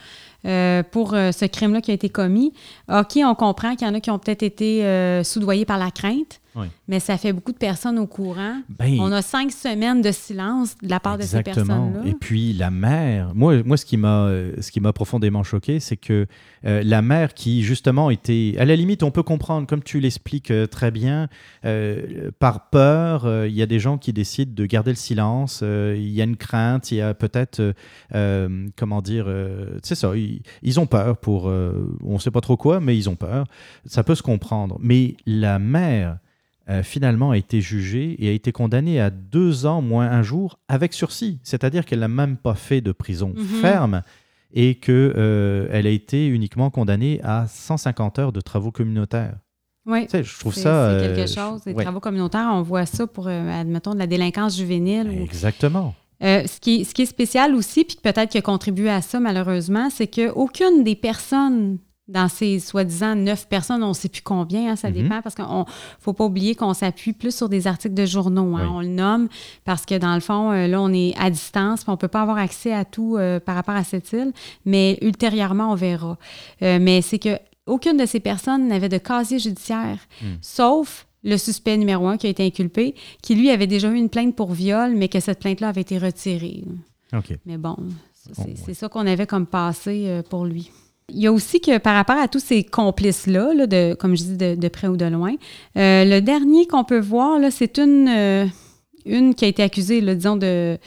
euh, 0.45 0.83
pour 0.83 1.13
euh, 1.13 1.31
ce 1.31 1.45
crime-là 1.45 1.81
qui 1.81 1.91
a 1.91 1.93
été 1.93 2.09
commis. 2.09 2.53
OK, 2.89 3.17
on 3.17 3.35
comprend 3.35 3.75
qu'il 3.75 3.87
y 3.87 3.89
en 3.89 3.93
a 3.93 3.99
qui 3.99 4.11
ont 4.11 4.19
peut-être 4.19 4.43
été 4.43 4.85
euh, 4.85 5.23
soudoyés 5.23 5.65
par 5.65 5.77
la 5.77 5.91
crainte, 5.91 6.39
mais 6.87 6.99
ça 6.99 7.17
fait 7.17 7.33
beaucoup 7.33 7.51
de 7.51 7.57
personnes 7.57 7.99
au 7.99 8.07
courant. 8.07 8.61
Ben, 8.69 8.97
on 8.99 9.11
a 9.11 9.21
cinq 9.21 9.51
semaines 9.51 10.01
de 10.01 10.11
silence 10.11 10.75
de 10.81 10.89
la 10.89 10.99
part 10.99 11.17
de 11.17 11.23
ces 11.23 11.43
personnes-là. 11.43 12.01
Et 12.05 12.13
puis 12.13 12.53
la 12.53 12.71
mère, 12.71 13.33
moi, 13.35 13.61
moi 13.63 13.77
ce 13.77 13.85
qui 13.85 13.97
m'a 13.97 14.29
ce 14.59 14.71
qui 14.71 14.79
m'a 14.79 14.93
profondément 14.93 15.43
choqué, 15.43 15.79
c'est 15.79 15.97
que 15.97 16.27
euh, 16.65 16.81
la 16.83 17.01
mère 17.01 17.33
qui 17.33 17.63
justement 17.63 18.09
était, 18.09 18.55
à 18.57 18.65
la 18.65 18.75
limite, 18.75 19.03
on 19.03 19.11
peut 19.11 19.23
comprendre, 19.23 19.67
comme 19.67 19.83
tu 19.83 19.99
l'expliques 19.99 20.51
euh, 20.51 20.65
très 20.67 20.91
bien, 20.91 21.27
euh, 21.65 22.31
par 22.39 22.69
peur, 22.69 23.45
il 23.45 23.53
y 23.53 23.61
a 23.61 23.65
des 23.65 23.79
gens 23.79 23.97
qui 23.97 24.13
décident 24.13 24.51
de 24.53 24.65
garder 24.65 24.91
le 24.91 24.97
silence. 24.97 25.61
Il 25.61 26.09
y 26.09 26.21
a 26.21 26.23
une 26.23 26.37
crainte, 26.37 26.91
il 26.91 26.97
y 26.97 27.01
a 27.01 27.13
peut-être, 27.13 27.73
comment 28.75 29.01
dire, 29.01 29.27
c'est 29.83 29.95
ça, 29.95 30.15
ils, 30.15 30.41
ils, 30.63 30.79
ont 30.79 30.85
peur 30.85 31.17
pour, 31.17 31.45
on 31.45 32.13
ne 32.13 32.17
sait 32.19 32.31
pas 32.31 32.41
trop 32.41 32.57
quoi, 32.57 32.79
mais 32.79 32.97
ils 32.97 33.09
ont 33.09 33.15
peur. 33.15 33.45
Ça 33.85 34.03
peut 34.03 34.15
se 34.15 34.23
comprendre. 34.23 34.77
Mais 34.81 35.15
la 35.25 35.59
mère 35.59 36.17
euh, 36.67 36.81
finalement 36.81 37.29
a 37.29 37.37
été 37.37 37.61
jugée 37.61 38.15
et 38.17 38.27
a 38.27 38.31
été 38.31 38.51
condamnée 38.51 38.99
à 38.99 39.11
deux 39.11 39.67
ans 39.67 39.83
moins 39.83 40.09
un 40.09 40.23
jour 40.23 40.57
avec 40.67 40.93
sursis. 40.93 41.39
C'est-à-dire 41.43 41.85
qu'elle 41.85 41.99
n'a 41.99 42.07
même 42.07 42.37
pas 42.37 42.55
fait 42.55 42.81
de 42.81 42.91
prison 42.91 43.33
mhm. 43.35 43.45
ferme 43.61 44.01
et 44.51 44.75
qu'elle 44.75 45.13
euh, 45.15 45.69
a 45.71 45.89
été 45.89 46.27
uniquement 46.27 46.71
condamnée 46.71 47.19
à 47.23 47.45
150 47.47 48.17
heures 48.17 48.31
de 48.31 48.41
travaux 48.41 48.71
communautaires. 48.71 49.35
Oui, 49.85 50.07
je 50.11 50.39
trouve 50.39 50.55
ça. 50.55 50.99
C'est 50.99 51.07
quelque 51.07 51.29
euh, 51.29 51.51
chose. 51.51 51.61
Les 51.67 51.75
travaux 51.75 51.99
communautaires, 51.99 52.49
on 52.51 52.63
voit 52.63 52.87
ça 52.87 53.05
pour, 53.05 53.27
admettons, 53.27 53.93
de 53.93 53.99
la 53.99 54.07
délinquance 54.07 54.57
juvénile. 54.57 55.21
Exactement. 55.21 55.93
ce, 56.19 56.59
qui, 56.59 56.83
ce 56.83 56.95
qui 56.95 57.03
est 57.03 57.07
spécial 57.07 57.53
aussi, 57.53 57.83
puis 57.83 57.97
peut-être 58.01 58.31
qui 58.31 58.39
a 58.39 58.41
contribué 58.41 58.89
à 58.89 59.03
ça 59.03 59.19
malheureusement, 59.19 59.91
c'est 59.91 60.07
qu'aucune 60.07 60.83
des 60.83 60.95
personnes 60.95 61.77
dans 62.07 62.27
ces 62.27 62.59
soi-disant 62.59 63.15
neuf 63.15 63.47
personnes, 63.47 63.81
on 63.83 63.89
ne 63.89 63.93
sait 63.93 64.09
plus 64.09 64.21
combien, 64.21 64.71
hein, 64.71 64.75
ça 64.75 64.89
Mhm. 64.89 64.93
dépend, 64.93 65.21
parce 65.23 65.33
qu'il 65.33 65.43
ne 65.45 65.63
faut 65.99 66.13
pas 66.13 66.25
oublier 66.25 66.53
qu'on 66.53 66.73
s'appuie 66.75 67.13
plus 67.13 67.35
sur 67.35 67.49
des 67.49 67.65
articles 67.65 67.95
de 67.95 68.05
journaux. 68.05 68.55
hein. 68.57 68.61
Oui. 68.67 68.69
On 68.75 68.79
le 68.81 68.87
nomme 68.87 69.27
parce 69.63 69.85
que 69.87 69.97
dans 69.97 70.13
le 70.13 70.19
fond, 70.21 70.51
euh, 70.51 70.67
là, 70.67 70.79
on 70.81 70.93
est 70.93 71.15
à 71.19 71.29
distance, 71.31 71.81
puis 71.81 71.89
on 71.89 71.93
ne 71.93 71.97
peut 71.97 72.07
pas 72.07 72.21
avoir 72.21 72.37
accès 72.37 72.71
à 72.73 72.85
tout 72.85 73.15
euh, 73.17 73.39
par 73.39 73.55
rapport 73.55 73.73
à 73.75 73.83
cette 73.83 74.11
île, 74.13 74.33
mais 74.65 74.99
ultérieurement, 75.01 75.71
on 75.71 75.75
verra. 75.75 76.17
Euh, 76.61 76.77
mais 76.79 77.01
c'est 77.01 77.17
que 77.19 77.39
aucune 77.65 77.97
de 77.97 78.05
ces 78.05 78.19
personnes 78.19 78.67
n'avait 78.67 78.89
de 78.89 78.99
casier 78.99 79.39
judiciaire, 79.39 79.97
Hmm. 80.21 80.35
sauf 80.41 81.07
le 81.23 81.37
suspect 81.37 81.75
numéro 81.77 82.07
un 82.07 82.17
qui 82.17 82.27
a 82.27 82.29
été 82.29 82.45
inculpé, 82.45 82.93
qui 83.23 83.33
lui 83.33 83.49
avait 83.49 83.65
déjà 83.65 83.89
eu 83.89 83.95
une 83.95 84.09
plainte 84.09 84.35
pour 84.35 84.51
viol, 84.53 84.93
mais 84.95 85.07
que 85.09 85.19
cette 85.19 85.39
plainte-là 85.39 85.69
avait 85.69 85.81
été 85.81 85.97
retirée. 85.97 86.63
OK. 87.13 87.35
Mais 87.47 87.57
bon, 87.57 87.75
c'est 88.31 88.67
ouais. 88.67 88.73
ça 88.75 88.89
qu'on 88.89 89.07
avait 89.07 89.25
comme 89.25 89.47
passé 89.47 90.03
euh, 90.05 90.21
pour 90.21 90.45
lui. 90.45 90.69
Il 91.13 91.19
y 91.19 91.27
a 91.27 91.31
aussi 91.31 91.61
que 91.61 91.77
par 91.77 91.95
rapport 91.95 92.17
à 92.17 92.27
tous 92.27 92.39
ces 92.43 92.63
complices-là, 92.63 93.53
là, 93.53 93.67
de, 93.67 93.93
comme 93.93 94.17
je 94.17 94.23
dis, 94.23 94.37
de, 94.37 94.55
de 94.55 94.67
près 94.67 94.87
ou 94.87 94.97
de 94.97 95.05
loin, 95.05 95.33
euh, 95.77 96.03
le 96.03 96.19
dernier 96.19 96.65
qu'on 96.65 96.83
peut 96.83 96.99
voir, 96.99 97.39
là, 97.39 97.51
c'est 97.51 97.77
une, 97.77 98.07
euh, 98.09 98.45
une 99.05 99.35
qui 99.35 99.45
a 99.45 99.47
été 99.47 99.61
accusée, 99.61 100.01
là, 100.01 100.15
disons, 100.15 100.35
de, 100.35 100.77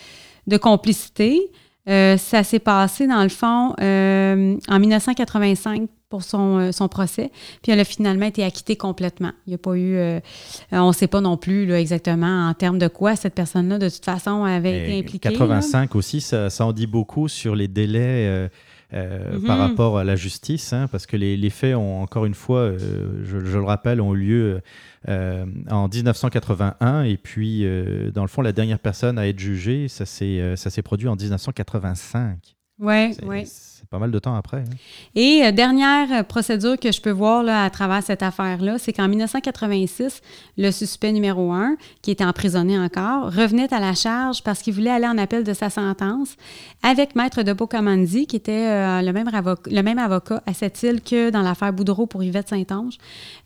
de 0.49 0.57
complicité. 0.57 1.41
Euh, 1.89 2.17
ça 2.17 2.43
s'est 2.43 2.59
passé, 2.59 3.07
dans 3.07 3.23
le 3.23 3.29
fond, 3.29 3.75
en 3.79 4.79
1985 4.81 5.89
pour 6.09 6.23
son, 6.23 6.73
son 6.73 6.89
procès. 6.89 7.31
Puis 7.63 7.71
elle 7.71 7.81
a 7.81 7.85
finalement 7.85 8.27
été 8.27 8.43
acquittée 8.43 8.77
complètement. 8.77 9.33
Il 9.47 9.51
n'y 9.51 9.55
a 9.55 9.59
pas 9.59 9.75
eu... 9.75 9.95
euh, 9.97 10.21
on 10.73 10.89
ne 10.89 10.93
sait 10.93 11.07
pas 11.07 11.21
non 11.21 11.37
plus 11.37 11.67
là, 11.67 11.79
exactement 11.79 12.49
en 12.49 12.55
termes 12.55 12.79
de 12.79 12.89
quoi 12.89 13.15
cette 13.15 13.35
personne-là, 13.35 13.79
de 13.79 13.89
toute 13.89 14.05
façon, 14.05 14.45
avait 14.45 14.85
été 14.85 14.99
impliquée. 14.99 15.29
là. 15.29 15.35
85 15.35 15.95
aussi, 15.97 16.21
ça, 16.21 16.49
ça 16.51 16.65
en 16.67 16.73
dit 16.73 16.87
beaucoup 16.87 17.29
sur 17.29 17.55
les 17.55 17.69
délais 17.69 18.27
euh, 18.27 18.49
euh, 18.95 19.35
Mhm. 19.39 19.45
par 19.45 19.59
rapport 19.59 19.99
à 19.99 20.05
la 20.05 20.17
justice, 20.17 20.73
hein, 20.73 20.89
parce 20.91 21.07
que 21.07 21.17
les, 21.17 21.37
les 21.37 21.51
faits 21.51 21.75
ont, 21.77 22.01
encore 22.01 22.25
une 22.25 22.35
fois, 22.35 22.61
euh, 22.61 23.23
je, 23.25 23.45
je 23.45 23.59
le 23.59 23.65
rappelle, 23.65 24.01
ont 24.01 24.15
eu 24.15 24.19
lieu 24.19 24.61
euh, 25.09 25.45
en 25.71 25.89
1981, 25.89 27.03
et 27.05 27.17
puis, 27.17 27.67
dans 28.15 28.23
le 28.23 28.29
fond, 28.29 28.43
la 28.43 28.53
dernière 28.53 28.79
personne 28.79 29.19
à 29.19 29.27
être 29.29 29.39
jugée, 29.39 29.89
ça 29.89 30.07
s'est 30.07 30.57
ça 30.57 30.71
s'est 30.71 30.83
produit 30.83 31.09
en 31.09 31.17
1985. 31.17 32.57
Oui, 32.81 33.13
C'est 33.15 33.25
oui. 33.25 33.45
C'est 33.89 33.97
pas 33.97 34.01
mal 34.01 34.11
de 34.11 34.19
temps 34.19 34.35
après. 34.35 34.59
hein. 34.59 34.77
Et 35.15 35.41
euh, 35.45 35.51
dernière 35.51 36.13
euh, 36.13 36.23
procédure 36.23 36.79
que 36.79 36.93
je 36.93 37.01
peux 37.01 37.11
voir 37.11 37.43
là, 37.43 37.65
à 37.65 37.71
travers 37.71 38.03
cette 38.03 38.23
affaire-là, 38.23 38.77
c'est 38.79 38.93
qu'en 38.93 39.09
1986, 39.09 40.21
le 40.59 40.71
suspect 40.71 41.11
numéro 41.11 41.53
un, 41.53 41.77
qui 42.03 42.11
était 42.11 42.25
emprisonné 42.25 42.79
encore, 42.79 43.33
revenait 43.33 43.73
à 43.73 43.81
la 43.81 43.95
charge 43.95 44.43
parce 44.43 44.61
qu'il 44.61 44.75
voulait 44.75 44.91
aller 44.91 45.07
en 45.07 45.17
appel 45.17 45.43
de 45.43 45.55
sa 45.55 45.71
sentence 45.71 46.37
avec 46.83 47.17
Maître 47.17 47.43
de 47.43 47.55
Beaucomandi, 47.55 48.27
qui 48.27 48.37
était 48.37 48.53
euh, 48.53 49.01
le, 49.01 49.11
même 49.15 49.29
avocat, 49.33 49.71
le 49.71 49.83
même 49.83 49.99
avocat 49.99 50.43
à 50.45 50.53
cette 50.53 50.83
île 50.83 51.01
que 51.01 51.31
dans 51.31 51.41
l'affaire 51.41 51.73
Boudreau 51.73 52.05
pour 52.07 52.23
Yvette 52.23 52.51
Saint-Onge. 52.51 52.99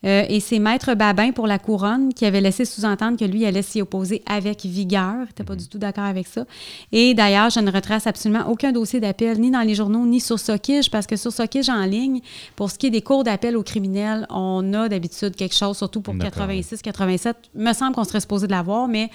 Euh, 0.05 0.25
et 0.27 0.41
c'est 0.41 0.59
Maître 0.59 0.93
Babin 0.93 1.31
pour 1.31 1.47
la 1.47 1.57
Couronne 1.57 2.13
qui 2.13 2.25
avait 2.25 2.41
laissé 2.41 2.65
sous-entendre 2.65 3.17
que 3.17 3.23
lui 3.23 3.45
allait 3.45 3.61
s'y 3.61 3.81
opposer 3.81 4.21
avec 4.25 4.65
vigueur. 4.65 5.13
Il 5.19 5.27
n'était 5.27 5.43
pas 5.45 5.55
du 5.55 5.69
tout 5.69 5.77
d'accord 5.77 6.03
avec 6.03 6.27
ça. 6.27 6.43
Et 6.91 7.13
d'ailleurs, 7.13 7.49
je 7.49 7.61
ne 7.61 7.71
retrace 7.71 8.07
absolument 8.07 8.49
aucun 8.49 8.73
dossier 8.73 8.99
d'appel, 8.99 9.39
ni 9.39 9.49
dans 9.49 9.61
les 9.61 9.73
journaux, 9.75 10.05
ni 10.05 10.19
sur 10.19 10.32
Sokige, 10.39 10.89
parce 10.89 11.07
que 11.07 11.15
sur 11.15 11.31
Sokige 11.31 11.69
en 11.69 11.85
ligne, 11.85 12.21
pour 12.55 12.71
ce 12.71 12.77
qui 12.77 12.87
est 12.87 12.91
des 12.91 13.01
cours 13.01 13.23
d'appel 13.23 13.57
aux 13.57 13.63
criminels, 13.63 14.25
on 14.29 14.73
a 14.73 14.89
d'habitude 14.89 15.35
quelque 15.35 15.55
chose, 15.55 15.77
surtout 15.77 16.01
pour 16.01 16.13
D'accord, 16.13 16.47
86, 16.47 16.81
87. 16.81 17.37
Il 17.55 17.61
me 17.61 17.73
semble 17.73 17.95
qu'on 17.95 18.03
serait 18.03 18.19
supposé 18.19 18.47
de 18.47 18.51
l'avoir, 18.51 18.87
mais 18.87 19.09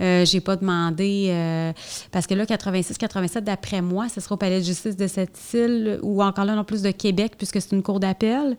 euh, 0.00 0.24
j'ai 0.24 0.40
pas 0.40 0.56
demandé, 0.56 1.28
euh, 1.30 1.72
parce 2.10 2.26
que 2.26 2.34
là, 2.34 2.46
86, 2.46 2.98
87, 2.98 3.44
d'après 3.44 3.82
moi, 3.82 4.08
ce 4.08 4.20
sera 4.20 4.34
au 4.34 4.38
palais 4.38 4.60
de 4.60 4.64
justice 4.64 4.96
de 4.96 5.06
cette 5.06 5.38
île, 5.54 5.98
ou 6.02 6.22
encore 6.22 6.44
là, 6.44 6.54
non 6.54 6.64
plus 6.64 6.82
de 6.82 6.90
Québec, 6.90 7.32
puisque 7.36 7.60
c'est 7.60 7.72
une 7.72 7.82
cour 7.82 8.00
d'appel. 8.00 8.56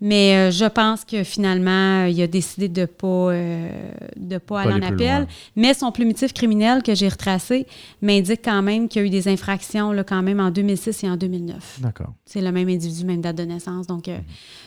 Mais 0.00 0.36
euh, 0.36 0.50
je 0.50 0.66
pense 0.66 1.04
que 1.06 1.24
finalement, 1.24 2.04
il 2.04 2.20
a 2.20 2.26
décidé 2.26 2.68
de 2.68 2.82
ne 2.82 2.86
pas, 2.86 3.06
euh, 3.06 3.90
de 4.16 4.36
pas 4.36 4.60
aller 4.60 4.72
en 4.74 4.76
aller 4.76 4.94
plus 4.96 5.06
appel. 5.06 5.26
Mais 5.56 5.72
son 5.72 5.90
plumitif 5.90 6.34
criminel 6.34 6.82
que 6.82 6.94
j'ai 6.94 7.08
retracé 7.08 7.66
m'indique 8.02 8.40
quand 8.44 8.60
même 8.62 8.88
qu'il 8.88 9.00
y 9.00 9.04
a 9.04 9.06
eu 9.06 9.10
des 9.10 9.26
infractions 9.28 9.92
là, 9.92 10.04
quand 10.04 10.22
même 10.22 10.38
en 10.38 10.50
2006 10.50 11.04
et 11.04 11.08
en 11.08 11.16
2009. 11.16 11.78
D'accord. 11.80 12.12
C'est 12.26 12.42
le 12.42 12.52
même 12.52 12.68
individu, 12.68 13.06
même 13.06 13.22
date 13.22 13.36
de 13.36 13.44
naissance. 13.44 13.86
Donc, 13.86 14.08
euh, 14.08 14.18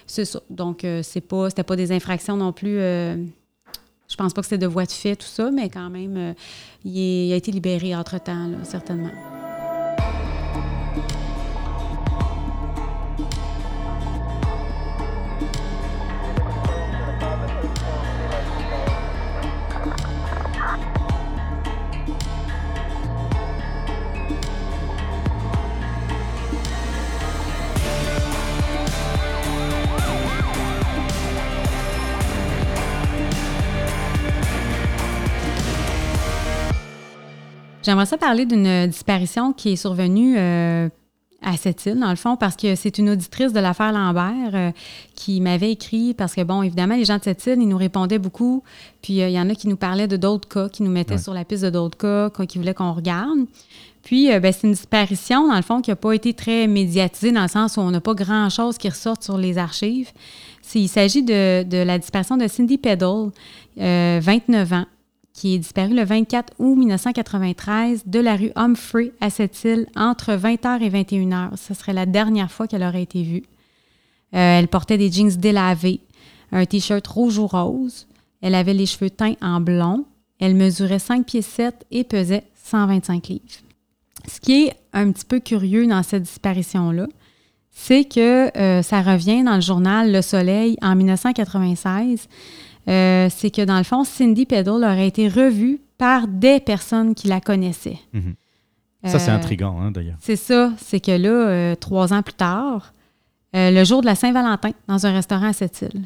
c'est 0.08 0.26
ça. 0.26 0.40
Donc, 0.50 0.84
euh, 0.84 1.02
c'est 1.04 1.22
pas, 1.22 1.50
c'était 1.52 1.64
pas 1.64 1.76
des 1.76 1.92
infractions 1.92 2.36
non 2.36 2.52
plus. 2.52 2.78
euh, 2.80 3.16
je 4.12 4.16
pense 4.16 4.34
pas 4.34 4.42
que 4.42 4.48
c'était 4.48 4.58
de 4.58 4.66
voie 4.66 4.86
de 4.86 4.92
fait, 4.92 5.16
tout 5.16 5.28
ça, 5.28 5.52
mais 5.52 5.70
quand 5.70 5.92
même, 5.92 6.18
euh, 6.18 6.34
il, 6.84 6.98
est- 6.98 7.28
il 7.28 7.34
a 7.34 7.36
été 7.36 7.52
libéré 7.52 7.96
entre-temps, 7.96 8.50
certainement. 8.64 9.12
J'aimerais 37.90 38.06
ça 38.06 38.20
parler 38.20 38.46
d'une 38.46 38.86
disparition 38.86 39.52
qui 39.52 39.70
est 39.70 39.76
survenue 39.76 40.36
euh, 40.38 40.90
à 41.42 41.58
cette 41.58 41.84
île, 41.88 41.98
dans 42.00 42.12
le 42.12 42.18
fond, 42.18 42.36
parce 42.36 42.56
que 42.56 42.76
c'est 42.76 43.00
une 43.00 43.10
auditrice 43.10 43.52
de 43.52 43.60
l'affaire 43.60 43.92
Lambert 43.92 44.52
euh, 44.54 44.72
qui 45.16 45.42
m'avait 45.42 45.72
écrit, 45.72 46.14
parce 46.14 46.36
que, 46.36 46.44
bon, 46.44 46.62
évidemment, 46.62 46.96
les 46.96 47.06
gens 47.06 47.18
de 47.18 47.24
cette 47.24 47.44
île, 47.48 47.58
ils 47.60 47.68
nous 47.68 47.78
répondaient 47.80 48.20
beaucoup, 48.20 48.62
puis 49.02 49.24
euh, 49.24 49.30
il 49.30 49.34
y 49.34 49.40
en 49.40 49.50
a 49.50 49.56
qui 49.56 49.68
nous 49.68 49.76
parlaient 49.76 50.08
de 50.08 50.18
d'autres 50.18 50.48
cas, 50.48 50.70
qui 50.70 50.84
nous 50.84 50.92
mettaient 50.92 51.14
Ouais. 51.14 51.18
sur 51.18 51.34
la 51.34 51.44
piste 51.46 51.64
de 51.64 51.72
d'autres 51.72 51.98
cas, 51.98 52.30
qui 52.46 52.60
voulaient 52.60 52.76
qu'on 52.76 52.94
regarde. 52.94 53.40
Puis, 54.04 54.32
euh, 54.32 54.40
ben, 54.40 54.54
c'est 54.54 54.68
une 54.68 54.74
disparition, 54.74 55.48
dans 55.48 55.56
le 55.56 55.64
fond, 55.64 55.82
qui 55.82 55.90
n'a 55.90 55.96
pas 55.96 56.12
été 56.14 56.36
très 56.36 56.68
médiatisée, 56.68 57.32
dans 57.32 57.42
le 57.42 57.48
sens 57.48 57.78
où 57.78 57.80
on 57.80 57.90
n'a 57.90 58.02
pas 58.02 58.14
grand-chose 58.14 58.78
qui 58.78 58.88
ressorte 58.88 59.24
sur 59.24 59.40
les 59.40 59.58
archives. 59.58 60.12
Il 60.76 60.90
s'agit 60.90 61.24
de, 61.24 61.64
de 61.64 61.78
la 61.78 61.98
disparition 61.98 62.38
de 62.38 62.46
Cindy 62.46 62.78
Peddle, 62.78 63.32
euh, 63.80 64.20
29 64.22 64.74
ans, 64.74 64.86
qui 65.40 65.56
est 65.56 65.60
disparue 65.60 65.96
le 65.96 66.04
24 66.04 66.54
août 66.60 66.76
1993 66.76 68.04
de 68.06 68.20
la 68.20 68.36
rue 68.36 68.52
Humphrey 68.58 69.14
à 69.22 69.30
cette 69.30 69.64
île 69.64 69.88
entre 69.96 70.34
20h 70.34 70.82
et 70.82 70.90
21h. 70.90 71.56
Ce 71.56 71.74
serait 71.74 71.94
la 71.94 72.06
dernière 72.06 72.52
fois 72.52 72.68
qu'elle 72.68 72.84
aurait 72.84 73.04
été 73.04 73.24
vue. 73.24 73.44
Euh, 74.36 74.60
elle 74.60 74.68
portait 74.68 74.98
des 74.98 75.10
jeans 75.10 75.30
délavés, 75.38 76.02
un 76.52 76.66
t-shirt 76.66 77.08
rouge 77.08 77.38
ou 77.38 77.48
rose. 77.48 78.06
Elle 78.42 78.54
avait 78.54 78.74
les 78.74 78.86
cheveux 78.86 79.10
teints 79.10 79.36
en 79.42 79.62
blond. 79.62 80.04
Elle 80.42 80.56
mesurait 80.56 81.00
5 81.00 81.26
pieds 81.26 81.42
7 81.42 81.86
et 81.90 82.04
pesait 82.04 82.44
125 82.66 83.30
livres. 83.30 83.42
Ce 84.28 84.42
qui 84.42 84.66
est 84.66 84.74
un 84.92 85.10
petit 85.14 85.26
peu 85.26 85.40
curieux 85.40 85.88
dans 85.88 86.04
cette 86.04 86.24
disparition-là, 86.24 87.08
c'est 87.72 88.04
que 88.04 88.58
euh, 88.58 88.82
ça 88.82 89.02
revient 89.02 89.44
dans 89.44 89.56
le 89.56 89.62
journal 89.62 90.12
Le 90.12 90.22
Soleil 90.22 90.76
en 90.82 90.98
1996. 90.98 92.28
Euh, 92.90 93.28
c'est 93.30 93.52
que 93.52 93.62
dans 93.64 93.78
le 93.78 93.84
fond, 93.84 94.04
Cindy 94.04 94.46
Peddle 94.46 94.70
aurait 94.84 95.08
été 95.08 95.28
revue 95.28 95.80
par 95.98 96.28
des 96.28 96.60
personnes 96.60 97.14
qui 97.14 97.28
la 97.28 97.40
connaissaient. 97.42 98.00
Mhm. 98.14 98.36
Ça, 99.06 99.20
c'est 99.20 99.32
Euh, 99.32 99.36
intriguant, 99.36 99.80
hein, 99.80 99.92
d'ailleurs. 99.92 100.18
C'est 100.20 100.36
ça. 100.36 100.72
C'est 100.78 101.00
que 101.00 101.12
là, 101.12 101.30
euh, 101.30 101.76
trois 101.76 102.12
ans 102.14 102.22
plus 102.22 102.34
tard, 102.34 102.94
le 103.54 103.84
jour 103.84 104.02
de 104.02 104.06
la 104.06 104.16
Saint-Valentin, 104.16 104.72
dans 104.88 105.06
un 105.06 105.12
restaurant 105.14 105.48
à 105.48 105.54
cette 105.54 105.82
île. 105.82 106.04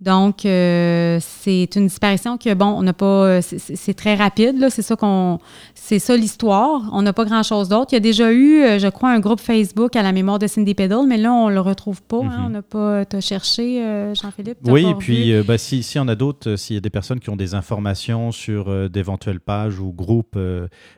Donc, 0.00 0.46
euh, 0.46 1.18
c'est 1.20 1.74
une 1.74 1.88
disparition 1.88 2.38
que, 2.38 2.54
bon, 2.54 2.66
on 2.66 2.82
n'a 2.84 2.92
pas. 2.92 3.06
euh, 3.26 3.40
c'est- 3.42 3.94
très 3.94 4.14
rapide, 4.14 4.56
là. 4.60 4.70
C'est 4.70 4.82
ça 4.82 4.94
qu'on. 4.94 5.40
C'est 5.74 5.98
ça 5.98 6.16
l'histoire. 6.16 6.88
On 6.92 7.02
n'a 7.02 7.12
pas 7.12 7.24
grand-chose 7.24 7.68
d'autre. 7.68 7.88
Il 7.90 7.94
y 7.94 7.96
a 7.96 8.00
déjà 8.00 8.30
eu, 8.32 8.62
euh, 8.62 8.78
je 8.78 8.86
crois, 8.86 9.10
un 9.10 9.18
groupe 9.18 9.40
Facebook 9.40 9.96
à 9.96 10.02
la 10.04 10.12
mémoire 10.12 10.38
de 10.38 10.46
Cindy 10.46 10.74
Peddle, 10.74 11.04
mais 11.08 11.16
là, 11.16 11.32
on 11.32 11.48
le 11.48 11.58
retrouve 11.58 12.00
pas. 12.02 12.18
hein. 12.18 12.38
Mhm. 12.38 12.44
On 12.46 12.48
n'a 12.50 12.62
pas. 12.62 13.04
T'as 13.06 13.20
cherché, 13.20 13.82
euh, 13.82 14.14
Jean-Philippe? 14.14 14.58
Oui, 14.66 14.86
et 14.88 14.94
puis 14.94 15.32
euh, 15.32 15.42
bah, 15.42 15.58
si, 15.58 15.82
si 15.82 15.98
on 15.98 16.06
a 16.06 16.14
d'autres, 16.14 16.54
s'il 16.54 16.74
y 16.74 16.76
a 16.76 16.80
des 16.80 16.90
personnes 16.90 17.18
qui 17.18 17.30
ont 17.30 17.36
des 17.36 17.54
informations 17.56 18.30
sur 18.30 18.88
d'éventuelles 18.88 19.40
pages 19.40 19.80
ou 19.80 19.92
groupes 19.92 20.38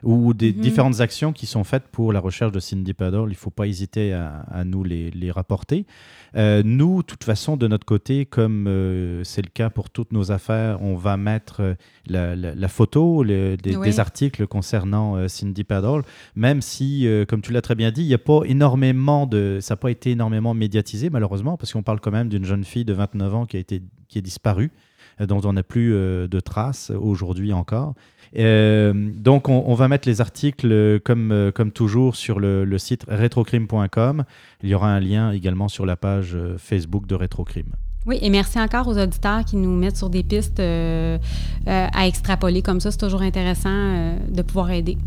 ou 0.03 0.33
des 0.35 0.53
Mhm. 0.53 0.59
différentes 0.61 0.99
actions 1.01 1.33
qui 1.33 1.47
sont 1.47 1.63
faites 1.63 1.87
pour 1.91 2.13
la 2.13 2.19
recherche 2.19 2.51
de 2.51 2.59
Cindy 2.59 2.93
Paddle, 2.93 3.23
il 3.25 3.29
ne 3.29 3.33
faut 3.35 3.49
pas 3.49 3.65
hésiter 3.65 4.13
à, 4.13 4.45
à 4.51 4.63
nous 4.63 4.83
les, 4.83 5.09
les 5.09 5.31
rapporter. 5.31 5.87
Nous, 6.35 6.97
de 7.01 7.05
toute 7.07 7.23
façon, 7.23 7.57
de 7.57 7.67
notre 7.67 7.85
côté, 7.85 8.25
comme 8.25 8.67
euh, 8.91 9.23
c'est 9.23 9.41
le 9.41 9.49
cas 9.53 9.69
pour 9.69 9.89
toutes 9.89 10.11
nos 10.11 10.31
affaires, 10.31 10.81
on 10.81 10.95
va 10.95 11.17
mettre 11.17 11.61
euh, 11.61 11.73
la, 12.07 12.35
la- 12.35 12.53
la 12.55 12.67
photo, 12.67 13.23
le- 13.23 13.57
des, 13.57 13.75
Oui. 13.75 13.87
des 13.87 13.99
articles 13.99 14.45
concernant 14.47 15.15
euh, 15.15 15.27
Cindy 15.27 15.63
Paddle, 15.63 16.03
même 16.35 16.61
si, 16.61 17.07
euh, 17.07 17.25
comme 17.25 17.41
tu 17.41 17.51
l'as 17.51 17.61
très 17.61 17.75
bien 17.75 17.91
dit, 17.91 18.01
il 18.03 18.07
n'y 18.07 18.13
a 18.13 18.17
pas 18.19 18.41
énormément 18.45 19.25
de, 19.25 19.59
ça 19.61 19.73
n'a 19.73 19.77
pas 19.77 19.91
été 19.91 20.11
énormément 20.11 20.53
médiatisé 20.53 21.09
malheureusement, 21.09 21.57
parce 21.57 21.73
qu'on 21.73 21.83
parle 21.83 21.99
quand 21.99 22.11
même 22.11 22.29
d'une 22.29 22.45
jeune 22.45 22.63
fille 22.63 22.85
de 22.85 22.93
29 22.93 23.33
ans 23.35 23.45
qui 23.45 23.57
a 23.57 23.59
été 23.59 23.81
qui 24.07 24.17
est 24.19 24.21
disparue. 24.21 24.71
dont 25.19 25.41
on 25.45 25.53
n'a 25.53 25.63
plus 25.63 25.91
de 25.91 26.39
traces 26.39 26.89
aujourd'hui 26.89 27.53
encore. 27.53 27.93
donc, 28.33 29.49
on, 29.49 29.73
va 29.75 29.87
mettre 29.87 30.07
les 30.07 30.19
articles 30.19 30.99
comme, 31.01 31.51
comme 31.53 31.71
toujours 31.71 32.15
sur 32.15 32.39
le, 32.39 32.65
le 32.65 32.77
site 32.77 33.05
retrocrime.com. 33.07 34.23
Il 34.63 34.69
y 34.69 34.73
aura 34.73 34.89
un 34.89 34.99
lien 34.99 35.31
également 35.31 35.67
sur 35.67 35.85
la 35.85 35.95
page 35.95 36.35
Facebook 36.57 37.05
de 37.07 37.15
Retrocrime. 37.15 37.71
Oui, 38.07 38.17
et 38.19 38.31
merci 38.31 38.59
encore 38.59 38.87
aux 38.87 38.97
auditeurs 38.97 39.45
qui 39.45 39.57
nous 39.57 39.77
mettent 39.77 39.97
sur 39.97 40.09
des 40.09 40.23
pistes 40.23 40.59
euh, 40.59 41.19
euh, 41.67 41.87
à 41.93 42.07
extrapoler 42.07 42.63
comme 42.63 42.79
ça. 42.79 42.89
C'est 42.89 42.97
toujours 42.97 43.21
intéressant 43.21 43.69
euh, 43.69 44.17
de 44.27 44.41
pouvoir 44.41 44.71
aider. 44.71 44.97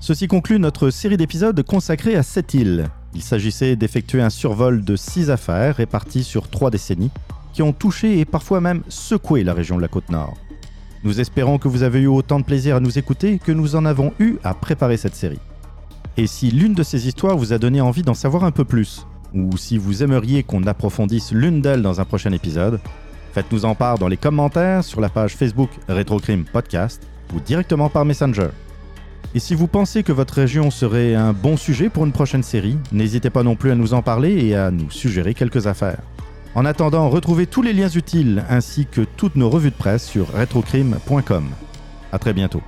Ceci 0.00 0.28
conclut 0.28 0.60
notre 0.60 0.90
série 0.90 1.16
d'épisodes 1.16 1.60
consacrée 1.62 2.14
à 2.14 2.22
cette 2.22 2.52
île. 2.52 2.88
Il 3.14 3.22
s'agissait 3.22 3.74
d'effectuer 3.74 4.20
un 4.20 4.30
survol 4.30 4.84
de 4.84 4.96
six 4.96 5.30
affaires 5.30 5.76
réparties 5.76 6.22
sur 6.24 6.50
trois 6.50 6.70
décennies 6.70 7.10
qui 7.56 7.62
ont 7.62 7.72
touché 7.72 8.20
et 8.20 8.26
parfois 8.26 8.60
même 8.60 8.82
secoué 8.90 9.42
la 9.42 9.54
région 9.54 9.78
de 9.78 9.80
la 9.80 9.88
côte 9.88 10.10
nord. 10.10 10.34
Nous 11.04 11.20
espérons 11.22 11.56
que 11.56 11.68
vous 11.68 11.84
avez 11.84 12.00
eu 12.00 12.06
autant 12.06 12.38
de 12.38 12.44
plaisir 12.44 12.76
à 12.76 12.80
nous 12.80 12.98
écouter 12.98 13.38
que 13.38 13.50
nous 13.50 13.76
en 13.76 13.86
avons 13.86 14.12
eu 14.18 14.36
à 14.44 14.52
préparer 14.52 14.98
cette 14.98 15.14
série. 15.14 15.40
Et 16.18 16.26
si 16.26 16.50
l'une 16.50 16.74
de 16.74 16.82
ces 16.82 17.08
histoires 17.08 17.38
vous 17.38 17.54
a 17.54 17.58
donné 17.58 17.80
envie 17.80 18.02
d'en 18.02 18.12
savoir 18.12 18.44
un 18.44 18.50
peu 18.50 18.66
plus, 18.66 19.06
ou 19.32 19.56
si 19.56 19.78
vous 19.78 20.02
aimeriez 20.02 20.42
qu'on 20.42 20.64
approfondisse 20.64 21.32
l'une 21.32 21.62
d'elles 21.62 21.80
dans 21.80 21.98
un 21.98 22.04
prochain 22.04 22.32
épisode, 22.32 22.78
faites-nous 23.32 23.64
en 23.64 23.74
part 23.74 23.96
dans 23.96 24.08
les 24.08 24.18
commentaires 24.18 24.84
sur 24.84 25.00
la 25.00 25.08
page 25.08 25.34
Facebook 25.34 25.70
Retrocrime 25.88 26.44
Podcast 26.44 27.08
ou 27.34 27.40
directement 27.40 27.88
par 27.88 28.04
Messenger. 28.04 28.48
Et 29.34 29.38
si 29.38 29.54
vous 29.54 29.66
pensez 29.66 30.02
que 30.02 30.12
votre 30.12 30.34
région 30.34 30.70
serait 30.70 31.14
un 31.14 31.32
bon 31.32 31.56
sujet 31.56 31.88
pour 31.88 32.04
une 32.04 32.12
prochaine 32.12 32.42
série, 32.42 32.76
n'hésitez 32.92 33.30
pas 33.30 33.42
non 33.42 33.56
plus 33.56 33.70
à 33.70 33.74
nous 33.74 33.94
en 33.94 34.02
parler 34.02 34.44
et 34.44 34.54
à 34.54 34.70
nous 34.70 34.90
suggérer 34.90 35.32
quelques 35.32 35.66
affaires. 35.66 36.02
En 36.56 36.64
attendant, 36.64 37.10
retrouvez 37.10 37.46
tous 37.46 37.60
les 37.60 37.74
liens 37.74 37.90
utiles 37.90 38.42
ainsi 38.48 38.86
que 38.86 39.02
toutes 39.02 39.36
nos 39.36 39.50
revues 39.50 39.70
de 39.70 39.76
presse 39.76 40.06
sur 40.06 40.32
retrocrime.com. 40.32 41.50
À 42.12 42.18
très 42.18 42.32
bientôt. 42.32 42.62